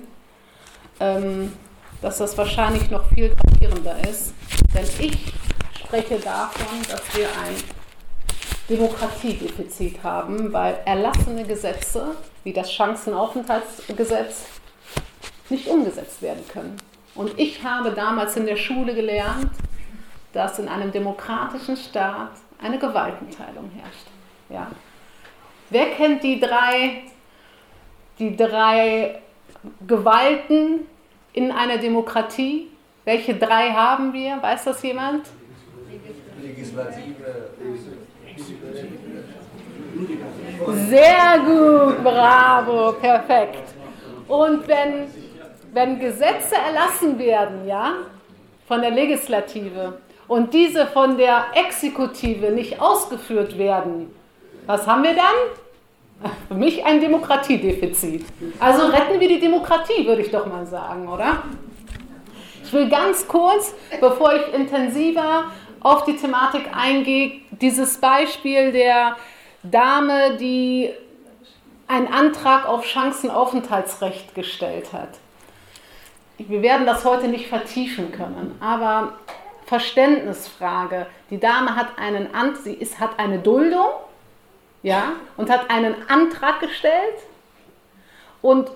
ähm, 0.99 1.53
dass 2.01 2.17
das 2.17 2.37
wahrscheinlich 2.37 2.91
noch 2.91 3.07
viel 3.09 3.33
gravierender 3.33 3.97
ist. 4.07 4.33
Denn 4.75 4.85
ich 4.99 5.33
spreche 5.79 6.19
davon, 6.19 6.81
dass 6.89 7.01
wir 7.15 7.27
ein 7.27 7.55
Demokratiedefizit 8.69 10.03
haben, 10.03 10.51
weil 10.51 10.77
erlassene 10.85 11.45
Gesetze 11.45 12.15
wie 12.43 12.51
das 12.51 12.71
Chancenaufenthaltsgesetz 12.71 14.45
nicht 15.49 15.67
umgesetzt 15.67 16.21
werden 16.21 16.43
können. 16.49 16.75
Und 17.15 17.39
ich 17.39 17.63
habe 17.63 17.91
damals 17.91 18.35
in 18.35 18.45
der 18.45 18.57
Schule 18.57 18.93
gelernt, 18.93 19.49
dass 20.33 20.59
in 20.59 20.67
einem 20.67 20.91
demokratischen 20.91 21.77
Staat 21.77 22.31
eine 22.61 22.77
Gewaltenteilung 22.77 23.71
herrscht. 23.71 24.07
Ja. 24.49 24.67
Wer 25.69 25.91
kennt 25.91 26.23
die 26.23 26.39
drei, 26.39 27.03
die 28.19 28.35
drei 28.35 29.19
Gewalten 29.85 30.87
in 31.33 31.51
einer 31.51 31.77
Demokratie? 31.77 32.67
Welche 33.03 33.35
drei 33.35 33.71
haben 33.71 34.13
wir? 34.13 34.41
Weiß 34.41 34.63
das 34.65 34.81
jemand? 34.83 35.25
Sehr 40.89 41.39
gut, 41.39 42.03
bravo, 42.03 42.93
perfekt. 42.93 43.63
Und 44.27 44.67
wenn, 44.67 45.07
wenn 45.73 45.99
Gesetze 45.99 46.55
erlassen 46.55 47.17
werden, 47.19 47.67
ja, 47.67 47.93
von 48.67 48.81
der 48.81 48.91
Legislative 48.91 49.99
und 50.27 50.53
diese 50.53 50.85
von 50.87 51.17
der 51.17 51.45
Exekutive 51.55 52.51
nicht 52.51 52.79
ausgeführt 52.79 53.57
werden, 53.57 54.13
was 54.67 54.85
haben 54.85 55.03
wir 55.03 55.15
dann? 55.15 56.31
Für 56.47 56.53
mich 56.53 56.85
ein 56.85 56.99
Demokratiedefizit. 56.99 58.25
Also 58.59 58.87
retten 58.87 59.19
wir 59.19 59.27
die 59.27 59.39
Demokratie, 59.39 60.05
würde 60.05 60.21
ich 60.21 60.31
doch 60.31 60.45
mal 60.45 60.65
sagen, 60.65 61.07
oder? 61.07 61.43
Ich 62.63 62.73
will 62.73 62.89
ganz 62.89 63.27
kurz, 63.27 63.73
bevor 63.99 64.33
ich 64.33 64.53
intensiver 64.53 65.45
auf 65.79 66.03
die 66.03 66.17
Thematik 66.17 66.65
eingehe, 66.75 67.41
dieses 67.51 67.97
Beispiel 67.97 68.71
der 68.71 69.15
Dame, 69.63 70.37
die 70.37 70.91
einen 71.87 72.07
Antrag 72.07 72.67
auf 72.67 72.85
Chancenaufenthaltsrecht 72.85 74.35
gestellt 74.35 74.91
hat. 74.91 75.09
Wir 76.37 76.61
werden 76.61 76.85
das 76.85 77.05
heute 77.05 77.29
nicht 77.29 77.47
vertiefen 77.47 78.11
können, 78.11 78.57
aber 78.59 79.13
Verständnisfrage. 79.65 81.07
Die 81.29 81.39
Dame 81.39 81.75
hat 81.75 81.97
einen 81.97 82.27
sie 82.63 82.73
ist, 82.73 82.99
hat 82.99 83.17
eine 83.17 83.39
Duldung, 83.39 83.89
ja, 84.87 85.11
und 85.35 85.49
hat 85.49 85.69
einen 85.69 85.95
Antrag 86.07 86.61
gestellt 86.61 87.17
und 88.41 88.69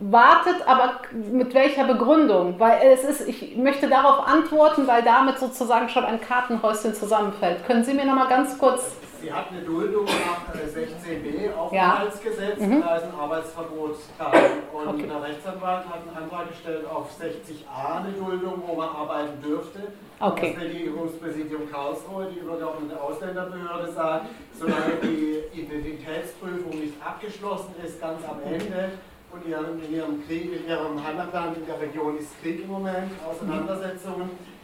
wartet, 0.00 0.66
aber 0.66 1.00
mit 1.12 1.54
welcher 1.54 1.84
Begründung? 1.84 2.58
Weil 2.58 2.80
es 2.82 3.04
ist, 3.04 3.28
ich 3.28 3.56
möchte 3.56 3.88
darauf 3.88 4.26
antworten, 4.26 4.88
weil 4.88 5.04
damit 5.04 5.38
sozusagen 5.38 5.88
schon 5.88 6.04
ein 6.04 6.20
Kartenhäuschen 6.20 6.94
zusammenfällt. 6.94 7.64
Können 7.64 7.84
Sie 7.84 7.94
mir 7.94 8.04
noch 8.04 8.16
mal 8.16 8.28
ganz 8.28 8.58
kurz 8.58 8.96
Sie 9.26 9.32
hat 9.32 9.50
eine 9.50 9.62
Duldung 9.62 10.04
nach 10.04 10.54
16b 10.54 11.52
Aufenthaltsgesetz, 11.52 12.60
ja. 12.60 12.66
mhm. 12.68 12.80
da 12.80 12.96
ist 12.96 13.06
ein 13.06 13.14
Arbeitsverbot 13.18 13.96
da. 14.16 14.30
Und 14.72 14.86
okay. 14.86 15.08
der 15.08 15.20
Rechtsanwalt 15.20 15.84
hat 15.88 16.02
einen 16.06 16.16
Antrag 16.16 16.48
gestellt 16.50 16.86
auf 16.86 17.10
60a 17.10 18.04
eine 18.04 18.12
Duldung, 18.12 18.62
wo 18.64 18.76
man 18.76 18.88
arbeiten 18.88 19.42
dürfte. 19.42 19.80
Okay. 20.20 20.54
Das 20.54 20.62
Regierungspräsidium 20.62 21.68
Karlsruhe, 21.68 22.28
die 22.32 22.38
übergeordnete 22.38 23.02
Ausländerbehörde, 23.02 23.90
sagt, 23.90 24.26
solange 24.56 24.94
die 25.02 25.42
Identitätsprüfung 25.60 26.78
nicht 26.78 26.94
abgeschlossen 27.04 27.74
ist, 27.84 28.00
ganz 28.00 28.22
am 28.28 28.40
Ende, 28.44 28.92
und 29.32 29.44
in 29.44 29.92
ihrem, 29.92 30.24
Krieg, 30.24 30.52
in 30.52 30.68
ihrem 30.68 31.04
Heimatland 31.04 31.56
in 31.56 31.66
der 31.66 31.80
Region 31.80 32.16
ist 32.16 32.40
Krieg 32.40 32.62
im 32.62 32.68
Moment, 32.68 33.10
Auseinandersetzungen, 33.28 34.30
äh, 34.30 34.55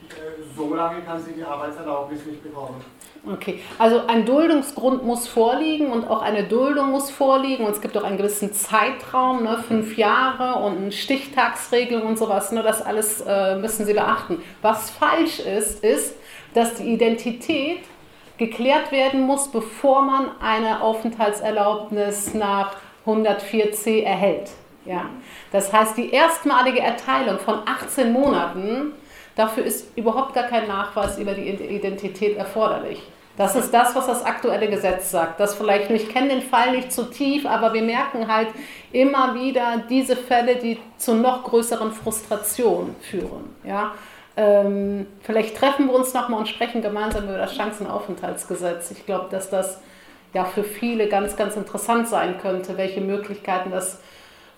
so 0.57 0.75
lange 0.75 1.01
kann 1.03 1.23
sie 1.23 1.33
die 1.33 1.45
Arbeitserlaubnis 1.45 2.25
nicht 2.27 2.43
bekommen. 2.43 2.83
Okay, 3.25 3.61
also 3.79 4.03
ein 4.09 4.27
Duldungsgrund 4.27 5.05
muss 5.05 5.29
vorliegen 5.29 5.93
und 5.93 6.09
auch 6.09 6.23
eine 6.23 6.43
Duldung 6.43 6.91
muss 6.91 7.09
vorliegen 7.09 7.65
und 7.65 7.71
es 7.71 7.81
gibt 7.81 7.97
auch 7.97 8.03
einen 8.03 8.17
gewissen 8.17 8.53
Zeitraum, 8.53 9.45
ne, 9.45 9.63
fünf 9.67 9.97
Jahre 9.97 10.61
und 10.61 10.77
eine 10.79 10.93
Stichtagsregelung 10.93 12.09
und 12.09 12.19
sowas, 12.19 12.51
ne, 12.51 12.65
das 12.65 12.83
alles 12.83 13.21
äh, 13.21 13.57
müssen 13.57 13.87
Sie 13.87 13.95
beachten. 13.95 14.43
Was 14.61 14.91
falsch 14.91 15.39
ist, 15.39 15.85
ist, 15.85 16.17
dass 16.53 16.75
die 16.75 16.93
Identität 16.93 17.85
geklärt 18.39 18.91
werden 18.91 19.21
muss, 19.21 19.53
bevor 19.53 20.03
man 20.03 20.31
eine 20.41 20.83
Aufenthaltserlaubnis 20.83 22.35
nach 22.35 22.75
104c 23.07 24.03
erhält. 24.03 24.51
Ja. 24.85 25.07
Das 25.53 25.73
heißt, 25.73 25.97
die 25.97 26.11
erstmalige 26.11 26.81
Erteilung 26.81 27.39
von 27.39 27.61
18 27.67 28.13
Monaten 28.13 28.93
Dafür 29.37 29.65
ist 29.65 29.97
überhaupt 29.97 30.35
gar 30.35 30.45
kein 30.45 30.69
Nachweis 30.69 31.19
über 31.19 31.33
die 31.33 31.49
Identität 31.49 32.37
erforderlich. 32.37 33.03
Das 33.37 33.57
ist 33.57 33.73
das, 33.73 33.95
was 33.95 34.07
das 34.07 34.25
aktuelle 34.25 34.69
Gesetz 34.69 35.11
sagt. 35.11 35.41
Das 35.41 35.55
vielleicht, 35.55 35.91
ich 35.91 36.11
kenne 36.11 36.29
den 36.29 36.43
Fall 36.43 36.73
nicht 36.73 36.93
zu 36.93 37.05
tief, 37.05 37.47
aber 37.47 37.73
wir 37.73 37.83
merken 37.83 38.31
halt 38.31 38.49
immer 38.93 39.35
wieder 39.35 39.85
diese 39.89 40.17
Fälle, 40.17 40.57
die 40.57 40.79
zu 40.99 41.15
noch 41.15 41.43
größeren 41.45 41.93
Frustrationen 41.93 42.95
führen. 43.01 43.57
Ja? 43.65 43.93
Ähm, 44.37 45.07
vielleicht 45.23 45.57
treffen 45.57 45.87
wir 45.87 45.95
uns 45.95 46.13
nochmal 46.13 46.41
und 46.41 46.49
sprechen 46.49 46.83
gemeinsam 46.83 47.25
über 47.25 47.39
das 47.39 47.55
Chancenaufenthaltsgesetz. 47.55 48.91
Ich 48.91 49.07
glaube, 49.07 49.29
dass 49.31 49.49
das 49.49 49.81
ja 50.35 50.45
für 50.45 50.65
viele 50.65 51.09
ganz, 51.09 51.35
ganz 51.35 51.57
interessant 51.57 52.09
sein 52.09 52.39
könnte, 52.39 52.77
welche 52.77 53.01
Möglichkeiten 53.01 53.71
das 53.71 54.01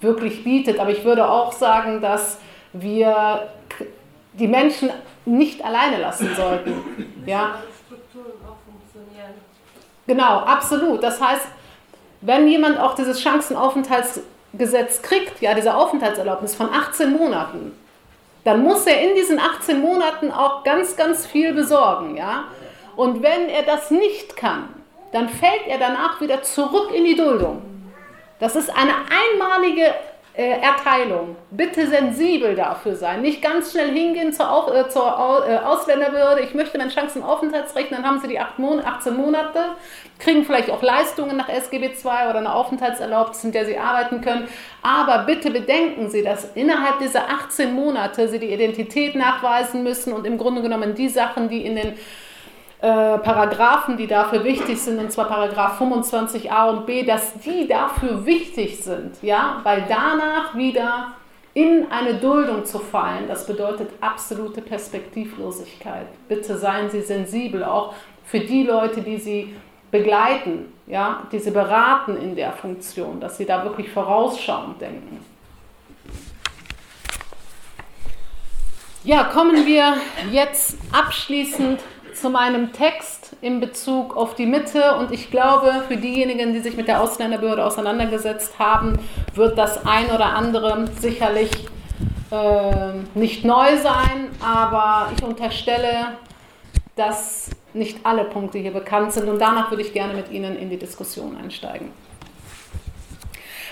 wirklich 0.01 0.43
bietet. 0.43 0.81
Aber 0.81 0.91
ich 0.91 1.05
würde 1.05 1.29
auch 1.29 1.53
sagen, 1.53 2.01
dass 2.01 2.39
wir 2.73 3.49
die 4.35 4.49
Menschen 4.49 4.91
nicht 5.25 5.65
alleine 5.65 5.99
lassen 5.99 6.35
sollten. 6.37 7.25
Ja. 7.27 7.57
Genau, 10.07 10.41
absolut. 10.41 11.03
Das 11.03 11.21
heißt, 11.21 11.47
wenn 12.21 12.47
jemand 12.49 12.79
auch 12.79 12.95
dieses 12.95 13.23
Chancenaufenthaltsgesetz 13.23 15.03
kriegt, 15.03 15.41
ja, 15.41 15.55
diese 15.55 15.75
Aufenthaltserlaubnis 15.75 16.55
von 16.55 16.71
18 16.71 17.13
Monaten, 17.13 17.73
dann 18.45 18.63
muss 18.63 18.87
er 18.87 19.01
in 19.01 19.15
diesen 19.15 19.41
18 19.41 19.81
Monaten 19.81 20.31
auch 20.31 20.65
ganz, 20.65 20.97
ganz 20.97 21.27
viel 21.27 21.55
besorgen, 21.55 22.17
ja. 22.17 22.45
Und 22.97 23.23
wenn 23.23 23.49
er 23.49 23.63
das 23.63 23.91
nicht 23.91 24.37
kann, 24.37 24.69
dann 25.13 25.29
fällt 25.29 25.67
er 25.67 25.79
danach 25.79 26.21
wieder 26.21 26.43
zurück 26.43 26.91
in 26.95 27.05
die 27.05 27.17
Duldung. 27.17 27.63
Das 28.41 28.57
ist 28.57 28.69
eine 28.69 28.93
einmalige 28.93 29.95
äh, 30.37 30.61
Erteilung. 30.61 31.37
Bitte 31.53 31.87
sensibel 31.87 32.57
dafür 32.57 32.97
sein. 32.97 33.23
Nicht 33.23 33.41
ganz 33.41 33.71
schnell 33.71 33.93
hingehen 33.93 34.33
zur, 34.33 34.51
Auf, 34.51 34.69
äh, 34.69 34.89
zur 34.89 35.05
äh, 35.47 35.59
Ausländerbehörde. 35.59 36.43
Ich 36.43 36.55
möchte 36.55 36.77
mein 36.77 36.91
Chancenaufenthaltsrecht, 36.91 37.93
dann 37.93 38.05
haben 38.05 38.19
sie 38.21 38.27
die 38.27 38.41
18 38.41 39.17
Monate, 39.17 39.61
kriegen 40.19 40.45
vielleicht 40.45 40.71
auch 40.71 40.83
Leistungen 40.83 41.37
nach 41.37 41.49
SGB 41.49 41.87
II 41.87 42.31
oder 42.31 42.39
eine 42.39 42.53
Aufenthaltserlaubnis, 42.53 43.45
in 43.45 43.53
der 43.53 43.65
sie 43.65 43.79
arbeiten 43.79 44.23
können. 44.23 44.49
Aber 44.83 45.25
bitte 45.25 45.53
bedenken 45.53 46.11
Sie, 46.11 46.23
dass 46.23 46.51
innerhalb 46.57 46.99
dieser 46.99 47.31
18 47.31 47.73
Monate 47.73 48.29
Sie 48.29 48.41
die 48.41 48.53
Identität 48.53 49.15
nachweisen 49.15 49.85
müssen 49.85 50.13
und 50.13 50.27
im 50.27 50.37
Grunde 50.37 50.63
genommen 50.63 50.97
die 50.97 51.09
Sachen, 51.09 51.49
die 51.49 51.65
in 51.65 51.77
den 51.77 51.95
äh, 52.85 53.19
Paragraphen, 53.19 53.97
die 53.97 54.07
dafür 54.07 54.45
wichtig 54.45 54.79
sind, 54.79 54.99
und 54.99 55.11
zwar 55.11 55.25
Paragraph 55.25 55.81
25a 55.81 56.69
und 56.69 56.85
b, 56.85 57.03
dass 57.03 57.33
die 57.33 57.67
dafür 57.67 58.27
wichtig 58.27 58.77
sind, 58.77 59.17
ja, 59.23 59.61
weil 59.63 59.87
danach 59.89 60.55
wieder 60.55 61.13
in 61.55 61.87
eine 61.91 62.13
Duldung 62.17 62.67
zu 62.67 62.79
fallen, 62.79 63.27
das 63.27 63.47
bedeutet 63.47 63.89
absolute 64.03 64.61
Perspektivlosigkeit. 64.61 66.09
Bitte 66.29 66.59
seien 66.59 66.91
Sie 66.91 67.01
sensibel, 67.01 67.65
auch 67.65 67.95
für 68.23 68.41
die 68.41 68.65
Leute, 68.65 69.01
die 69.01 69.17
Sie 69.17 69.57
begleiten, 69.91 70.71
ja, 70.87 71.23
die 71.33 71.39
Sie 71.39 71.53
beraten 71.53 72.19
in 72.19 72.37
der 72.37 72.53
Funktion, 72.53 73.19
dass 73.19 73.39
Sie 73.39 73.47
da 73.47 73.65
wirklich 73.65 73.91
vorausschauend 73.91 74.79
denken. 74.83 75.25
Ja, 79.05 79.25
kommen 79.25 79.65
wir 79.65 79.95
jetzt 80.31 80.77
abschließend 80.93 81.81
zu 82.15 82.31
meinem 82.31 82.73
Text 82.73 83.37
in 83.41 83.61
Bezug 83.61 84.17
auf 84.17 84.35
die 84.35 84.47
Mitte. 84.47 84.97
Und 84.97 85.13
ich 85.13 85.31
glaube, 85.31 85.85
für 85.89 85.97
diejenigen, 85.97 86.53
die 86.53 86.61
sich 86.61 86.77
mit 86.77 86.89
der 86.89 87.01
Ausländerbehörde 87.01 87.65
auseinandergesetzt 87.65 88.59
haben, 88.59 88.99
wird 89.35 89.59
das 89.59 89.87
ein 89.87 90.11
oder 90.11 90.27
andere 90.27 90.87
sicherlich 91.01 91.51
äh, 92.31 92.93
nicht 93.15 93.45
neu 93.45 93.77
sein, 93.79 94.31
aber 94.43 95.11
ich 95.17 95.23
unterstelle, 95.23 96.17
dass 96.97 97.51
nicht 97.73 97.99
alle 98.05 98.25
Punkte 98.25 98.59
hier 98.59 98.73
bekannt 98.73 99.13
sind. 99.13 99.29
Und 99.29 99.39
danach 99.39 99.71
würde 99.71 99.83
ich 99.83 99.93
gerne 99.93 100.15
mit 100.15 100.31
Ihnen 100.31 100.57
in 100.57 100.71
die 100.71 100.79
Diskussion 100.79 101.37
einsteigen. 101.37 101.91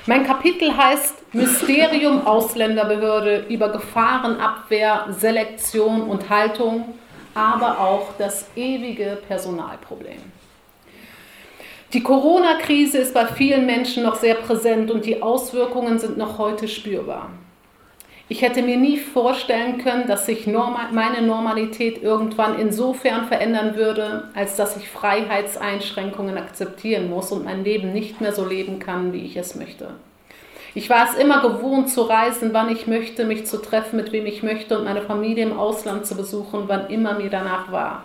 Mein 0.07 0.27
Kapitel 0.27 0.77
heißt 0.77 1.33
Mysterium 1.33 2.27
Ausländerbehörde 2.27 3.47
über 3.49 3.69
Gefahrenabwehr, 3.69 5.07
Selektion 5.11 6.03
und 6.03 6.29
Haltung 6.29 6.95
aber 7.35 7.81
auch 7.81 8.09
das 8.19 8.47
ewige 8.57 9.19
Personalproblem. 9.27 10.21
Die 11.93 12.03
Corona-Krise 12.03 12.99
ist 12.99 13.13
bei 13.13 13.27
vielen 13.27 13.67
Menschen 13.67 14.03
noch 14.03 14.17
sehr 14.17 14.37
präsent 14.37 14.91
und 14.91 15.05
die 15.05 15.21
Auswirkungen 15.21 15.99
sind 15.99 16.17
noch 16.17 16.39
heute 16.39 16.67
spürbar. 16.67 17.31
Ich 18.29 18.41
hätte 18.41 18.63
mir 18.63 18.79
nie 18.79 18.97
vorstellen 18.97 19.77
können, 19.77 20.07
dass 20.07 20.25
sich 20.25 20.47
normal, 20.47 20.87
meine 20.93 21.21
Normalität 21.21 22.03
irgendwann 22.03 22.59
insofern 22.59 23.27
verändern 23.27 23.77
würde, 23.77 24.31
als 24.35 24.57
dass 24.57 24.75
ich 24.79 24.89
Freiheitseinschränkungen 24.89 26.39
akzeptieren 26.39 27.11
muss 27.11 27.31
und 27.31 27.45
mein 27.45 27.63
Leben 27.63 27.93
nicht 27.93 28.23
mehr 28.23 28.33
so 28.33 28.47
leben 28.47 28.79
kann, 28.79 29.13
wie 29.13 29.27
ich 29.27 29.37
es 29.37 29.55
möchte. 29.55 29.91
Ich 30.75 30.89
war 30.89 31.07
es 31.09 31.17
immer 31.17 31.43
gewohnt 31.43 31.91
zu 31.91 32.03
reisen, 32.03 32.55
wann 32.55 32.71
ich 32.71 32.87
möchte, 32.87 33.25
mich 33.25 33.47
zu 33.47 33.61
treffen, 33.61 33.97
mit 33.97 34.11
wem 34.13 34.25
ich 34.25 34.43
möchte 34.43 34.79
und 34.79 34.85
meine 34.85 35.03
Familie 35.03 35.45
im 35.45 35.59
Ausland 35.59 36.07
zu 36.07 36.17
besuchen, 36.17 36.65
wann 36.67 36.89
immer 36.89 37.15
mir 37.15 37.29
danach 37.29 37.71
war. 37.71 38.05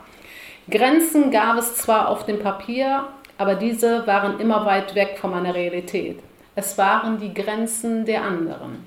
Grenzen 0.69 1.31
gab 1.31 1.57
es 1.57 1.75
zwar 1.77 2.09
auf 2.09 2.25
dem 2.25 2.39
Papier, 2.39 3.07
aber 3.37 3.55
diese 3.55 4.05
waren 4.05 4.39
immer 4.41 4.65
weit 4.65 4.95
weg 4.95 5.17
von 5.19 5.31
meiner 5.31 5.55
Realität. 5.55 6.19
Es 6.55 6.77
waren 6.77 7.19
die 7.19 7.33
Grenzen 7.33 8.03
der 8.05 8.23
anderen. 8.23 8.83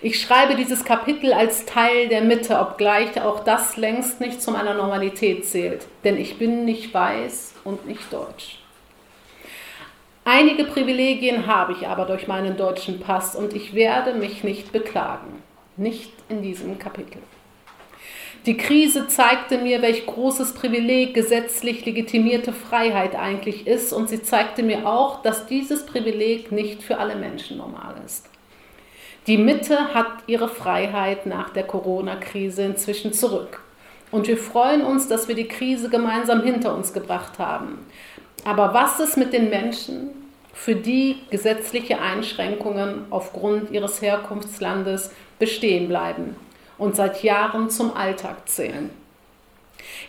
Ich 0.00 0.20
schreibe 0.20 0.54
dieses 0.54 0.84
Kapitel 0.84 1.32
als 1.32 1.66
Teil 1.66 2.08
der 2.08 2.20
Mitte, 2.20 2.60
obgleich 2.60 3.20
auch 3.20 3.42
das 3.42 3.76
längst 3.76 4.20
nicht 4.20 4.40
zu 4.40 4.52
meiner 4.52 4.74
Normalität 4.74 5.44
zählt, 5.44 5.86
denn 6.04 6.16
ich 6.16 6.38
bin 6.38 6.64
nicht 6.64 6.94
weiß 6.94 7.54
und 7.64 7.88
nicht 7.88 8.12
deutsch. 8.12 8.60
Einige 10.30 10.64
Privilegien 10.64 11.46
habe 11.46 11.72
ich 11.72 11.88
aber 11.88 12.04
durch 12.04 12.28
meinen 12.28 12.58
deutschen 12.58 13.00
Pass 13.00 13.34
und 13.34 13.54
ich 13.54 13.72
werde 13.72 14.12
mich 14.12 14.44
nicht 14.44 14.72
beklagen. 14.72 15.42
Nicht 15.78 16.12
in 16.28 16.42
diesem 16.42 16.78
Kapitel. 16.78 17.22
Die 18.44 18.58
Krise 18.58 19.08
zeigte 19.08 19.56
mir, 19.56 19.80
welch 19.80 20.04
großes 20.04 20.52
Privileg 20.52 21.14
gesetzlich 21.14 21.86
legitimierte 21.86 22.52
Freiheit 22.52 23.16
eigentlich 23.16 23.66
ist 23.66 23.94
und 23.94 24.10
sie 24.10 24.20
zeigte 24.20 24.62
mir 24.62 24.86
auch, 24.86 25.22
dass 25.22 25.46
dieses 25.46 25.86
Privileg 25.86 26.52
nicht 26.52 26.82
für 26.82 26.98
alle 26.98 27.16
Menschen 27.16 27.56
normal 27.56 27.94
ist. 28.04 28.28
Die 29.28 29.38
Mitte 29.38 29.94
hat 29.94 30.12
ihre 30.26 30.50
Freiheit 30.50 31.24
nach 31.24 31.48
der 31.54 31.64
Corona-Krise 31.64 32.64
inzwischen 32.64 33.14
zurück. 33.14 33.62
Und 34.10 34.28
wir 34.28 34.36
freuen 34.36 34.82
uns, 34.82 35.08
dass 35.08 35.26
wir 35.26 35.34
die 35.34 35.48
Krise 35.48 35.88
gemeinsam 35.88 36.42
hinter 36.42 36.74
uns 36.74 36.92
gebracht 36.92 37.38
haben. 37.38 37.78
Aber 38.44 38.72
was 38.72 39.00
ist 39.00 39.16
mit 39.16 39.32
den 39.32 39.50
Menschen, 39.50 40.17
für 40.58 40.74
die 40.74 41.20
gesetzliche 41.30 42.00
Einschränkungen 42.00 43.04
aufgrund 43.10 43.70
ihres 43.70 44.02
Herkunftslandes 44.02 45.12
bestehen 45.38 45.86
bleiben 45.86 46.34
und 46.78 46.96
seit 46.96 47.22
Jahren 47.22 47.70
zum 47.70 47.96
Alltag 47.96 48.48
zählen? 48.48 48.90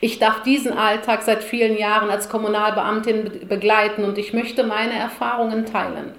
Ich 0.02 0.18
darf 0.18 0.42
diesen 0.42 0.74
Alltag 0.74 1.22
seit 1.22 1.44
vielen 1.44 1.78
Jahren 1.78 2.10
als 2.10 2.30
Kommunalbeamtin 2.30 3.48
begleiten 3.48 4.04
und 4.04 4.18
ich 4.18 4.34
möchte 4.34 4.64
meine 4.64 4.98
Erfahrungen 4.98 5.68
teilen. 5.68 6.14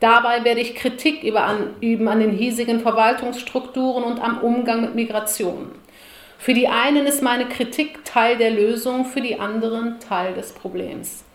Dabei 0.00 0.42
werde 0.44 0.60
ich 0.60 0.74
Kritik 0.74 1.22
üben 1.22 2.08
an 2.08 2.20
den 2.20 2.32
hiesigen 2.32 2.80
Verwaltungsstrukturen 2.80 4.04
und 4.04 4.22
am 4.22 4.38
Umgang 4.38 4.80
mit 4.80 4.94
Migration. 4.94 5.70
Für 6.38 6.54
die 6.54 6.68
einen 6.68 7.06
ist 7.06 7.22
meine 7.22 7.44
Kritik 7.44 8.04
Teil 8.06 8.38
der 8.38 8.50
Lösung, 8.52 9.04
für 9.04 9.20
die 9.20 9.38
anderen 9.38 10.00
Teil 10.00 10.32
des 10.32 10.52
Problems. 10.52 11.25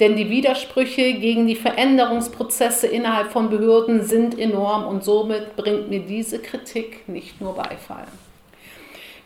Denn 0.00 0.16
die 0.16 0.30
Widersprüche 0.30 1.14
gegen 1.14 1.46
die 1.46 1.56
Veränderungsprozesse 1.56 2.86
innerhalb 2.86 3.32
von 3.32 3.50
Behörden 3.50 4.02
sind 4.02 4.38
enorm 4.38 4.86
und 4.86 5.02
somit 5.02 5.56
bringt 5.56 5.90
mir 5.90 6.00
diese 6.00 6.38
Kritik 6.38 7.08
nicht 7.08 7.40
nur 7.40 7.54
Beifall. 7.54 8.06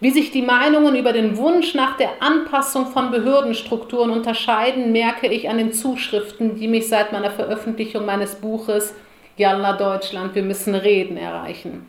Wie 0.01 0.11
sich 0.11 0.33
die 0.33 0.43
Meinungen 0.43 0.97
über 0.97 1.12
den 1.12 1.37
Wunsch 1.37 1.75
nach 1.75 1.97
der 1.97 2.20
Anpassung 2.20 2.87
von 2.87 3.11
Behördenstrukturen 3.11 4.11
unterscheiden, 4.11 4.91
merke 4.91 5.29
ich 5.29 5.49
an 5.49 5.59
den 5.59 5.73
Zuschriften, 5.73 6.57
die 6.57 6.66
mich 6.66 6.89
seit 6.89 7.12
meiner 7.12 7.31
Veröffentlichung 7.31 8.05
meines 8.05 8.35
Buches 8.35 8.95
Jalla 9.37 9.75
Deutschland, 9.75 10.35
wir 10.35 10.43
müssen 10.43 10.75
reden 10.75 11.16
erreichen. 11.16 11.87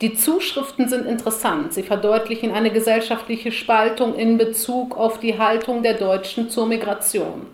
Die 0.00 0.14
Zuschriften 0.14 0.88
sind 0.88 1.06
interessant. 1.06 1.72
Sie 1.72 1.82
verdeutlichen 1.82 2.50
eine 2.50 2.70
gesellschaftliche 2.70 3.52
Spaltung 3.52 4.14
in 4.16 4.36
Bezug 4.36 4.96
auf 4.96 5.20
die 5.20 5.38
Haltung 5.38 5.82
der 5.82 5.94
Deutschen 5.94 6.50
zur 6.50 6.66
Migration. 6.66 7.46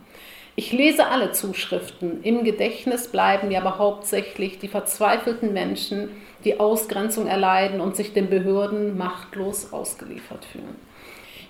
Ich 0.56 0.72
lese 0.72 1.06
alle 1.06 1.30
Zuschriften. 1.30 2.22
Im 2.24 2.42
Gedächtnis 2.42 3.08
bleiben 3.08 3.48
mir 3.48 3.60
aber 3.60 3.78
hauptsächlich 3.78 4.58
die 4.58 4.66
verzweifelten 4.66 5.52
Menschen, 5.52 6.10
die 6.44 6.58
Ausgrenzung 6.58 7.26
erleiden 7.26 7.80
und 7.80 7.94
sich 7.94 8.12
den 8.12 8.28
Behörden 8.28 8.98
machtlos 8.98 9.72
ausgeliefert 9.72 10.44
fühlen. 10.44 10.76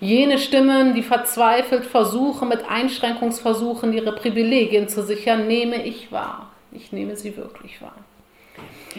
Jene 0.00 0.38
Stimmen, 0.38 0.94
die 0.94 1.02
verzweifelt 1.02 1.86
versuchen, 1.86 2.48
mit 2.48 2.68
Einschränkungsversuchen 2.68 3.92
ihre 3.92 4.12
Privilegien 4.12 4.88
zu 4.88 5.02
sichern, 5.02 5.48
nehme 5.48 5.84
ich 5.86 6.12
wahr. 6.12 6.52
Ich 6.70 6.92
nehme 6.92 7.16
sie 7.16 7.36
wirklich 7.36 7.80
wahr. 7.80 7.96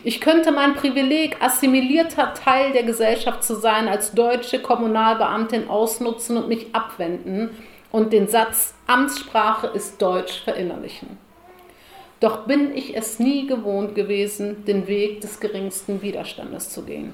Ich 0.03 0.21
könnte 0.21 0.51
mein 0.51 0.75
Privileg, 0.75 1.41
assimilierter 1.41 2.33
Teil 2.33 2.71
der 2.71 2.83
Gesellschaft 2.83 3.43
zu 3.43 3.55
sein, 3.55 3.87
als 3.87 4.13
deutsche 4.13 4.61
Kommunalbeamtin 4.61 5.67
ausnutzen 5.67 6.37
und 6.37 6.47
mich 6.47 6.67
abwenden 6.73 7.49
und 7.91 8.13
den 8.13 8.27
Satz 8.27 8.75
Amtssprache 8.87 9.67
ist 9.67 10.01
Deutsch 10.01 10.41
verinnerlichen. 10.43 11.17
Doch 12.19 12.45
bin 12.45 12.75
ich 12.75 12.95
es 12.95 13.19
nie 13.19 13.47
gewohnt 13.47 13.95
gewesen, 13.95 14.65
den 14.65 14.87
Weg 14.87 15.21
des 15.21 15.39
geringsten 15.39 16.01
Widerstandes 16.01 16.69
zu 16.69 16.83
gehen. 16.83 17.13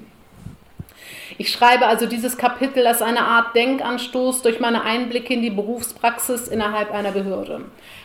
Ich 1.38 1.52
schreibe 1.52 1.88
also 1.88 2.06
dieses 2.06 2.38
Kapitel 2.38 2.86
als 2.86 3.02
eine 3.02 3.22
Art 3.22 3.56
Denkanstoß 3.56 4.42
durch 4.42 4.60
meine 4.60 4.84
Einblicke 4.84 5.34
in 5.34 5.42
die 5.42 5.50
Berufspraxis 5.50 6.48
innerhalb 6.48 6.92
einer 6.92 7.12
Behörde. 7.12 7.62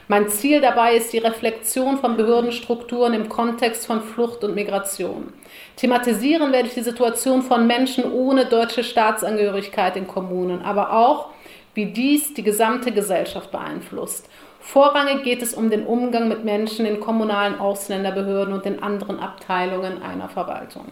Mein 0.08 0.28
Ziel 0.28 0.60
dabei 0.60 0.96
ist 0.96 1.12
die 1.12 1.18
Reflexion 1.18 1.98
von 1.98 2.16
Behördenstrukturen 2.16 3.14
im 3.14 3.28
Kontext 3.28 3.86
von 3.86 4.02
Flucht 4.02 4.42
und 4.42 4.54
Migration. 4.54 5.32
Thematisieren 5.76 6.52
werde 6.52 6.68
ich 6.68 6.74
die 6.74 6.82
Situation 6.82 7.42
von 7.42 7.66
Menschen 7.66 8.10
ohne 8.10 8.46
deutsche 8.46 8.82
Staatsangehörigkeit 8.82 9.96
in 9.96 10.06
Kommunen, 10.06 10.62
aber 10.62 10.92
auch, 10.92 11.28
wie 11.74 11.86
dies 11.86 12.34
die 12.34 12.42
gesamte 12.42 12.90
Gesellschaft 12.90 13.52
beeinflusst. 13.52 14.28
Vorrangig 14.60 15.22
geht 15.22 15.42
es 15.42 15.54
um 15.54 15.70
den 15.70 15.86
Umgang 15.86 16.28
mit 16.28 16.44
Menschen 16.44 16.84
in 16.84 17.00
kommunalen 17.00 17.58
Ausländerbehörden 17.58 18.52
und 18.52 18.66
in 18.66 18.82
anderen 18.82 19.18
Abteilungen 19.18 20.02
einer 20.02 20.28
Verwaltung, 20.28 20.84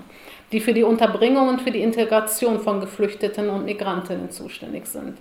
die 0.52 0.60
für 0.60 0.72
die 0.72 0.84
Unterbringung 0.84 1.48
und 1.48 1.62
für 1.62 1.70
die 1.70 1.82
Integration 1.82 2.60
von 2.60 2.80
Geflüchteten 2.80 3.50
und 3.50 3.64
Migrantinnen 3.64 4.30
zuständig 4.30 4.86
sind. 4.86 5.18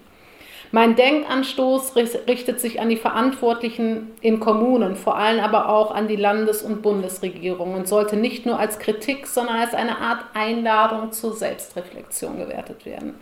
Mein 0.72 0.98
Denkanstoß 0.98 1.96
richtet 1.96 2.60
sich 2.60 2.82
an 2.82 2.90
die 2.90 2.98
Verantwortlichen 2.98 4.12
in 4.20 4.42
Kommunen, 4.42 4.98
vor 4.98 5.16
allem 5.18 5.40
aber 5.40 5.70
auch 5.70 5.92
an 5.92 6.10
die 6.10 6.18
Landes- 6.18 6.62
und 6.62 6.82
Bundesregierung 6.82 7.74
und 7.74 7.88
sollte 7.88 8.18
nicht 8.18 8.46
nur 8.46 8.60
als 8.60 8.78
Kritik, 8.78 9.28
sondern 9.28 9.56
als 9.56 9.74
eine 9.74 9.98
Art 9.98 10.26
Einladung 10.34 11.14
zur 11.14 11.34
Selbstreflexion 11.34 12.38
gewertet 12.38 12.86
werden. 12.86 13.16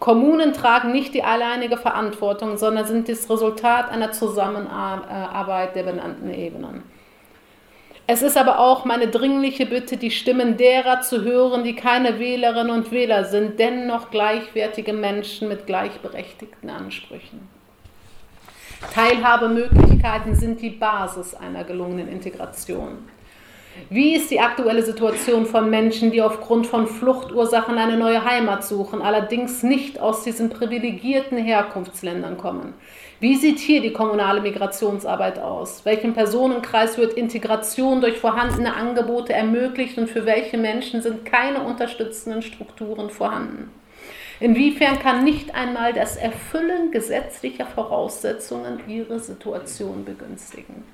Kommunen 0.00 0.52
tragen 0.52 0.90
nicht 0.90 1.14
die 1.14 1.22
alleinige 1.22 1.76
Verantwortung, 1.76 2.56
sondern 2.56 2.84
sind 2.84 3.08
das 3.08 3.30
Resultat 3.30 3.90
einer 3.92 4.10
Zusammenarbeit 4.10 5.76
der 5.76 5.84
benannten 5.84 6.28
Ebenen. 6.34 6.82
Es 8.06 8.20
ist 8.20 8.36
aber 8.36 8.58
auch 8.58 8.84
meine 8.84 9.08
dringliche 9.08 9.64
Bitte, 9.64 9.96
die 9.96 10.10
Stimmen 10.10 10.58
derer 10.58 11.00
zu 11.00 11.22
hören, 11.22 11.64
die 11.64 11.74
keine 11.74 12.18
Wählerinnen 12.18 12.70
und 12.70 12.92
Wähler 12.92 13.24
sind, 13.24 13.58
dennoch 13.58 14.10
gleichwertige 14.10 14.92
Menschen 14.92 15.48
mit 15.48 15.66
gleichberechtigten 15.66 16.68
Ansprüchen. 16.68 17.48
Teilhabemöglichkeiten 18.92 20.34
sind 20.34 20.60
die 20.60 20.70
Basis 20.70 21.34
einer 21.34 21.64
gelungenen 21.64 22.08
Integration. 22.08 22.98
Wie 23.88 24.14
ist 24.14 24.30
die 24.30 24.38
aktuelle 24.38 24.82
Situation 24.82 25.46
von 25.46 25.70
Menschen, 25.70 26.10
die 26.10 26.22
aufgrund 26.22 26.66
von 26.66 26.86
Fluchtursachen 26.86 27.78
eine 27.78 27.96
neue 27.96 28.24
Heimat 28.24 28.64
suchen, 28.64 29.00
allerdings 29.02 29.62
nicht 29.62 29.98
aus 29.98 30.22
diesen 30.22 30.50
privilegierten 30.50 31.38
Herkunftsländern 31.38 32.36
kommen? 32.36 32.74
Wie 33.24 33.36
sieht 33.36 33.58
hier 33.58 33.80
die 33.80 33.94
kommunale 33.94 34.42
Migrationsarbeit 34.42 35.38
aus? 35.38 35.86
Welchem 35.86 36.12
Personenkreis 36.12 36.98
wird 36.98 37.14
Integration 37.14 38.02
durch 38.02 38.18
vorhandene 38.18 38.76
Angebote 38.76 39.32
ermöglicht 39.32 39.96
und 39.96 40.10
für 40.10 40.26
welche 40.26 40.58
Menschen 40.58 41.00
sind 41.00 41.24
keine 41.24 41.62
unterstützenden 41.62 42.42
Strukturen 42.42 43.08
vorhanden? 43.08 43.70
Inwiefern 44.40 44.98
kann 44.98 45.24
nicht 45.24 45.54
einmal 45.54 45.94
das 45.94 46.16
Erfüllen 46.16 46.90
gesetzlicher 46.90 47.64
Voraussetzungen 47.64 48.80
ihre 48.88 49.18
Situation 49.18 50.04
begünstigen? 50.04 50.84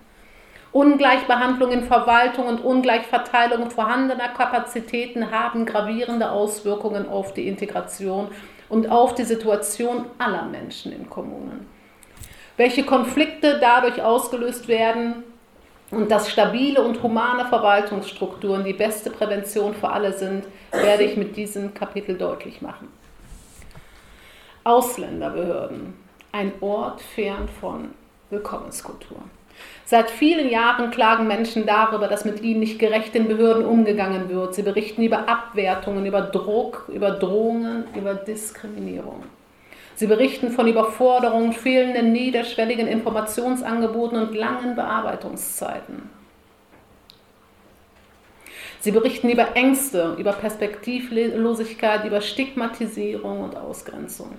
Ungleichbehandlung 0.70 1.72
in 1.72 1.82
Verwaltung 1.82 2.46
und 2.46 2.60
Ungleichverteilung 2.60 3.72
vorhandener 3.72 4.28
Kapazitäten 4.28 5.32
haben 5.32 5.66
gravierende 5.66 6.30
Auswirkungen 6.30 7.08
auf 7.08 7.34
die 7.34 7.48
Integration 7.48 8.28
und 8.68 8.88
auf 8.88 9.16
die 9.16 9.24
Situation 9.24 10.04
aller 10.18 10.44
Menschen 10.44 10.92
in 10.92 11.10
Kommunen. 11.10 11.79
Welche 12.60 12.84
Konflikte 12.84 13.58
dadurch 13.58 14.02
ausgelöst 14.02 14.68
werden 14.68 15.24
und 15.90 16.10
dass 16.10 16.30
stabile 16.30 16.82
und 16.82 17.02
humane 17.02 17.46
Verwaltungsstrukturen 17.46 18.64
die 18.64 18.74
beste 18.74 19.08
Prävention 19.08 19.72
für 19.72 19.88
alle 19.88 20.12
sind, 20.12 20.44
werde 20.70 21.04
ich 21.04 21.16
mit 21.16 21.38
diesem 21.38 21.72
Kapitel 21.72 22.18
deutlich 22.18 22.60
machen. 22.60 22.88
Ausländerbehörden, 24.62 25.94
ein 26.32 26.52
Ort 26.60 27.00
fern 27.00 27.48
von 27.62 27.92
Willkommenskultur. 28.28 29.22
Seit 29.86 30.10
vielen 30.10 30.50
Jahren 30.50 30.90
klagen 30.90 31.26
Menschen 31.26 31.64
darüber, 31.64 32.08
dass 32.08 32.26
mit 32.26 32.42
ihnen 32.42 32.60
nicht 32.60 32.78
gerecht 32.78 33.14
in 33.14 33.26
Behörden 33.26 33.64
umgegangen 33.64 34.28
wird. 34.28 34.54
Sie 34.54 34.62
berichten 34.62 35.02
über 35.02 35.30
Abwertungen, 35.30 36.04
über 36.04 36.20
Druck, 36.20 36.90
über 36.92 37.12
Drohungen, 37.12 37.84
über 37.94 38.12
Diskriminierung. 38.12 39.24
Sie 40.00 40.06
berichten 40.06 40.50
von 40.50 40.66
Überforderungen, 40.66 41.52
fehlenden 41.52 42.10
niederschwelligen 42.10 42.86
Informationsangeboten 42.86 44.16
und 44.16 44.34
langen 44.34 44.74
Bearbeitungszeiten. 44.74 46.08
Sie 48.80 48.92
berichten 48.92 49.28
über 49.28 49.54
Ängste, 49.56 50.16
über 50.18 50.32
Perspektivlosigkeit, 50.32 52.06
über 52.06 52.22
Stigmatisierung 52.22 53.42
und 53.42 53.58
Ausgrenzung. 53.58 54.38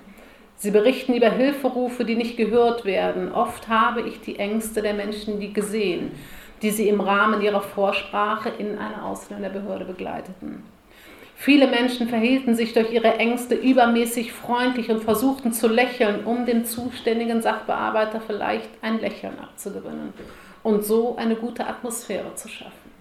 Sie 0.56 0.72
berichten 0.72 1.14
über 1.14 1.30
Hilferufe, 1.30 2.04
die 2.04 2.16
nicht 2.16 2.36
gehört 2.36 2.84
werden. 2.84 3.30
Oft 3.30 3.68
habe 3.68 4.00
ich 4.00 4.20
die 4.20 4.40
Ängste 4.40 4.82
der 4.82 4.94
Menschen 4.94 5.38
die 5.38 5.52
gesehen, 5.52 6.10
die 6.62 6.70
sie 6.70 6.88
im 6.88 7.00
Rahmen 7.00 7.40
ihrer 7.40 7.62
Vorsprache 7.62 8.48
in 8.58 8.78
einer 8.78 9.04
Ausländerbehörde 9.04 9.84
begleiteten. 9.84 10.64
Viele 11.42 11.66
Menschen 11.66 12.08
verhielten 12.08 12.54
sich 12.54 12.72
durch 12.72 12.92
ihre 12.92 13.16
Ängste 13.16 13.56
übermäßig 13.56 14.32
freundlich 14.32 14.92
und 14.92 15.02
versuchten 15.02 15.52
zu 15.52 15.66
lächeln, 15.66 16.24
um 16.24 16.46
dem 16.46 16.64
zuständigen 16.64 17.42
Sachbearbeiter 17.42 18.20
vielleicht 18.20 18.70
ein 18.80 19.00
Lächeln 19.00 19.36
abzugewinnen 19.40 20.12
und 20.62 20.84
so 20.84 21.16
eine 21.16 21.34
gute 21.34 21.66
Atmosphäre 21.66 22.32
zu 22.36 22.46
schaffen. 22.46 22.92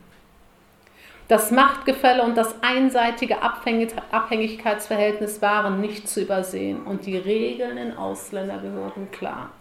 Das 1.28 1.52
Machtgefälle 1.52 2.24
und 2.24 2.36
das 2.36 2.56
einseitige 2.64 3.44
Abhängigkeitsverhältnis 3.44 5.40
waren 5.44 5.80
nicht 5.80 6.10
zu 6.10 6.22
übersehen 6.22 6.82
und 6.82 7.06
die 7.06 7.18
Regeln 7.18 7.78
in 7.78 7.96
Ausländerbehörden 7.96 9.12
klar. 9.12 9.52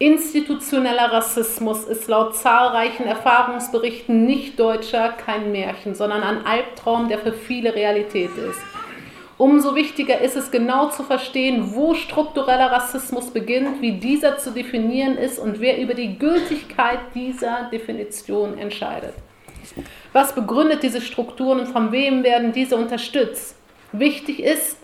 Institutioneller 0.00 1.12
Rassismus 1.12 1.84
ist 1.84 2.08
laut 2.08 2.36
zahlreichen 2.36 3.06
Erfahrungsberichten 3.06 4.26
nicht 4.26 4.58
deutscher 4.58 5.10
kein 5.10 5.52
Märchen, 5.52 5.94
sondern 5.94 6.22
ein 6.22 6.44
Albtraum, 6.44 7.08
der 7.08 7.20
für 7.20 7.32
viele 7.32 7.76
Realität 7.76 8.30
ist. 8.36 8.58
Umso 9.38 9.76
wichtiger 9.76 10.20
ist 10.20 10.36
es 10.36 10.50
genau 10.50 10.90
zu 10.90 11.04
verstehen, 11.04 11.74
wo 11.74 11.94
struktureller 11.94 12.72
Rassismus 12.72 13.30
beginnt, 13.30 13.80
wie 13.80 13.92
dieser 13.92 14.38
zu 14.38 14.50
definieren 14.50 15.16
ist 15.16 15.38
und 15.38 15.60
wer 15.60 15.78
über 15.78 15.94
die 15.94 16.18
Gültigkeit 16.18 17.00
dieser 17.14 17.68
Definition 17.72 18.58
entscheidet. 18.58 19.14
Was 20.12 20.34
begründet 20.34 20.82
diese 20.82 21.00
Strukturen 21.00 21.60
und 21.60 21.66
von 21.68 21.92
wem 21.92 22.24
werden 22.24 22.52
diese 22.52 22.76
unterstützt? 22.76 23.56
Wichtig 23.92 24.40
ist, 24.42 24.76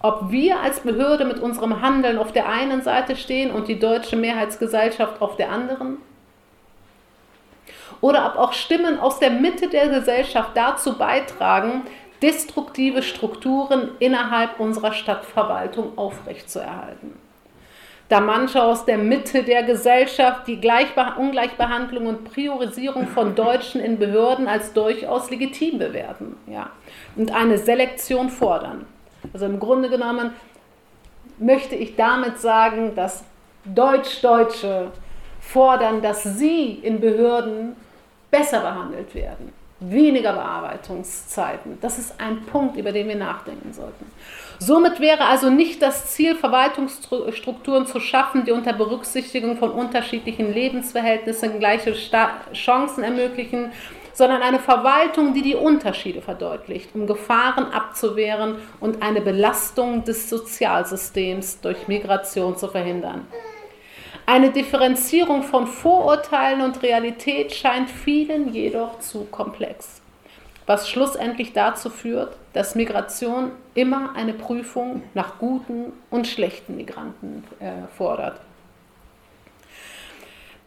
ob 0.00 0.30
wir 0.30 0.60
als 0.60 0.80
Behörde 0.80 1.24
mit 1.24 1.38
unserem 1.38 1.82
Handeln 1.82 2.18
auf 2.18 2.32
der 2.32 2.48
einen 2.48 2.82
Seite 2.82 3.16
stehen 3.16 3.50
und 3.50 3.68
die 3.68 3.78
deutsche 3.78 4.16
Mehrheitsgesellschaft 4.16 5.20
auf 5.20 5.36
der 5.36 5.50
anderen. 5.50 5.98
Oder 8.00 8.26
ob 8.26 8.38
auch 8.38 8.52
Stimmen 8.52 8.98
aus 8.98 9.18
der 9.18 9.30
Mitte 9.30 9.68
der 9.68 9.88
Gesellschaft 9.88 10.50
dazu 10.54 10.96
beitragen, 10.96 11.82
destruktive 12.22 13.02
Strukturen 13.02 13.90
innerhalb 13.98 14.58
unserer 14.58 14.92
Stadtverwaltung 14.92 15.96
aufrechtzuerhalten 15.98 17.14
da 18.10 18.20
manche 18.20 18.60
aus 18.60 18.84
der 18.84 18.98
Mitte 18.98 19.44
der 19.44 19.62
Gesellschaft 19.62 20.48
die 20.48 20.60
Gleichbe 20.60 21.14
Ungleichbehandlung 21.16 22.06
und 22.06 22.24
Priorisierung 22.24 23.06
von 23.06 23.36
Deutschen 23.36 23.80
in 23.80 24.00
Behörden 24.00 24.48
als 24.48 24.72
durchaus 24.72 25.30
legitim 25.30 25.78
bewerten 25.78 26.36
ja, 26.48 26.70
und 27.14 27.32
eine 27.32 27.56
Selektion 27.56 28.28
fordern. 28.28 28.84
Also 29.32 29.46
im 29.46 29.60
Grunde 29.60 29.88
genommen 29.88 30.32
möchte 31.38 31.74
ich 31.74 31.96
damit 31.96 32.38
sagen, 32.38 32.94
dass 32.94 33.24
Deutsch-Deutsche 33.64 34.92
fordern, 35.40 36.02
dass 36.02 36.22
sie 36.22 36.72
in 36.82 37.00
Behörden 37.00 37.76
besser 38.30 38.60
behandelt 38.60 39.14
werden, 39.14 39.52
weniger 39.80 40.32
Bearbeitungszeiten. 40.32 41.78
Das 41.80 41.98
ist 41.98 42.20
ein 42.20 42.44
Punkt, 42.46 42.76
über 42.76 42.92
den 42.92 43.08
wir 43.08 43.16
nachdenken 43.16 43.72
sollten. 43.72 44.06
Somit 44.58 45.00
wäre 45.00 45.24
also 45.24 45.48
nicht 45.48 45.80
das 45.80 46.12
Ziel, 46.12 46.34
Verwaltungsstrukturen 46.36 47.86
zu 47.86 47.98
schaffen, 47.98 48.44
die 48.44 48.52
unter 48.52 48.74
Berücksichtigung 48.74 49.56
von 49.56 49.70
unterschiedlichen 49.70 50.52
Lebensverhältnissen 50.52 51.58
gleiche 51.58 51.94
Chancen 52.52 53.02
ermöglichen, 53.02 53.72
sondern 54.12 54.42
eine 54.42 54.58
Verwaltung, 54.58 55.34
die 55.34 55.42
die 55.42 55.54
Unterschiede 55.54 56.22
verdeutlicht, 56.22 56.94
um 56.94 57.06
Gefahren 57.06 57.72
abzuwehren 57.72 58.56
und 58.80 59.02
eine 59.02 59.20
Belastung 59.20 60.04
des 60.04 60.28
Sozialsystems 60.28 61.60
durch 61.60 61.88
Migration 61.88 62.56
zu 62.56 62.68
verhindern. 62.68 63.26
Eine 64.26 64.50
Differenzierung 64.50 65.42
von 65.42 65.66
Vorurteilen 65.66 66.60
und 66.60 66.82
Realität 66.82 67.52
scheint 67.52 67.90
vielen 67.90 68.52
jedoch 68.52 69.00
zu 69.00 69.24
komplex 69.24 70.00
was 70.70 70.88
schlussendlich 70.88 71.52
dazu 71.52 71.90
führt, 71.90 72.36
dass 72.52 72.76
Migration 72.76 73.50
immer 73.74 74.14
eine 74.14 74.32
Prüfung 74.32 75.02
nach 75.14 75.36
guten 75.40 75.92
und 76.10 76.28
schlechten 76.28 76.76
Migranten 76.76 77.42
äh, 77.58 77.88
fordert. 77.96 78.40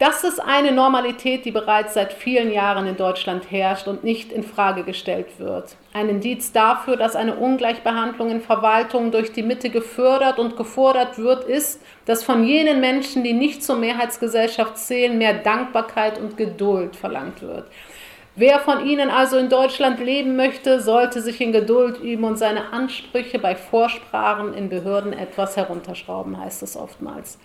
Das 0.00 0.24
ist 0.24 0.40
eine 0.40 0.72
Normalität, 0.72 1.44
die 1.44 1.52
bereits 1.52 1.94
seit 1.94 2.12
vielen 2.12 2.52
Jahren 2.52 2.88
in 2.88 2.96
Deutschland 2.96 3.48
herrscht 3.50 3.86
und 3.86 4.02
nicht 4.02 4.32
in 4.32 4.42
Frage 4.42 4.82
gestellt 4.82 5.38
wird. 5.38 5.76
Ein 5.92 6.08
Indiz 6.08 6.50
dafür, 6.50 6.96
dass 6.96 7.14
eine 7.14 7.36
Ungleichbehandlung 7.36 8.28
in 8.30 8.40
Verwaltungen 8.40 9.12
durch 9.12 9.32
die 9.32 9.44
Mitte 9.44 9.70
gefördert 9.70 10.40
und 10.40 10.56
gefordert 10.56 11.18
wird, 11.18 11.44
ist, 11.44 11.80
dass 12.06 12.24
von 12.24 12.44
jenen 12.44 12.80
Menschen, 12.80 13.22
die 13.22 13.34
nicht 13.34 13.62
zur 13.62 13.76
Mehrheitsgesellschaft 13.76 14.78
zählen, 14.78 15.16
mehr 15.16 15.34
Dankbarkeit 15.34 16.18
und 16.18 16.36
Geduld 16.36 16.96
verlangt 16.96 17.40
wird. 17.40 17.66
Wer 18.34 18.58
von 18.58 18.84
Ihnen 18.84 19.10
also 19.10 19.36
in 19.36 19.48
Deutschland 19.48 20.00
leben 20.00 20.34
möchte, 20.34 20.80
sollte 20.80 21.20
sich 21.20 21.40
in 21.40 21.52
Geduld 21.52 22.00
üben 22.00 22.24
und 22.24 22.36
seine 22.36 22.72
Ansprüche 22.72 23.38
bei 23.38 23.54
Vorsprachen 23.54 24.54
in 24.54 24.68
Behörden 24.68 25.12
etwas 25.12 25.56
herunterschrauben, 25.56 26.36
heißt 26.40 26.64
es 26.64 26.76
oftmals. 26.76 27.38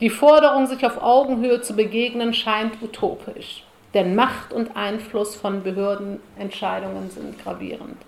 Die 0.00 0.10
Forderung, 0.10 0.66
sich 0.66 0.84
auf 0.86 1.02
Augenhöhe 1.02 1.60
zu 1.60 1.76
begegnen, 1.76 2.32
scheint 2.32 2.82
utopisch, 2.82 3.64
denn 3.92 4.14
Macht 4.14 4.52
und 4.52 4.74
Einfluss 4.74 5.36
von 5.36 5.62
Behördenentscheidungen 5.62 7.10
sind 7.10 7.42
gravierend. 7.42 7.98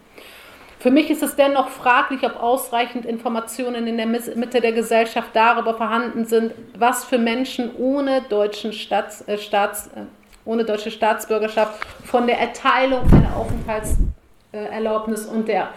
Für 0.78 0.90
mich 0.90 1.10
ist 1.10 1.22
es 1.22 1.36
dennoch 1.36 1.68
fraglich, 1.68 2.24
ob 2.24 2.42
ausreichend 2.42 3.04
Informationen 3.04 3.86
in 3.86 3.98
der 3.98 4.06
Mitte 4.06 4.60
der 4.60 4.72
Gesellschaft 4.72 5.28
darüber 5.34 5.74
vorhanden 5.74 6.24
sind, 6.24 6.54
was 6.76 7.04
für 7.04 7.18
Menschen 7.18 7.70
ohne, 7.76 8.22
deutschen 8.22 8.72
Staats, 8.72 9.22
äh, 9.28 9.38
Staats, 9.38 9.88
äh, 9.88 10.06
ohne 10.44 10.64
deutsche 10.64 10.90
Staatsbürgerschaft 10.90 11.86
von 12.04 12.26
der 12.26 12.40
Erteilung 12.40 13.02
einer 13.12 13.36
Aufenthaltserlaubnis 13.36 15.26
und 15.26 15.46
der 15.46 15.68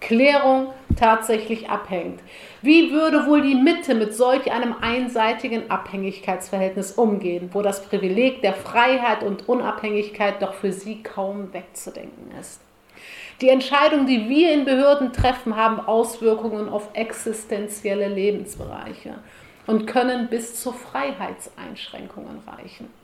Klärung 0.00 0.68
tatsächlich 0.96 1.70
abhängt. 1.70 2.20
Wie 2.60 2.92
würde 2.92 3.26
wohl 3.26 3.42
die 3.42 3.54
Mitte 3.54 3.94
mit 3.94 4.14
solch 4.14 4.52
einem 4.52 4.74
einseitigen 4.80 5.70
Abhängigkeitsverhältnis 5.70 6.92
umgehen, 6.92 7.50
wo 7.52 7.62
das 7.62 7.84
Privileg 7.84 8.42
der 8.42 8.54
Freiheit 8.54 9.22
und 9.22 9.48
Unabhängigkeit 9.48 10.40
doch 10.40 10.54
für 10.54 10.72
sie 10.72 11.02
kaum 11.02 11.52
wegzudenken 11.52 12.30
ist? 12.40 12.60
Die 13.40 13.48
Entscheidungen, 13.48 14.06
die 14.06 14.28
wir 14.28 14.52
in 14.52 14.64
Behörden 14.64 15.12
treffen, 15.12 15.56
haben 15.56 15.80
Auswirkungen 15.80 16.68
auf 16.68 16.90
existenzielle 16.92 18.08
Lebensbereiche 18.08 19.14
und 19.66 19.86
können 19.86 20.28
bis 20.28 20.60
zu 20.62 20.72
Freiheitseinschränkungen 20.72 22.40
reichen. 22.46 23.01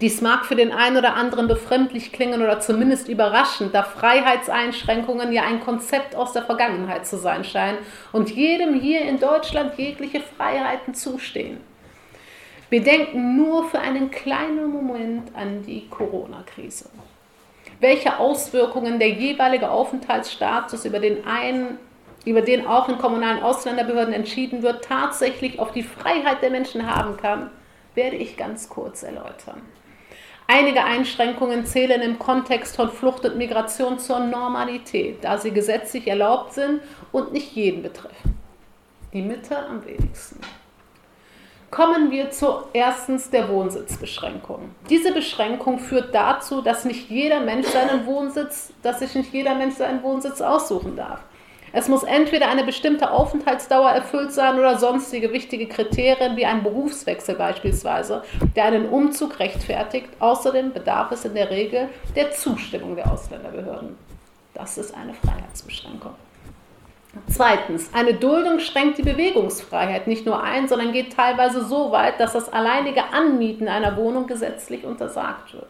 Dies 0.00 0.20
mag 0.20 0.44
für 0.46 0.56
den 0.56 0.72
einen 0.72 0.96
oder 0.96 1.14
anderen 1.14 1.48
befremdlich 1.48 2.12
klingen 2.12 2.42
oder 2.42 2.60
zumindest 2.60 3.08
überraschend, 3.08 3.74
da 3.74 3.82
Freiheitseinschränkungen 3.82 5.32
ja 5.32 5.42
ein 5.42 5.60
Konzept 5.60 6.14
aus 6.16 6.32
der 6.32 6.42
Vergangenheit 6.42 7.06
zu 7.06 7.18
sein 7.18 7.44
scheinen 7.44 7.78
und 8.12 8.30
jedem 8.30 8.74
hier 8.74 9.02
in 9.02 9.20
Deutschland 9.20 9.78
jegliche 9.78 10.20
Freiheiten 10.20 10.94
zustehen. 10.94 11.58
Wir 12.70 12.82
denken 12.82 13.36
nur 13.36 13.68
für 13.68 13.78
einen 13.78 14.10
kleinen 14.10 14.70
Moment 14.70 15.34
an 15.36 15.62
die 15.62 15.88
Corona-Krise 15.88 16.90
welche 17.80 18.18
Auswirkungen 18.18 18.98
der 18.98 19.10
jeweilige 19.10 19.70
Aufenthaltsstatus, 19.70 20.84
über 20.84 21.00
den, 21.00 21.26
einen, 21.26 21.78
über 22.24 22.40
den 22.40 22.66
auch 22.66 22.88
in 22.88 22.98
kommunalen 22.98 23.42
Ausländerbehörden 23.42 24.14
entschieden 24.14 24.62
wird, 24.62 24.84
tatsächlich 24.84 25.58
auf 25.58 25.72
die 25.72 25.82
Freiheit 25.82 26.42
der 26.42 26.50
Menschen 26.50 26.86
haben 26.92 27.16
kann, 27.16 27.50
werde 27.94 28.16
ich 28.16 28.36
ganz 28.36 28.68
kurz 28.68 29.02
erläutern. 29.02 29.62
Einige 30.46 30.84
Einschränkungen 30.84 31.64
zählen 31.64 32.02
im 32.02 32.18
Kontext 32.18 32.76
von 32.76 32.90
Flucht 32.90 33.24
und 33.24 33.38
Migration 33.38 33.98
zur 33.98 34.20
Normalität, 34.20 35.24
da 35.24 35.38
sie 35.38 35.52
gesetzlich 35.52 36.06
erlaubt 36.06 36.52
sind 36.52 36.82
und 37.12 37.32
nicht 37.32 37.52
jeden 37.56 37.82
betreffen. 37.82 38.38
Die 39.14 39.22
Mitte 39.22 39.56
am 39.56 39.84
wenigsten. 39.86 40.40
Kommen 41.70 42.10
wir 42.10 42.30
zu 42.30 42.46
erstens 42.72 43.30
der 43.30 43.48
Wohnsitzbeschränkung. 43.48 44.70
Diese 44.90 45.12
Beschränkung 45.12 45.78
führt 45.80 46.14
dazu, 46.14 46.60
dass 46.60 46.84
nicht 46.84 47.10
jeder 47.10 47.40
Mensch 47.40 47.66
seinen 47.66 48.06
Wohnsitz, 48.06 48.72
dass 48.82 49.00
sich 49.00 49.14
nicht 49.14 49.32
jeder 49.32 49.54
Mensch 49.54 49.74
seinen 49.74 50.02
Wohnsitz 50.02 50.40
aussuchen 50.40 50.94
darf. 50.94 51.20
Es 51.76 51.88
muss 51.88 52.04
entweder 52.04 52.48
eine 52.48 52.62
bestimmte 52.62 53.10
Aufenthaltsdauer 53.10 53.90
erfüllt 53.90 54.32
sein 54.32 54.60
oder 54.60 54.78
sonstige 54.78 55.32
wichtige 55.32 55.66
Kriterien 55.66 56.36
wie 56.36 56.46
ein 56.46 56.62
Berufswechsel 56.62 57.34
beispielsweise, 57.34 58.22
der 58.54 58.66
einen 58.66 58.88
Umzug 58.88 59.40
rechtfertigt. 59.40 60.08
Außerdem 60.20 60.72
bedarf 60.72 61.10
es 61.10 61.24
in 61.24 61.34
der 61.34 61.50
Regel 61.50 61.88
der 62.14 62.30
Zustimmung 62.30 62.94
der 62.94 63.10
Ausländerbehörden. 63.10 63.96
Das 64.54 64.78
ist 64.78 64.94
eine 64.94 65.14
Freiheitsbeschränkung. 65.14 66.12
Zweitens, 67.28 67.90
eine 67.92 68.14
Duldung 68.14 68.60
schränkt 68.60 68.98
die 68.98 69.02
Bewegungsfreiheit 69.02 70.06
nicht 70.06 70.26
nur 70.26 70.40
ein, 70.40 70.68
sondern 70.68 70.92
geht 70.92 71.16
teilweise 71.16 71.64
so 71.64 71.90
weit, 71.90 72.20
dass 72.20 72.34
das 72.34 72.52
alleinige 72.52 73.12
Anmieten 73.12 73.66
einer 73.66 73.96
Wohnung 73.96 74.28
gesetzlich 74.28 74.84
untersagt 74.84 75.54
wird. 75.54 75.66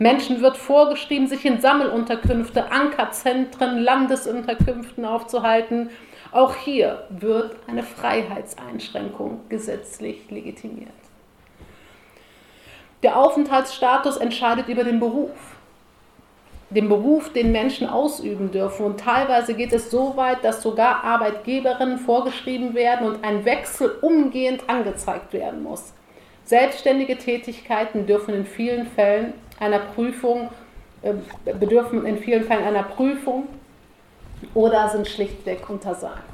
Menschen 0.00 0.40
wird 0.40 0.56
vorgeschrieben, 0.56 1.28
sich 1.28 1.44
in 1.44 1.60
Sammelunterkünfte, 1.60 2.72
Ankerzentren, 2.72 3.78
Landesunterkünften 3.78 5.04
aufzuhalten. 5.04 5.90
Auch 6.32 6.56
hier 6.56 7.04
wird 7.10 7.54
eine 7.68 7.82
Freiheitseinschränkung 7.82 9.42
gesetzlich 9.50 10.30
legitimiert. 10.30 10.88
Der 13.02 13.18
Aufenthaltsstatus 13.18 14.16
entscheidet 14.16 14.68
über 14.68 14.84
den 14.84 15.00
Beruf 15.00 15.30
den 16.70 16.88
Beruf 16.88 17.32
den 17.32 17.52
Menschen 17.52 17.88
ausüben 17.88 18.52
dürfen. 18.52 18.86
Und 18.86 19.00
teilweise 19.00 19.54
geht 19.54 19.72
es 19.72 19.90
so 19.90 20.16
weit, 20.16 20.44
dass 20.44 20.62
sogar 20.62 21.04
Arbeitgeberinnen 21.04 21.98
vorgeschrieben 21.98 22.74
werden 22.74 23.08
und 23.08 23.24
ein 23.24 23.44
Wechsel 23.44 23.90
umgehend 24.00 24.62
angezeigt 24.68 25.32
werden 25.32 25.62
muss. 25.62 25.92
Selbstständige 26.44 27.18
Tätigkeiten 27.18 28.06
dürfen 28.06 28.34
in 28.34 28.46
vielen 28.46 28.86
Fällen 28.86 29.34
einer 29.60 29.78
Prüfung, 29.78 30.48
äh, 31.02 31.14
bedürfen 31.44 32.04
in 32.04 32.18
vielen 32.18 32.44
Fällen 32.44 32.64
einer 32.64 32.82
Prüfung 32.82 33.46
oder 34.54 34.88
sind 34.88 35.06
schlichtweg 35.06 35.70
untersagt. 35.70 36.24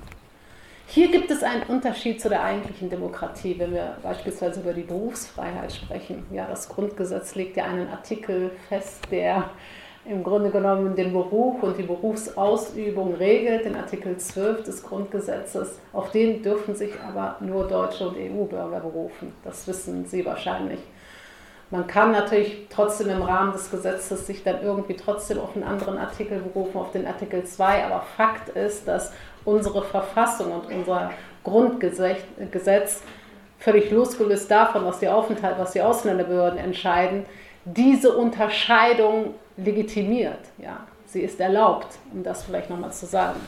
Hier 0.88 1.10
gibt 1.10 1.30
es 1.32 1.42
einen 1.42 1.64
Unterschied 1.64 2.20
zu 2.20 2.28
der 2.28 2.44
eigentlichen 2.44 2.88
Demokratie, 2.88 3.56
wenn 3.58 3.74
wir 3.74 3.96
beispielsweise 4.02 4.60
über 4.60 4.72
die 4.72 4.82
Berufsfreiheit 4.82 5.72
sprechen. 5.72 6.24
Ja, 6.32 6.46
das 6.46 6.68
Grundgesetz 6.68 7.34
legt 7.34 7.56
ja 7.56 7.64
einen 7.64 7.88
Artikel 7.88 8.52
fest, 8.68 9.02
der 9.10 9.50
im 10.08 10.22
Grunde 10.22 10.50
genommen 10.50 10.94
den 10.94 11.12
Beruf 11.12 11.60
und 11.64 11.76
die 11.76 11.82
Berufsausübung 11.82 13.14
regelt, 13.14 13.64
den 13.64 13.74
Artikel 13.74 14.16
12 14.16 14.62
des 14.62 14.84
Grundgesetzes. 14.84 15.80
Auf 15.92 16.12
den 16.12 16.42
dürfen 16.42 16.76
sich 16.76 16.92
aber 17.00 17.36
nur 17.40 17.66
deutsche 17.66 18.08
und 18.08 18.16
EU-Bürger 18.16 18.78
berufen. 18.78 19.32
Das 19.42 19.66
wissen 19.66 20.06
Sie 20.06 20.24
wahrscheinlich. 20.24 20.78
Man 21.70 21.86
kann 21.86 22.12
natürlich 22.12 22.66
trotzdem 22.70 23.10
im 23.10 23.22
Rahmen 23.22 23.52
des 23.52 23.70
Gesetzes 23.70 24.26
sich 24.26 24.44
dann 24.44 24.62
irgendwie 24.62 24.94
trotzdem 24.94 25.40
auf 25.40 25.56
einen 25.56 25.64
anderen 25.64 25.98
Artikel 25.98 26.38
berufen, 26.38 26.76
auf 26.78 26.92
den 26.92 27.06
Artikel 27.06 27.44
2. 27.44 27.84
Aber 27.84 28.04
Fakt 28.16 28.50
ist, 28.50 28.86
dass 28.86 29.12
unsere 29.44 29.82
Verfassung 29.82 30.52
und 30.52 30.72
unser 30.72 31.10
Grundgesetz 31.42 33.02
völlig 33.58 33.90
losgelöst 33.90 34.50
davon, 34.50 34.84
was 34.84 35.00
die 35.00 35.08
Aufenthalt, 35.08 35.58
was 35.58 35.72
die 35.72 35.82
Ausländerbehörden 35.82 36.58
entscheiden, 36.58 37.26
diese 37.64 38.16
Unterscheidung 38.16 39.34
legitimiert. 39.56 40.38
Ja. 40.58 40.86
Sie 41.06 41.22
ist 41.22 41.40
erlaubt, 41.40 41.98
um 42.12 42.22
das 42.22 42.44
vielleicht 42.44 42.68
nochmal 42.68 42.92
zu 42.92 43.06
sagen. 43.06 43.40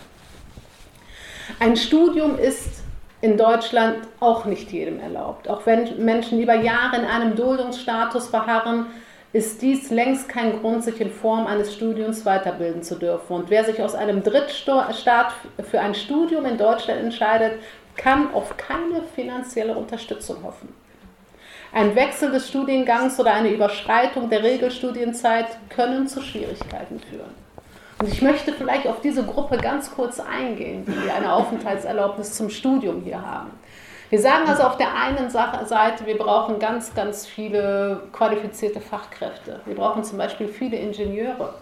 Ein 1.61 1.77
Studium 1.77 2.39
ist 2.39 2.83
in 3.21 3.37
Deutschland 3.37 3.97
auch 4.21 4.45
nicht 4.45 4.71
jedem 4.71 5.01
erlaubt. 5.01 5.49
Auch 5.49 5.67
wenn 5.67 6.05
Menschen 6.05 6.41
über 6.41 6.55
Jahre 6.55 6.97
in 6.97 7.05
einem 7.05 7.35
Duldungsstatus 7.35 8.29
verharren, 8.29 8.87
ist 9.33 9.61
dies 9.61 9.91
längst 9.91 10.29
kein 10.29 10.61
Grund, 10.61 10.85
sich 10.85 11.01
in 11.01 11.11
Form 11.11 11.47
eines 11.47 11.75
Studiums 11.75 12.25
weiterbilden 12.25 12.83
zu 12.83 12.95
dürfen. 12.95 13.35
Und 13.35 13.51
wer 13.51 13.65
sich 13.65 13.83
aus 13.83 13.95
einem 13.95 14.23
Drittstaat 14.23 15.33
für 15.71 15.81
ein 15.81 15.95
Studium 15.95 16.47
in 16.47 16.57
Deutschland 16.57 17.01
entscheidet, 17.01 17.61
kann 17.97 18.33
auf 18.33 18.57
keine 18.57 19.03
finanzielle 19.15 19.77
Unterstützung 19.77 20.43
hoffen. 20.45 20.73
Ein 21.73 21.95
Wechsel 21.95 22.31
des 22.31 22.49
Studiengangs 22.49 23.21
oder 23.21 23.35
eine 23.35 23.51
Überschreitung 23.51 24.31
der 24.31 24.43
Regelstudienzeit 24.43 25.47
können 25.69 26.09
zu 26.09 26.23
Schwierigkeiten 26.23 26.99
führen. 27.01 27.48
Und 27.99 28.09
ich 28.09 28.23
möchte 28.23 28.53
vielleicht 28.53 28.87
auf 28.87 29.01
diese 29.01 29.25
Gruppe 29.25 29.57
ganz 29.57 29.91
kurz 29.91 30.21
eingehen, 30.21 30.85
die 30.87 31.11
eine 31.11 31.33
Aufenthaltserlaubnis 31.33 32.35
zum 32.35 32.49
Studium 32.49 33.03
hier 33.03 33.21
haben. 33.21 33.51
Wir 34.11 34.21
sagen 34.21 34.49
also 34.49 34.63
auf 34.63 34.77
der 34.79 34.95
einen 34.95 35.29
Seite, 35.31 36.07
wir 36.07 36.17
brauchen 36.17 36.59
ganz, 36.59 36.95
ganz 36.95 37.27
viele 37.27 38.03
qualifizierte 38.13 38.81
Fachkräfte. 38.81 39.61
Wir 39.67 39.75
brauchen 39.75 40.03
zum 40.05 40.17
Beispiel 40.17 40.49
viele 40.49 40.77
Ingenieure. 40.77 41.55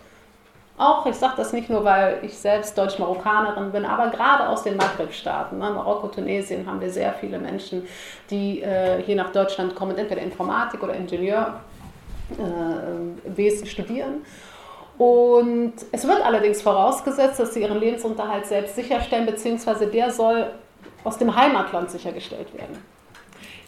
Auch, 0.78 1.06
ich 1.06 1.16
sage 1.16 1.32
das 1.38 1.54
nicht 1.54 1.70
nur, 1.70 1.84
weil 1.84 2.18
ich 2.22 2.36
selbst 2.36 2.76
Deutsch-Marokkanerin 2.76 3.72
bin, 3.72 3.86
aber 3.86 4.10
gerade 4.10 4.46
aus 4.46 4.62
den 4.62 4.76
Maghreb-Staaten, 4.76 5.58
ne, 5.58 5.70
Marokko, 5.70 6.08
Tunesien, 6.08 6.66
haben 6.66 6.82
wir 6.82 6.90
sehr 6.90 7.14
viele 7.14 7.38
Menschen, 7.38 7.88
die 8.30 8.60
äh, 8.60 9.02
hier 9.02 9.16
nach 9.16 9.32
Deutschland 9.32 9.74
kommen, 9.74 9.96
entweder 9.96 10.20
Informatik 10.20 10.82
oder 10.82 10.94
Ingenieurwesen 10.94 11.56
äh, 13.64 13.66
studieren. 13.66 14.22
Und 14.98 15.74
es 15.92 16.06
wird 16.06 16.24
allerdings 16.24 16.62
vorausgesetzt, 16.62 17.38
dass 17.38 17.52
sie 17.52 17.62
ihren 17.62 17.78
Lebensunterhalt 17.78 18.46
selbst 18.46 18.76
sicherstellen, 18.76 19.26
beziehungsweise 19.26 19.86
der 19.86 20.10
soll 20.10 20.50
aus 21.04 21.18
dem 21.18 21.34
Heimatland 21.36 21.90
sichergestellt 21.90 22.52
werden. 22.56 22.82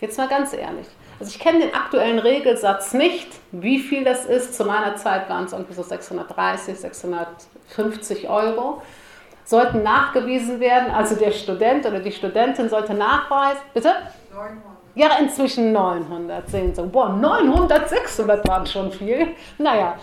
Jetzt 0.01 0.16
mal 0.16 0.29
ganz 0.29 0.53
ehrlich, 0.53 0.87
also 1.20 1.33
ich 1.35 1.41
kenne 1.41 1.59
den 1.59 1.74
aktuellen 1.74 2.18
Regelsatz 2.20 2.95
nicht, 2.95 3.29
wie 3.51 3.81
viel 3.81 4.05
das 4.05 4.24
ist. 4.24 4.55
Zu 4.55 4.64
meiner 4.64 4.97
Zeit 4.97 5.29
waren 5.29 5.45
es 5.45 5.53
irgendwie 5.53 5.74
so 5.74 5.83
630, 5.83 6.79
650 6.79 8.29
Euro. 8.29 8.81
Sollten 9.45 9.83
nachgewiesen 9.83 10.61
werden, 10.61 10.91
also 10.91 11.16
der 11.16 11.33
Student 11.33 11.87
oder 11.87 12.01
die 12.01 12.12
Studentin 12.12 12.68
sollte 12.68 12.95
nachweisen, 12.95 13.61
bitte? 13.72 13.93
900. 14.33 14.62
Ja, 14.95 15.16
inzwischen 15.18 15.72
900 15.72 16.49
sehen 16.51 16.74
Sie. 16.74 16.83
Boah, 16.83 17.09
900, 17.09 17.89
600 17.89 18.47
waren 18.47 18.66
schon 18.66 18.93
viel. 18.93 19.29
Naja, 19.57 19.97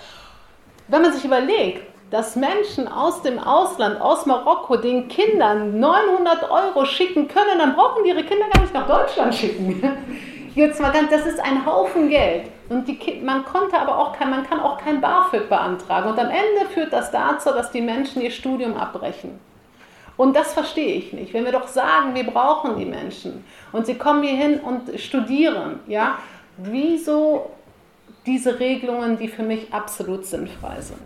wenn 0.87 1.01
man 1.01 1.13
sich 1.13 1.25
überlegt, 1.25 1.83
dass 2.11 2.35
Menschen 2.35 2.87
aus 2.87 3.21
dem 3.23 3.39
Ausland, 3.39 3.99
aus 3.99 4.25
Marokko, 4.25 4.77
den 4.77 5.07
Kindern 5.07 5.79
900 5.79 6.49
Euro 6.49 6.85
schicken 6.85 7.27
können, 7.27 7.57
dann 7.57 7.75
brauchen 7.75 8.03
die 8.03 8.09
ihre 8.09 8.23
Kinder 8.23 8.45
gar 8.53 8.61
nicht 8.61 8.73
nach 8.73 8.87
Deutschland 8.87 9.33
schicken. 9.33 9.81
Jetzt 10.55 10.79
mal 10.79 10.91
ganz, 10.91 11.09
das 11.09 11.25
ist 11.25 11.39
ein 11.39 11.65
Haufen 11.65 12.07
Geld. 12.07 12.49
Und 12.69 12.87
die, 12.87 13.21
man 13.21 13.43
konnte 13.43 13.77
aber 13.77 13.97
auch 13.97 14.13
kein, 14.17 14.29
man 14.29 14.47
kann 14.47 14.61
auch 14.61 14.77
kein 14.77 15.01
BAföG 15.01 15.49
beantragen. 15.49 16.09
Und 16.09 16.17
am 16.17 16.29
Ende 16.29 16.71
führt 16.73 16.93
das 16.93 17.11
dazu, 17.11 17.49
dass 17.49 17.71
die 17.71 17.81
Menschen 17.81 18.21
ihr 18.21 18.31
Studium 18.31 18.77
abbrechen. 18.77 19.39
Und 20.17 20.35
das 20.35 20.53
verstehe 20.53 20.95
ich 20.95 21.11
nicht. 21.11 21.33
Wenn 21.33 21.43
wir 21.43 21.51
doch 21.51 21.67
sagen, 21.67 22.15
wir 22.15 22.25
brauchen 22.25 22.77
die 22.77 22.85
Menschen 22.85 23.43
und 23.73 23.85
sie 23.85 23.95
kommen 23.95 24.23
hier 24.23 24.37
hin 24.37 24.59
und 24.61 24.97
studieren, 24.97 25.79
ja, 25.87 26.19
wieso 26.57 27.51
diese 28.25 28.59
Regelungen, 28.59 29.17
die 29.17 29.27
für 29.27 29.43
mich 29.43 29.73
absolut 29.73 30.25
sinnfrei 30.25 30.81
sind? 30.81 31.01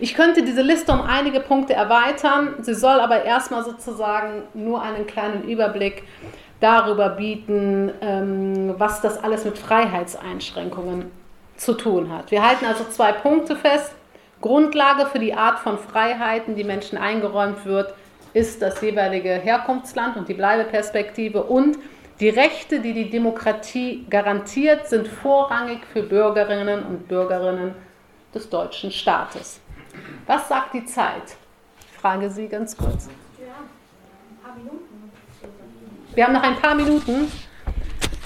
Ich 0.00 0.14
könnte 0.14 0.42
diese 0.42 0.62
Liste 0.62 0.92
um 0.92 1.02
einige 1.02 1.40
Punkte 1.40 1.74
erweitern. 1.74 2.54
Sie 2.62 2.74
soll 2.74 2.98
aber 2.98 3.24
erstmal 3.24 3.64
sozusagen 3.64 4.42
nur 4.52 4.82
einen 4.82 5.06
kleinen 5.06 5.44
Überblick 5.44 6.02
darüber 6.60 7.10
bieten, 7.10 7.92
ähm, 8.00 8.74
was 8.78 9.00
das 9.00 9.22
alles 9.22 9.44
mit 9.44 9.58
Freiheitseinschränkungen 9.58 11.10
zu 11.56 11.74
tun 11.74 12.12
hat. 12.12 12.30
Wir 12.30 12.46
halten 12.46 12.64
also 12.64 12.84
zwei 12.84 13.12
Punkte 13.12 13.54
fest. 13.54 13.92
Grundlage 14.40 15.06
für 15.06 15.18
die 15.18 15.34
Art 15.34 15.60
von 15.60 15.78
Freiheiten, 15.78 16.56
die 16.56 16.64
Menschen 16.64 16.98
eingeräumt 16.98 17.64
wird, 17.64 17.94
ist 18.34 18.60
das 18.60 18.80
jeweilige 18.80 19.30
Herkunftsland 19.30 20.16
und 20.16 20.28
die 20.28 20.34
Bleibeperspektive 20.34 21.44
und 21.44 21.78
die 22.20 22.28
Rechte, 22.28 22.80
die 22.80 22.92
die 22.92 23.10
Demokratie 23.10 24.06
garantiert, 24.08 24.88
sind 24.88 25.08
vorrangig 25.08 25.80
für 25.92 26.02
Bürgerinnen 26.02 26.84
und 26.84 27.08
Bürgerinnen 27.08 27.74
des 28.34 28.48
deutschen 28.48 28.90
Staates. 28.90 29.60
Was 30.26 30.48
sagt 30.48 30.74
die 30.74 30.84
Zeit? 30.84 31.36
Ich 31.92 31.98
frage 31.98 32.30
Sie 32.30 32.48
ganz 32.48 32.76
kurz. 32.76 33.08
Wir 36.14 36.24
haben 36.24 36.32
noch 36.32 36.42
ein 36.42 36.56
paar 36.56 36.74
Minuten. 36.74 37.30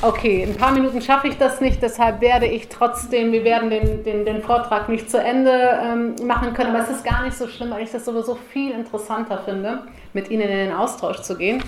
Okay, 0.00 0.44
in 0.44 0.50
ein 0.50 0.56
paar 0.56 0.70
Minuten 0.70 1.02
schaffe 1.02 1.26
ich 1.26 1.38
das 1.38 1.60
nicht, 1.60 1.82
deshalb 1.82 2.20
werde 2.20 2.46
ich 2.46 2.68
trotzdem, 2.68 3.32
wir 3.32 3.42
werden 3.42 3.68
den, 3.68 4.04
den, 4.04 4.24
den 4.24 4.42
Vortrag 4.42 4.88
nicht 4.88 5.10
zu 5.10 5.20
Ende 5.20 5.50
ähm, 5.82 6.14
machen 6.24 6.54
können, 6.54 6.70
aber 6.70 6.84
es 6.84 6.90
ist 6.90 7.04
gar 7.04 7.24
nicht 7.24 7.36
so 7.36 7.48
schlimm, 7.48 7.70
weil 7.70 7.82
ich 7.82 7.90
das 7.90 8.04
sowieso 8.04 8.36
viel 8.36 8.70
interessanter 8.70 9.38
finde, 9.44 9.82
mit 10.12 10.30
Ihnen 10.30 10.42
in 10.42 10.68
den 10.68 10.72
Austausch 10.72 11.22
zu 11.22 11.36
gehen. 11.36 11.64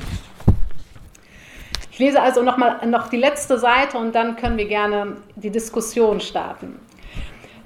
Lese 2.01 2.23
also 2.23 2.43
noch 2.43 2.57
mal 2.57 2.87
noch 2.87 3.09
die 3.09 3.19
letzte 3.19 3.59
Seite 3.59 3.99
und 3.99 4.15
dann 4.15 4.37
können 4.37 4.57
wir 4.57 4.67
gerne 4.67 5.19
die 5.37 5.51
Diskussion 5.51 6.21
starten. 6.21 6.81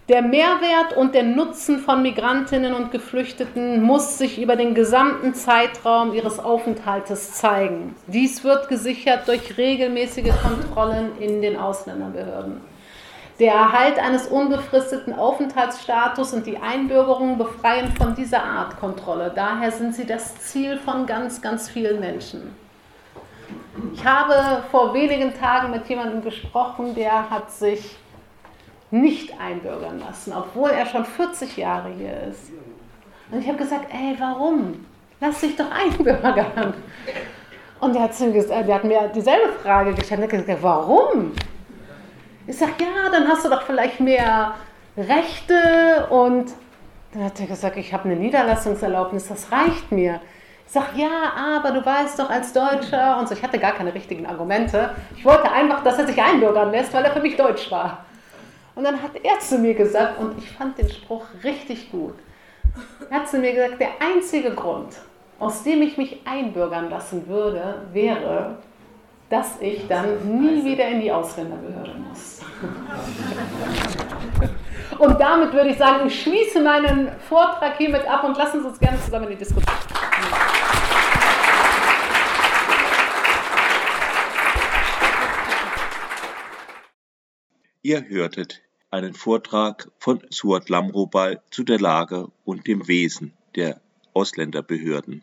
Der 0.09 0.23
Mehrwert 0.23 0.97
und 0.97 1.15
der 1.15 1.23
Nutzen 1.23 1.79
von 1.79 2.03
Migrantinnen 2.03 2.75
und 2.75 2.91
Geflüchteten 2.91 3.81
muss 3.81 4.19
sich 4.19 4.43
über 4.43 4.57
den 4.57 4.75
gesamten 4.75 5.35
Zeitraum 5.35 6.13
ihres 6.13 6.41
Aufenthaltes 6.41 7.35
zeigen. 7.35 7.95
Dies 8.09 8.43
wird 8.43 8.69
gesichert 8.69 9.29
durch 9.29 9.57
regelmäßige 9.57 10.33
Kontrollen 10.43 11.17
in 11.21 11.41
den 11.41 11.57
Ausländerbehörden. 11.57 12.61
Der 13.39 13.53
Erhalt 13.53 14.01
eines 14.01 14.27
unbefristeten 14.27 15.15
Aufenthaltsstatus 15.15 16.35
und 16.35 16.45
die 16.45 16.59
Einbürgerung 16.59 17.39
befreien 17.39 17.93
von 17.97 18.17
dieser 18.17 18.43
Art 18.43 18.81
Kontrolle. 18.81 19.33
Daher 19.33 19.71
sind 19.71 19.95
sie 19.95 20.07
das 20.07 20.37
Ziel 20.39 20.77
von 20.77 21.07
ganz, 21.07 21.41
ganz 21.41 21.71
vielen 21.71 22.01
Menschen. 22.01 22.64
Ich 23.93 24.05
habe 24.05 24.63
vor 24.71 24.95
wenigen 24.95 25.35
Tagen 25.35 25.71
mit 25.71 25.89
jemandem 25.89 26.23
gesprochen, 26.23 26.95
der 26.95 27.29
hat 27.31 27.51
sich 27.51 27.97
nicht 28.91 29.39
einbürgern 29.41 29.99
lassen, 29.99 30.33
obwohl 30.33 30.71
er 30.71 30.87
schon 30.87 31.05
40 31.05 31.57
Jahre 31.57 31.91
hier 31.91 32.23
ist. 32.31 32.53
Und 33.31 33.41
ich 33.41 33.49
habe 33.49 33.59
gesagt, 33.59 33.87
ey, 33.93 34.15
warum? 34.19 34.87
Lass 35.21 35.41
dich 35.41 35.57
doch 35.57 35.71
einbürgern. 35.71 36.75
Und 37.81 37.97
er 37.97 38.03
hat, 38.03 38.13
der 38.21 38.75
hat 38.75 38.85
mir 38.85 39.11
dieselbe 39.15 39.53
Frage 39.63 39.95
gestellt. 39.95 40.21
Er 40.21 40.25
hat 40.25 40.31
gesagt, 40.31 40.63
warum? 40.63 41.33
Ich 42.47 42.57
sage, 42.57 42.73
ja, 42.81 43.11
dann 43.11 43.27
hast 43.27 43.45
du 43.45 43.49
doch 43.49 43.63
vielleicht 43.63 44.01
mehr 44.01 44.55
Rechte. 44.97 46.07
Und 46.11 46.53
dann 47.13 47.25
hat 47.25 47.41
er 47.41 47.47
gesagt, 47.47 47.77
ich 47.77 47.93
habe 47.93 48.05
eine 48.05 48.17
Niederlassungserlaubnis, 48.17 49.29
das 49.29 49.51
reicht 49.51 49.91
mir. 49.91 50.21
Sage, 50.67 50.87
ja, 50.97 51.33
aber 51.57 51.71
du 51.71 51.85
weißt 51.85 52.19
doch 52.19 52.31
als 52.31 52.53
Deutscher 52.53 53.19
und 53.19 53.29
so. 53.29 53.35
Ich 53.35 53.43
hatte 53.43 53.59
gar 53.59 53.73
keine 53.73 53.95
richtigen 53.95 54.27
Argumente. 54.27 54.91
Ich 55.17 55.25
wollte 55.25 55.51
einfach, 55.51 55.83
dass 55.83 55.99
er 55.99 56.07
sich 56.07 56.21
einbürgern 56.21 56.71
lässt, 56.71 56.93
weil 56.93 57.05
er 57.05 57.13
für 57.13 57.21
mich 57.21 57.37
deutsch 57.37 57.71
war. 57.71 58.05
Und 58.75 58.85
dann 58.85 59.01
hat 59.01 59.13
er 59.23 59.39
zu 59.39 59.59
mir 59.59 59.75
gesagt, 59.75 60.19
und 60.19 60.37
ich 60.39 60.51
fand 60.51 60.79
den 60.79 60.89
Spruch 60.89 61.27
richtig 61.45 61.93
gut, 61.93 62.15
er 63.09 63.21
hat 63.21 63.29
zu 63.29 63.39
mir 63.39 63.53
gesagt, 63.53 63.81
der 63.81 63.91
einzige 64.01 64.51
Grund, 64.51 64.97
aus 65.39 65.63
dem 65.63 65.83
ich 65.83 65.97
mich 65.97 66.21
einbürgern 66.25 66.91
lassen 66.91 67.29
würde, 67.29 67.83
wäre, 67.93 68.57
dass 69.31 69.61
ich 69.61 69.87
dann 69.87 70.41
nie 70.41 70.65
wieder 70.65 70.87
in 70.89 71.01
die 71.01 71.13
Ausländerbehörde 71.13 71.95
muss. 72.09 72.41
Und 74.99 75.21
damit 75.21 75.53
würde 75.53 75.71
ich 75.71 75.79
sagen, 75.79 76.07
ich 76.07 76.23
schließe 76.23 76.61
meinen 76.61 77.11
Vortrag 77.29 77.77
hiermit 77.77 78.09
ab 78.09 78.25
und 78.25 78.37
lassen 78.37 78.61
Sie 78.61 78.67
uns 78.69 78.79
gerne 78.79 79.01
zusammen 79.01 79.25
in 79.25 79.31
die 79.33 79.39
Diskussion. 79.39 79.75
Ihr 87.87 88.09
hörtet 88.09 88.63
einen 88.91 89.13
Vortrag 89.13 89.93
von 89.99 90.23
Suat 90.31 90.71
Lamrobal 90.71 91.43
zu 91.51 91.65
der 91.65 91.79
Lage 91.79 92.29
und 92.47 92.67
dem 92.67 92.89
Wesen 92.89 93.35
der 93.57 93.83
Ausländerbehörden. 94.15 95.23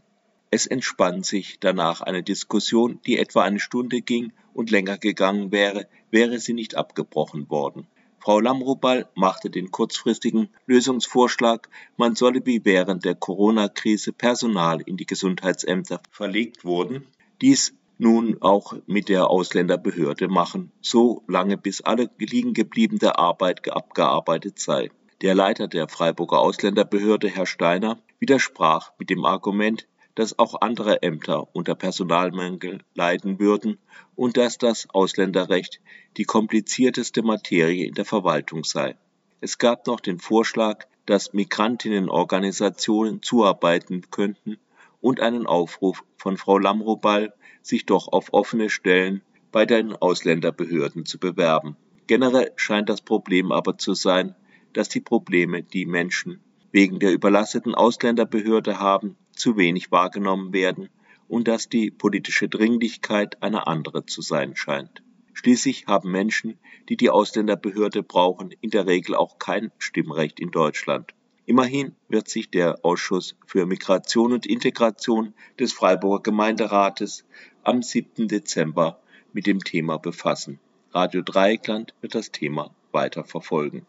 Es 0.51 0.67
entspann 0.67 1.23
sich 1.23 1.57
danach 1.59 2.01
eine 2.01 2.21
Diskussion, 2.21 2.99
die 3.07 3.17
etwa 3.17 3.41
eine 3.41 3.59
Stunde 3.59 4.01
ging 4.01 4.31
und 4.53 4.69
länger 4.69 4.99
gegangen 4.99 5.51
wäre, 5.51 5.87
wäre 6.11 6.37
sie 6.37 6.53
nicht 6.53 6.75
abgebrochen 6.75 7.49
worden. 7.49 7.87
Frau 8.19 8.39
Lamrobal 8.39 9.09
machte 9.15 9.49
den 9.49 9.71
kurzfristigen 9.71 10.49
Lösungsvorschlag, 10.67 11.67
man 11.97 12.15
solle 12.15 12.45
wie 12.45 12.63
während 12.63 13.05
der 13.05 13.15
Corona-Krise 13.15 14.13
Personal 14.13 14.81
in 14.81 14.97
die 14.97 15.07
Gesundheitsämter 15.07 15.99
verlegt 16.11 16.63
wurden. 16.63 17.07
Dies 17.41 17.73
nun 18.01 18.41
auch 18.41 18.73
mit 18.87 19.09
der 19.09 19.29
Ausländerbehörde 19.29 20.27
machen, 20.27 20.71
so 20.81 21.23
lange 21.27 21.55
bis 21.55 21.81
alle 21.81 22.09
liegen 22.17 22.55
gebliebene 22.55 23.19
Arbeit 23.19 23.71
abgearbeitet 23.71 24.57
sei. 24.57 24.89
Der 25.21 25.35
Leiter 25.35 25.67
der 25.67 25.87
Freiburger 25.87 26.39
Ausländerbehörde, 26.39 27.29
Herr 27.29 27.45
Steiner, 27.45 27.99
widersprach 28.17 28.91
mit 28.97 29.11
dem 29.11 29.23
Argument, 29.23 29.87
dass 30.15 30.39
auch 30.39 30.61
andere 30.61 31.03
Ämter 31.03 31.55
unter 31.55 31.75
Personalmangel 31.75 32.79
leiden 32.95 33.39
würden 33.39 33.77
und 34.15 34.35
dass 34.35 34.57
das 34.57 34.87
Ausländerrecht 34.89 35.79
die 36.17 36.25
komplizierteste 36.25 37.21
Materie 37.21 37.85
in 37.85 37.93
der 37.93 38.05
Verwaltung 38.05 38.63
sei. 38.63 38.95
Es 39.41 39.59
gab 39.59 39.85
noch 39.85 39.99
den 39.99 40.17
Vorschlag, 40.17 40.87
dass 41.05 41.33
Migrantinnenorganisationen 41.33 43.21
zuarbeiten 43.21 44.09
könnten 44.09 44.57
und 45.01 45.19
einen 45.19 45.45
Aufruf 45.47 46.03
von 46.17 46.37
Frau 46.37 46.57
Lamrobal, 46.57 47.33
sich 47.61 47.85
doch 47.85 48.07
auf 48.07 48.33
offene 48.33 48.69
Stellen 48.69 49.21
bei 49.51 49.65
den 49.65 49.93
Ausländerbehörden 49.93 51.05
zu 51.05 51.19
bewerben. 51.19 51.75
Generell 52.07 52.51
scheint 52.55 52.89
das 52.89 53.01
Problem 53.01 53.51
aber 53.51 53.77
zu 53.77 53.93
sein, 53.93 54.35
dass 54.73 54.89
die 54.89 55.01
Probleme, 55.01 55.63
die 55.63 55.85
Menschen 55.85 56.41
wegen 56.71 56.99
der 56.99 57.11
überlasteten 57.11 57.75
Ausländerbehörde 57.75 58.79
haben, 58.79 59.17
zu 59.33 59.57
wenig 59.57 59.91
wahrgenommen 59.91 60.53
werden 60.53 60.89
und 61.27 61.47
dass 61.47 61.69
die 61.69 61.91
politische 61.91 62.47
Dringlichkeit 62.47 63.41
eine 63.43 63.67
andere 63.67 64.05
zu 64.05 64.21
sein 64.21 64.55
scheint. 64.55 65.03
Schließlich 65.33 65.87
haben 65.87 66.11
Menschen, 66.11 66.59
die 66.89 66.97
die 66.97 67.09
Ausländerbehörde 67.09 68.03
brauchen, 68.03 68.51
in 68.61 68.69
der 68.69 68.85
Regel 68.85 69.15
auch 69.15 69.39
kein 69.39 69.71
Stimmrecht 69.77 70.39
in 70.39 70.51
Deutschland. 70.51 71.13
Immerhin 71.51 71.97
wird 72.07 72.29
sich 72.29 72.49
der 72.49 72.79
Ausschuss 72.85 73.35
für 73.45 73.65
Migration 73.65 74.31
und 74.31 74.45
Integration 74.45 75.33
des 75.59 75.73
Freiburger 75.73 76.23
Gemeinderates 76.23 77.25
am 77.65 77.81
7. 77.81 78.29
Dezember 78.29 79.01
mit 79.33 79.47
dem 79.47 79.61
Thema 79.61 79.97
befassen. 79.97 80.61
Radio 80.93 81.21
Dreieckland 81.21 81.93
wird 81.99 82.15
das 82.15 82.31
Thema 82.31 82.73
weiter 82.93 83.25
verfolgen 83.25 83.85